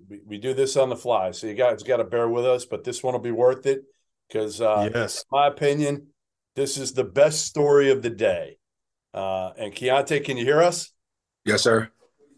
[0.08, 2.64] we, we do this on the fly, so you guys got to bear with us.
[2.64, 3.82] But this one will be worth it
[4.28, 6.08] because, uh, yes, my opinion,
[6.58, 8.58] this is the best story of the day.
[9.14, 10.90] Uh, and Keyontae, can you hear us?
[11.44, 11.88] Yes, sir.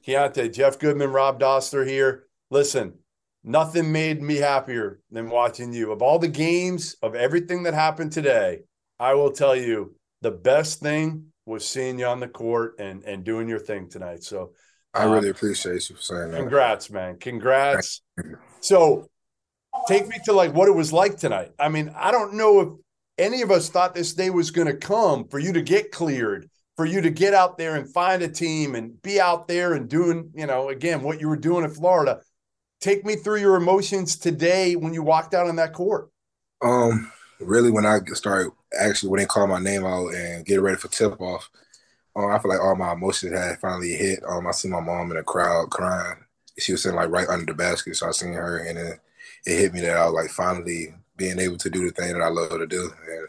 [0.07, 2.25] Keyontae, Jeff Goodman, Rob Dauster here.
[2.51, 2.95] Listen,
[3.43, 5.91] nothing made me happier than watching you.
[5.91, 8.61] Of all the games, of everything that happened today,
[8.99, 13.25] I will tell you the best thing was seeing you on the court and and
[13.25, 14.23] doing your thing tonight.
[14.23, 14.53] So
[14.93, 16.37] I really um, appreciate you for saying that.
[16.37, 17.19] Congrats, man.
[17.19, 18.03] Congrats.
[18.61, 19.09] So
[19.89, 21.53] take me to like what it was like tonight.
[21.59, 22.69] I mean, I don't know if
[23.19, 26.49] any of us thought this day was going to come for you to get cleared,
[26.77, 29.89] for you to get out there and find a team and be out there and
[29.89, 32.21] doing, you know, again, what you were doing in Florida.
[32.81, 36.09] Take me through your emotions today when you walked out on that court.
[36.63, 40.79] Um, really, when I started actually when they called my name out and get ready
[40.79, 41.51] for tip off,
[42.17, 44.21] um, I feel like all my emotions had finally hit.
[44.27, 46.25] Um, I see my mom in the crowd crying.
[46.59, 49.01] She was sitting like right under the basket, so I seen her, and then
[49.47, 52.23] it hit me that I was like finally being able to do the thing that
[52.23, 52.91] I love to do.
[53.09, 53.29] And,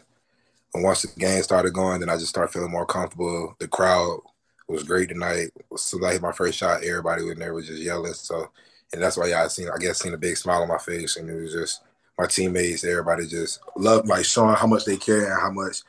[0.74, 3.54] once the game started going, then I just started feeling more comfortable.
[3.58, 4.20] The crowd
[4.68, 5.48] was great tonight.
[5.76, 8.14] So like my first shot, everybody in there was just yelling.
[8.14, 8.50] So,
[8.94, 11.28] and that's why y'all seen, I guess, seen a big smile on my face, and
[11.28, 11.82] it was just
[12.18, 15.82] my teammates, everybody just loved like showing how much they care and how much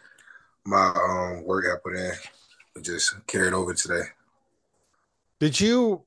[0.66, 2.12] my um, work I put in
[2.82, 4.04] just carried over today.
[5.40, 6.02] Did you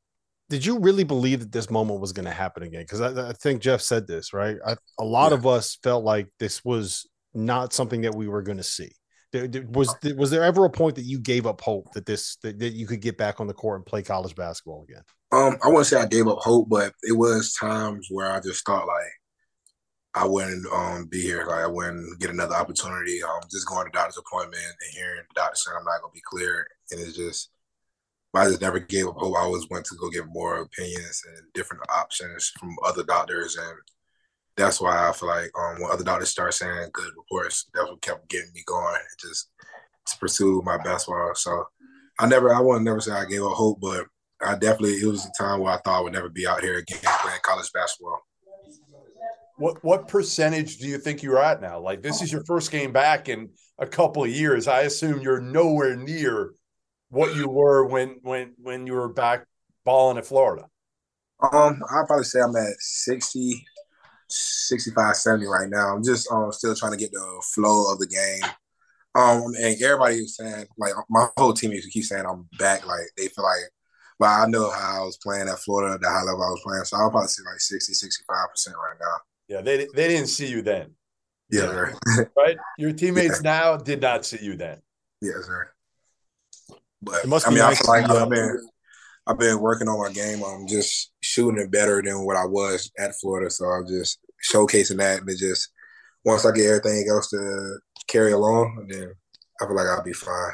[0.49, 2.83] did you really believe that this moment was going to happen again?
[2.83, 4.57] Because I, I, think Jeff said this right.
[4.65, 5.39] I, a lot yeah.
[5.39, 8.91] of us felt like this was not something that we were going to see.
[9.33, 12.37] There, there, was was there ever a point that you gave up hope that this
[12.43, 15.03] that, that you could get back on the court and play college basketball again?
[15.33, 18.65] Um, I wouldn't say I gave up hope, but it was times where I just
[18.65, 19.13] thought like
[20.15, 23.21] I wouldn't um be here, like I wouldn't get another opportunity.
[23.23, 26.23] Um, just going to doctor's appointment and hearing the doctor saying I'm not gonna be
[26.25, 27.51] clear, and it's just
[28.37, 29.37] I just never gave up hope.
[29.37, 33.79] I always went to go get more opinions and different options from other doctors, and
[34.57, 38.03] that's why I feel like um, when other doctors start saying good reports, that's what
[38.03, 39.51] kept getting me going, just
[40.07, 41.35] to pursue my basketball.
[41.35, 41.65] So
[42.19, 44.07] I never, I wouldn't never say I gave up hope, but
[44.43, 46.79] I definitely it was a time where I thought I would never be out here
[46.79, 48.21] again playing college basketball.
[49.59, 51.81] What what percentage do you think you're at now?
[51.81, 53.49] Like this is your first game back in
[53.79, 54.69] a couple of years.
[54.69, 56.51] I assume you're nowhere near
[57.11, 59.47] what you were when when when you were back
[59.85, 60.69] balling at Florida.
[61.41, 63.65] Um, I'd probably say I'm at 60,
[64.29, 65.95] 65, 70 right now.
[65.95, 68.51] I'm just um still trying to get the flow of the game.
[69.15, 72.87] Um, and everybody was saying like my whole team keep saying I'm back.
[72.87, 73.71] Like they feel like,
[74.19, 76.85] but I know how I was playing at Florida, the high level I was playing.
[76.85, 79.17] So I'll probably say like 60, 65 percent right now.
[79.49, 80.95] Yeah, they they didn't see you then.
[81.51, 81.95] Yeah, right.
[82.37, 82.57] right.
[82.77, 83.51] Your teammates yeah.
[83.51, 84.83] now did not see you then.
[85.23, 85.71] Yeah, sir.
[87.07, 88.69] But it must I mean, nice I feel like I've been
[89.29, 90.43] I've been working on my game.
[90.43, 93.49] I'm just shooting it better than what I was at Florida.
[93.49, 94.19] So I'm just
[94.53, 95.71] showcasing that, and it just
[96.25, 97.79] once I get everything else to
[98.09, 99.13] carry along, then
[99.61, 100.53] I feel like I'll be fine.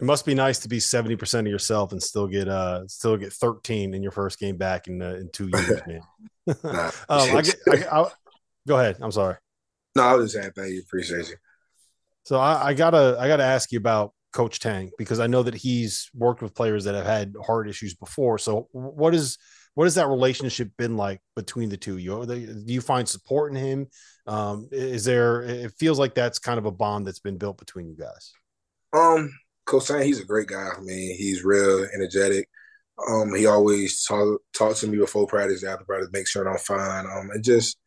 [0.00, 3.16] It must be nice to be seventy percent of yourself and still get uh still
[3.16, 6.00] get thirteen in your first game back in uh, in two years, man.
[6.64, 8.10] um, I get, I, I,
[8.68, 8.98] go ahead.
[9.00, 9.36] I'm sorry.
[9.96, 10.80] No, I was just saying thank you.
[10.80, 11.36] Appreciate you.
[12.24, 15.54] So I, I, gotta I gotta ask you about Coach Tang because I know that
[15.54, 18.38] he's worked with players that have had heart issues before.
[18.38, 19.38] So what is
[19.74, 21.98] what has that relationship been like between the two?
[21.98, 23.86] You do you find support in him?
[24.26, 25.42] Um, is there?
[25.42, 28.32] It feels like that's kind of a bond that's been built between you guys.
[28.92, 29.32] Um,
[29.66, 30.68] Coach Tang, he's a great guy.
[30.76, 32.48] I mean, he's real energetic.
[33.08, 37.06] Um, he always talk talk to me before practice, after practice, make sure I'm fine.
[37.06, 37.78] Um, and just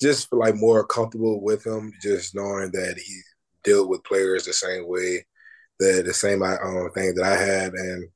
[0.00, 3.20] just like more comfortable with him, just knowing that he
[3.64, 5.24] dealt with players the same way,
[5.82, 8.08] that the same um, thing that I had, and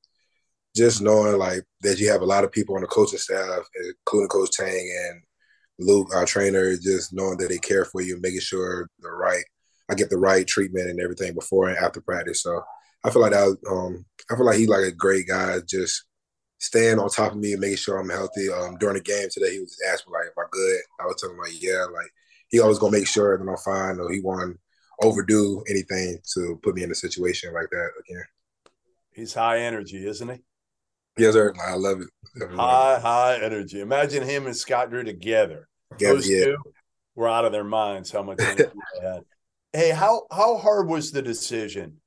[0.75, 4.29] just knowing like that you have a lot of people on the coaching staff, including
[4.29, 4.69] Coach Tang
[5.09, 5.23] and
[5.79, 9.45] Luke, our trainer, just knowing that they care for you, making sure the right,
[9.91, 12.43] I get the right treatment and everything before and after practice.
[12.43, 12.63] So
[13.05, 13.57] I feel like that.
[13.71, 16.05] Um, I feel like he's like a great guy, just
[16.59, 18.49] staying on top of me and making sure I'm healthy.
[18.51, 21.37] Um, during the game today, he was asking like, "Am I good?" I was telling
[21.37, 22.11] him like, "Yeah." Like
[22.49, 24.59] he always gonna make sure that I'm fine, or he won't
[25.03, 28.25] overdo anything to put me in a situation like that again.
[29.13, 30.41] He's high energy, isn't he?
[31.19, 31.55] Yes, sir.
[31.65, 32.51] I love it.
[32.55, 33.81] high, high energy.
[33.81, 35.69] Imagine him and Scott Drew together.
[35.99, 36.45] Those yeah.
[36.45, 36.57] two
[37.15, 38.11] were out of their minds.
[38.11, 38.65] How much energy
[39.01, 39.23] they had.
[39.73, 41.99] Hey, how how hard was the decision?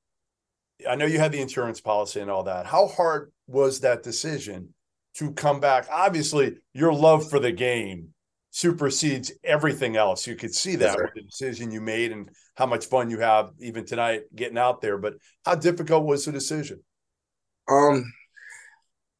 [0.87, 2.65] I know you had the insurance policy and all that.
[2.65, 4.73] How hard was that decision
[5.15, 5.87] to come back?
[5.91, 8.13] Obviously, your love for the game
[8.51, 10.25] supersedes everything else.
[10.25, 13.19] You could see that yes, with the decision you made and how much fun you
[13.19, 14.97] have even tonight getting out there.
[14.97, 15.15] But
[15.45, 16.83] how difficult was the decision?
[17.69, 18.03] Um,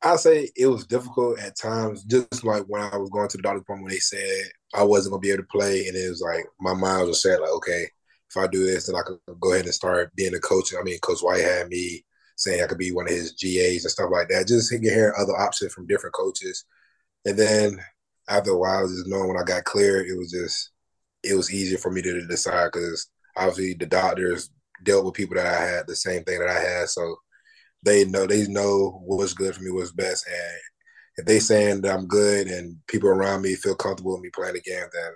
[0.01, 2.03] I say it was difficult at times.
[2.03, 5.11] Just like when I was going to the doctor's appointment, when they said I wasn't
[5.11, 7.88] gonna be able to play, and it was like my mind was set like, okay,
[8.30, 10.73] if I do this, then I could go ahead and start being a coach.
[10.73, 13.91] I mean, Coach White had me saying I could be one of his GAs and
[13.91, 14.47] stuff like that.
[14.47, 16.65] Just hearing other options from different coaches,
[17.26, 17.80] and then
[18.30, 20.72] after a while, just knowing when I got clear, it was just
[21.23, 24.49] it was easier for me to decide because obviously the doctors
[24.84, 27.15] dealt with people that I had the same thing that I had, so
[27.84, 30.60] they know they know what's good for me, what's best, and
[31.18, 34.53] if they saying that I'm good and people around me feel comfortable with me playing
[34.53, 35.11] the game, then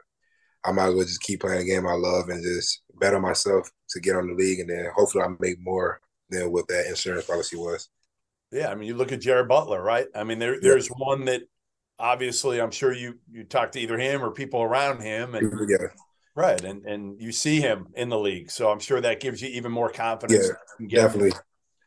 [0.66, 3.70] I might as well just keep playing the game I love and just better myself
[3.90, 7.26] to get on the league, and then hopefully I make more than what that insurance
[7.26, 7.90] policy was.
[8.52, 10.08] Yeah, I mean, you look at Jared Butler, right?
[10.14, 10.96] I mean, there, there's yeah.
[10.98, 11.42] one that
[12.00, 15.88] obviously I'm sure you you talk to either him or people around him, and yeah.
[16.36, 19.50] right, and and you see him in the league, so I'm sure that gives you
[19.50, 20.52] even more confidence.
[20.80, 21.32] Yeah, definitely.
[21.32, 21.40] Him.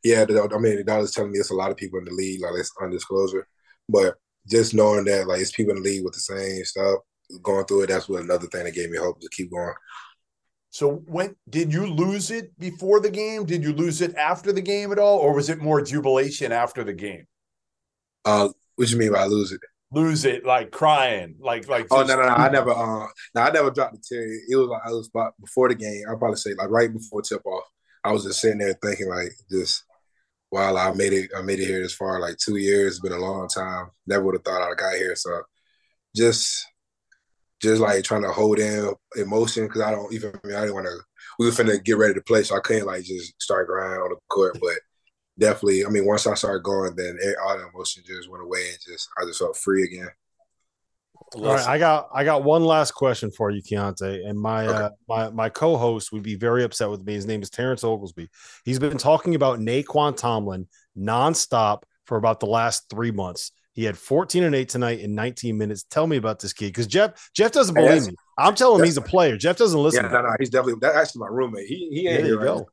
[0.04, 2.40] Yeah, I mean, that was telling me it's a lot of people in the league,
[2.40, 3.46] like it's undisclosure,
[3.88, 4.14] but
[4.48, 7.00] just knowing that like it's people in the league with the same stuff
[7.42, 9.74] going through it, that's what another thing that gave me hope to keep going.
[10.70, 13.46] So when did you lose it before the game?
[13.46, 16.84] Did you lose it after the game at all, or was it more jubilation after
[16.84, 17.26] the game?
[18.24, 19.60] Uh, what do you mean by lose it?
[19.92, 21.86] Lose it, like crying, like like.
[21.90, 22.28] Oh no, no, no!
[22.28, 24.26] I never, uh, no, I never dropped the tear.
[24.48, 26.02] It was like I was about before the game.
[26.08, 27.64] I'll probably say like right before tip off.
[28.02, 29.84] I was just sitting there thinking like, just
[30.50, 32.94] while I made it, I made it here this far, like two years.
[32.94, 33.90] It's been a long time.
[34.06, 35.14] Never would have thought I'd got here.
[35.16, 35.42] So
[36.14, 36.66] just,
[37.60, 40.32] just like trying to hold in emotion because I don't even.
[40.32, 40.98] I, mean, I didn't want to.
[41.38, 44.10] We were finna get ready to play, so I couldn't like just start grinding on
[44.10, 44.58] the court.
[44.60, 44.78] But
[45.38, 48.78] definitely, I mean, once I started going, then all the emotion just went away and
[48.80, 50.08] just I just felt free again.
[51.34, 54.76] All right, I got I got one last question for you, Keyontae, and my okay.
[54.76, 57.14] uh, my my co-host would be very upset with me.
[57.14, 58.28] His name is Terrence Oglesby.
[58.64, 63.50] He's been talking about Nae'Qwan Tomlin nonstop for about the last three months.
[63.72, 65.82] He had 14 and 8 tonight in 19 minutes.
[65.82, 68.06] Tell me about this kid because Jeff Jeff doesn't believe yes.
[68.08, 68.14] me.
[68.38, 69.36] I'm telling him he's a player.
[69.36, 70.04] Jeff doesn't listen.
[70.04, 71.66] Yeah, no, no, he's definitely that's actually my roommate.
[71.66, 72.66] He he ain't there here right now,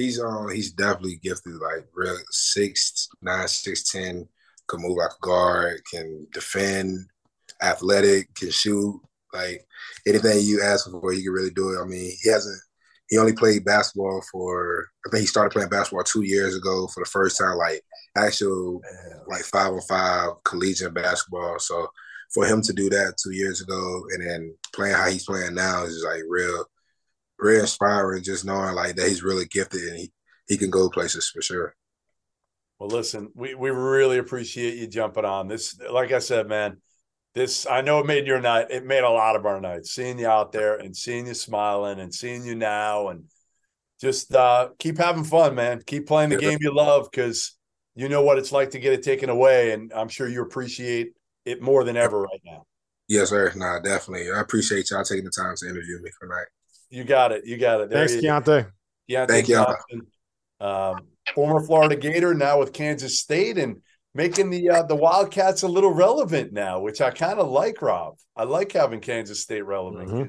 [0.00, 4.26] he's um he's definitely gifted, like real six nine, six ten,
[4.68, 7.06] can move like a guard, can defend,
[7.62, 9.00] athletic, can shoot.
[9.32, 9.64] Like
[10.06, 11.82] anything you ask for, he can really do it.
[11.82, 12.60] I mean, he hasn't.
[13.08, 14.88] He only played basketball for.
[15.06, 17.82] I think he started playing basketball two years ago for the first time, like
[18.16, 18.80] actual,
[19.28, 21.58] like five on five collegiate basketball.
[21.58, 21.88] So
[22.32, 25.82] for him to do that two years ago and then playing how he's playing now
[25.84, 26.64] is like real,
[27.40, 28.22] real inspiring.
[28.22, 30.12] Just knowing like that he's really gifted and he,
[30.48, 31.74] he can go places for sure.
[32.78, 35.78] Well, listen, we, we really appreciate you jumping on this.
[35.90, 36.78] Like I said, man,
[37.34, 38.68] this I know it made your night.
[38.70, 42.00] It made a lot of our nights seeing you out there and seeing you smiling
[42.00, 43.24] and seeing you now and
[44.00, 45.82] just uh, keep having fun, man.
[45.86, 47.56] Keep playing the game you love because
[47.94, 51.12] you know what it's like to get it taken away, and I'm sure you appreciate
[51.44, 52.64] it more than ever right now.
[53.08, 53.52] Yes, sir.
[53.56, 54.30] Nah, definitely.
[54.30, 56.46] I appreciate y'all taking the time to interview me tonight.
[56.90, 57.46] You got it.
[57.46, 57.90] You got it.
[57.90, 58.70] There Thanks, Keyontae.
[59.08, 59.64] Keyontae Thank you.
[60.60, 63.80] Um, former Florida Gator, now with Kansas State, and
[64.14, 67.80] making the uh, the Wildcats a little relevant now, which I kind of like.
[67.80, 70.10] Rob, I like having Kansas State relevant.
[70.10, 70.26] Mm-hmm.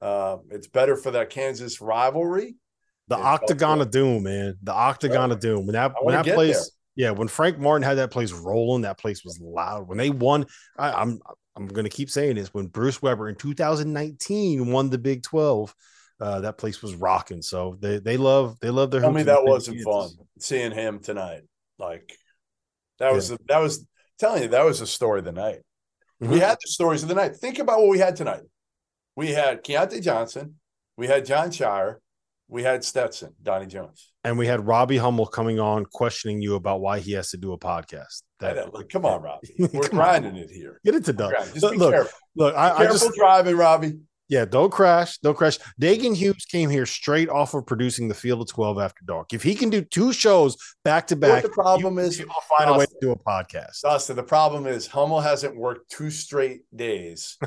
[0.00, 2.54] Uh, it's better for that Kansas rivalry.
[3.08, 4.56] The Octagon of Doom, man.
[4.62, 5.66] The Octagon of Doom.
[5.66, 7.08] When that when that place, there.
[7.08, 9.88] yeah, when Frank Martin had that place rolling, that place was loud.
[9.88, 10.46] When they won,
[10.78, 11.18] I, I'm
[11.58, 12.54] I'm gonna keep saying this.
[12.54, 15.74] When Bruce Weber in 2019 won the Big 12,
[16.20, 17.42] uh, that place was rocking.
[17.42, 19.00] So they they love they love their.
[19.00, 21.42] Tell me that wasn't fun seeing him tonight.
[21.78, 22.16] Like
[22.98, 23.36] that was yeah.
[23.48, 23.86] that was
[24.18, 25.60] telling you that was the story of the night.
[26.22, 26.32] Mm-hmm.
[26.32, 27.36] We had the stories of the night.
[27.36, 28.42] Think about what we had tonight.
[29.14, 30.56] We had Keyontae Johnson,
[30.96, 31.96] we had Jon Scheyer.
[32.48, 36.80] we had Stetson, Donnie Jones, and we had Robbie Hummel coming on questioning you about
[36.80, 38.22] why he has to do a podcast.
[38.40, 40.80] That, look, come on, Robbie, we're grinding it here.
[40.84, 41.32] Get it to done.
[41.52, 42.18] Just look, be careful.
[42.36, 43.98] Look, I, careful I just driving, Robbie.
[44.28, 45.18] Yeah, don't crash.
[45.18, 45.58] Don't crash.
[45.80, 49.32] Dagan Hughes came here straight off of producing the Field of 12 After Dark.
[49.32, 52.74] If he can do two shows back to back, the problem is he'll find Dustin,
[52.74, 53.80] a way to do a podcast.
[53.80, 57.38] Dustin, the problem is Hummel hasn't worked two straight days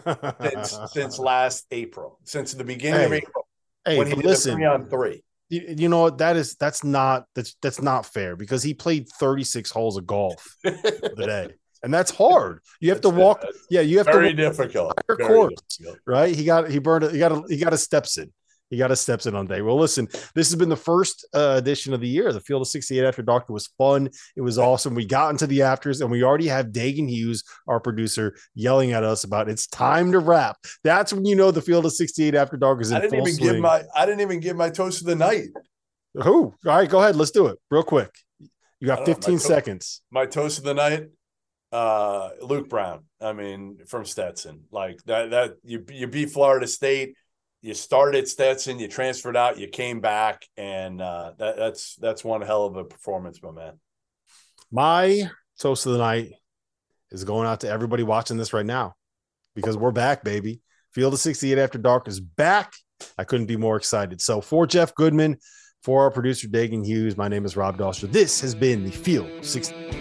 [0.41, 3.47] since, since last April, since the beginning hey, of April.
[3.85, 5.23] Hey, when he did listen, three on three.
[5.51, 6.17] You, you know what?
[6.17, 10.55] That is that's not that's that's not fair because he played 36 holes of golf
[10.63, 11.49] today
[11.83, 12.61] and that's hard.
[12.79, 13.43] You have that's to walk.
[13.69, 14.93] Yeah, you have very to difficult.
[15.07, 15.99] Very course, difficult.
[16.05, 16.35] Right?
[16.35, 17.11] He got he burned it.
[17.11, 18.31] He got a he got a steps in.
[18.71, 19.61] He got a steps in on day.
[19.61, 22.31] Well, listen, this has been the first uh, edition of the year.
[22.31, 23.49] The Field of 68 After Dark.
[23.49, 24.09] Was fun.
[24.37, 24.95] It was awesome.
[24.95, 29.03] We got into the afters, and we already have Dagan Hughes, our producer, yelling at
[29.03, 30.55] us about it's time to wrap.
[30.85, 33.27] That's when you know the Field of 68 After Dark is in I didn't full
[33.27, 33.51] even swing.
[33.53, 35.49] give my I didn't even give my toast of the night.
[36.13, 36.45] Who?
[36.45, 37.17] All right, go ahead.
[37.17, 38.09] Let's do it real quick.
[38.79, 39.97] You got 15 know, my seconds.
[39.97, 41.07] To- my toast of the night
[41.71, 43.05] uh Luke Brown.
[43.19, 44.63] I mean, from Stetson.
[44.71, 47.15] Like that that you you beat Florida State,
[47.61, 52.41] you started Stetson, you transferred out, you came back, and uh that, that's that's one
[52.41, 53.79] hell of a performance, my man.
[54.71, 55.29] My
[55.59, 56.33] toast of the night
[57.11, 58.95] is going out to everybody watching this right now
[59.55, 60.61] because we're back, baby.
[60.93, 62.73] Field of 68 After Dark is back.
[63.17, 64.21] I couldn't be more excited.
[64.21, 65.37] So for Jeff Goodman,
[65.83, 68.11] for our producer Dagan Hughes, my name is Rob Dauster.
[68.11, 70.00] This has been the Field 68.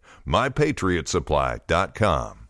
[0.25, 2.40] MyPatriotSupply.com.